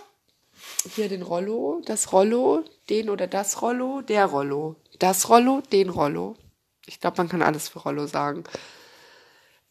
Hier 0.95 1.09
den 1.09 1.21
Rollo, 1.21 1.81
das 1.85 2.13
Rollo, 2.13 2.63
den 2.89 3.09
oder 3.09 3.27
das 3.27 3.61
Rollo, 3.61 4.01
der 4.01 4.25
Rollo, 4.25 4.75
das 4.97 5.29
Rollo, 5.29 5.61
den 5.71 5.89
Rollo. 5.89 6.35
Ich 6.85 6.99
glaube, 6.99 7.17
man 7.17 7.29
kann 7.29 7.41
alles 7.41 7.69
für 7.69 7.79
Rollo 7.79 8.07
sagen. 8.07 8.43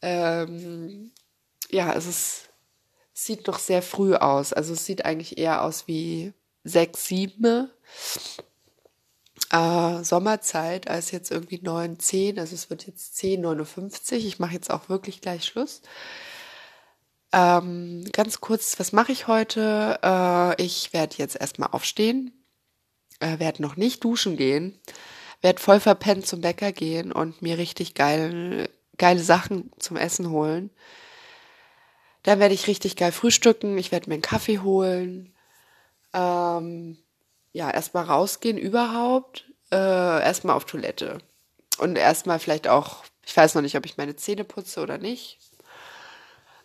Ähm, 0.02 1.12
ja, 1.70 1.92
es 1.94 2.06
ist, 2.06 2.48
sieht 3.16 3.46
noch 3.46 3.58
sehr 3.58 3.80
früh 3.80 4.14
aus. 4.14 4.52
Also 4.52 4.74
es 4.74 4.84
sieht 4.84 5.06
eigentlich 5.06 5.38
eher 5.38 5.64
aus 5.64 5.88
wie 5.88 6.34
sechs, 6.64 7.06
sieben 7.06 7.70
äh, 9.50 10.04
Sommerzeit 10.04 10.88
als 10.88 11.10
jetzt 11.12 11.30
irgendwie 11.30 11.60
neun, 11.62 11.98
zehn. 11.98 12.38
Also 12.38 12.54
es 12.54 12.68
wird 12.68 12.86
jetzt 12.86 13.16
zehn, 13.16 13.40
59. 13.40 14.26
Ich 14.26 14.38
mache 14.38 14.52
jetzt 14.52 14.70
auch 14.70 14.90
wirklich 14.90 15.22
gleich 15.22 15.44
Schluss. 15.46 15.80
Ähm, 17.32 18.04
ganz 18.12 18.40
kurz, 18.40 18.78
was 18.78 18.92
mache 18.92 19.12
ich 19.12 19.26
heute? 19.28 19.98
Äh, 20.02 20.62
ich 20.62 20.92
werde 20.92 21.16
jetzt 21.16 21.36
erstmal 21.40 21.70
aufstehen, 21.72 22.32
äh, 23.20 23.38
werde 23.38 23.62
noch 23.62 23.76
nicht 23.76 24.04
duschen 24.04 24.36
gehen, 24.36 24.78
werde 25.40 25.60
voll 25.60 25.80
verpennt 25.80 26.26
zum 26.26 26.42
Bäcker 26.42 26.72
gehen 26.72 27.12
und 27.12 27.40
mir 27.40 27.56
richtig 27.56 27.94
geil, 27.94 28.68
geile 28.98 29.22
Sachen 29.22 29.72
zum 29.78 29.96
Essen 29.96 30.30
holen. 30.30 30.70
Dann 32.26 32.40
werde 32.40 32.54
ich 32.54 32.66
richtig 32.66 32.96
geil 32.96 33.12
frühstücken, 33.12 33.78
ich 33.78 33.92
werde 33.92 34.08
mir 34.08 34.14
einen 34.14 34.22
Kaffee 34.22 34.58
holen. 34.58 35.32
Ähm, 36.12 36.98
ja, 37.52 37.70
erstmal 37.70 38.02
rausgehen 38.02 38.58
überhaupt, 38.58 39.44
äh, 39.70 39.76
erstmal 40.24 40.56
auf 40.56 40.64
Toilette. 40.64 41.18
Und 41.78 41.96
erstmal 41.96 42.40
vielleicht 42.40 42.66
auch, 42.66 43.04
ich 43.24 43.36
weiß 43.36 43.54
noch 43.54 43.62
nicht, 43.62 43.76
ob 43.76 43.86
ich 43.86 43.96
meine 43.96 44.16
Zähne 44.16 44.42
putze 44.42 44.80
oder 44.80 44.98
nicht. 44.98 45.38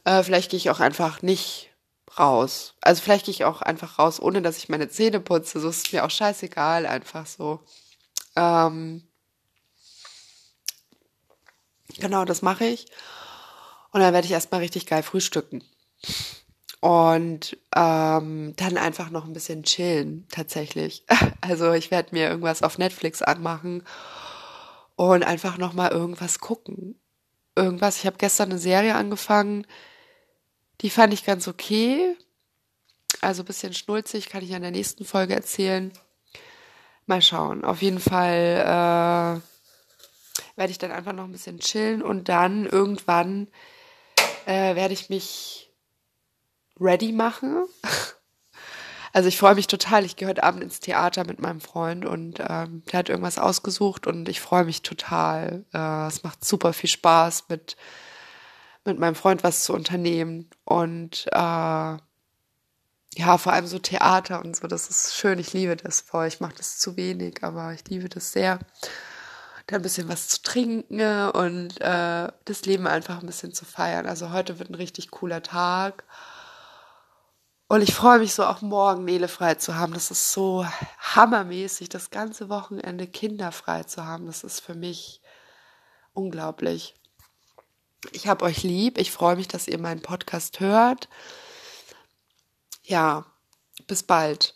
Äh, 0.04 0.24
vielleicht 0.24 0.50
gehe 0.50 0.58
ich 0.58 0.72
auch 0.72 0.80
einfach 0.80 1.22
nicht 1.22 1.70
raus. 2.18 2.74
Also 2.82 3.04
vielleicht 3.04 3.26
gehe 3.26 3.34
ich 3.34 3.46
auch 3.46 3.62
einfach 3.62 4.00
raus, 4.00 4.20
ohne 4.20 4.42
dass 4.42 4.58
ich 4.58 4.68
meine 4.68 4.90
Zähne 4.90 5.20
putze. 5.20 5.60
So 5.60 5.70
ist 5.70 5.94
mir 5.94 6.04
auch 6.04 6.10
scheißegal, 6.10 6.88
einfach 6.88 7.28
so. 7.28 7.60
Ähm, 8.36 9.08
genau, 12.00 12.26
das 12.26 12.42
mache 12.42 12.66
ich. 12.66 12.88
Und 13.92 14.02
dann 14.02 14.14
werde 14.14 14.26
ich 14.26 14.32
erstmal 14.32 14.62
richtig 14.62 14.86
geil 14.86 15.04
frühstücken. 15.04 15.64
Und 16.80 17.58
ähm, 17.76 18.54
dann 18.56 18.78
einfach 18.78 19.12
noch 19.12 19.26
ein 19.26 19.34
bisschen 19.34 19.64
chillen, 19.64 20.28
tatsächlich. 20.32 21.06
Also 21.44 21.74
ich 21.74 21.90
werde 21.90 22.10
mir 22.14 22.30
irgendwas 22.30 22.62
auf 22.62 22.78
Netflix 22.78 23.24
anmachen 23.24 23.84
und 24.96 25.24
einfach 25.24 25.58
noch 25.58 25.74
mal 25.74 25.90
irgendwas 25.90 26.40
gucken. 26.40 27.00
Irgendwas. 27.56 27.98
Ich 27.98 28.06
habe 28.06 28.18
gestern 28.20 28.52
eine 28.52 28.60
Serie 28.60 28.94
angefangen, 28.94 29.66
die 30.82 30.92
fand 30.92 31.14
ich 31.14 31.26
ganz 31.26 31.48
okay. 31.48 32.16
Also 33.22 33.42
ein 33.42 33.46
bisschen 33.46 33.74
schnulzig, 33.74 34.30
kann 34.30 34.44
ich 34.44 34.52
in 34.52 34.62
der 34.62 34.72
nächsten 34.72 35.04
Folge 35.04 35.34
erzählen. 35.34 35.92
Mal 37.08 37.22
schauen. 37.22 37.66
Auf 37.66 37.82
jeden 37.82 38.00
Fall 38.00 39.42
äh, 39.42 39.42
werde 40.58 40.72
ich 40.72 40.78
dann 40.78 40.92
einfach 40.92 41.14
noch 41.14 41.26
ein 41.26 41.32
bisschen 41.32 41.60
chillen 41.60 42.02
und 42.02 42.30
dann 42.30 42.66
irgendwann 42.66 43.48
äh, 44.46 44.76
werde 44.76 44.94
ich 44.94 45.10
mich 45.10 45.72
ready 46.80 47.12
machen. 47.12 47.66
Also 49.14 49.28
ich 49.28 49.38
freue 49.38 49.56
mich 49.56 49.68
total. 49.68 50.06
Ich 50.06 50.16
gehe 50.16 50.26
heute 50.26 50.44
Abend 50.44 50.64
ins 50.64 50.80
Theater 50.80 51.26
mit 51.26 51.42
meinem 51.42 51.60
Freund 51.60 52.06
und 52.06 52.40
ähm, 52.40 52.82
der 52.90 53.00
hat 53.00 53.10
irgendwas 53.10 53.40
ausgesucht 53.40 54.08
und 54.08 54.30
ich 54.30 54.40
freue 54.40 54.64
mich 54.64 54.84
total. 54.84 55.66
Äh, 55.74 56.08
es 56.08 56.24
macht 56.24 56.46
super 56.46 56.72
viel 56.72 56.90
Spaß 56.90 57.50
mit 57.50 57.76
mit 58.86 59.00
meinem 59.00 59.16
Freund 59.16 59.44
was 59.44 59.64
zu 59.64 59.74
unternehmen 59.74 60.50
und 60.64 61.28
äh, 61.32 61.98
ja, 63.18 63.38
vor 63.38 63.52
allem 63.54 63.68
so 63.68 63.78
Theater 63.80 64.42
und 64.44 64.56
so, 64.56 64.68
das 64.68 64.90
ist 64.90 65.16
schön. 65.16 65.38
Ich 65.40 65.54
liebe 65.54 65.76
das 65.76 66.02
voll. 66.02 66.28
Ich 66.28 66.40
mache 66.40 66.56
das 66.56 66.80
zu 66.80 66.96
wenig, 66.96 67.44
aber 67.44 67.74
ich 67.74 67.88
liebe 67.90 68.08
das 68.08 68.32
sehr. 68.32 68.60
Da 69.68 69.76
ein 69.76 69.82
bisschen 69.82 70.10
was 70.10 70.28
zu 70.28 70.42
trinken 70.42 71.30
und 71.30 71.80
äh, 71.82 72.32
das 72.46 72.66
Leben 72.66 72.88
einfach 72.88 73.20
ein 73.20 73.28
bisschen 73.28 73.54
zu 73.54 73.66
feiern. 73.66 74.06
Also 74.06 74.32
heute 74.32 74.60
wird 74.60 74.70
ein 74.70 74.76
richtig 74.76 75.12
cooler 75.12 75.44
Tag. 75.44 76.04
Und 77.68 77.82
ich 77.82 77.94
freue 77.94 78.20
mich 78.20 78.34
so 78.34 78.44
auch 78.44 78.62
morgen 78.62 79.06
Nele 79.06 79.30
frei 79.30 79.56
zu 79.56 79.76
haben. 79.76 79.94
Das 79.94 80.12
ist 80.12 80.34
so 80.34 80.66
hammermäßig, 81.00 81.88
das 81.88 82.10
ganze 82.10 82.50
Wochenende 82.50 83.08
kinderfrei 83.08 83.84
zu 83.84 84.06
haben. 84.06 84.26
Das 84.26 84.44
ist 84.44 84.60
für 84.60 84.76
mich 84.76 85.22
unglaublich. 86.14 86.96
Ich 88.12 88.28
habe 88.28 88.44
euch 88.44 88.64
lieb. 88.64 88.98
Ich 88.98 89.12
freue 89.12 89.38
mich, 89.38 89.48
dass 89.48 89.70
ihr 89.70 89.78
meinen 89.78 90.02
Podcast 90.02 90.60
hört. 90.60 91.08
Ja, 92.84 93.26
bis 93.88 94.04
bald. 94.04 94.54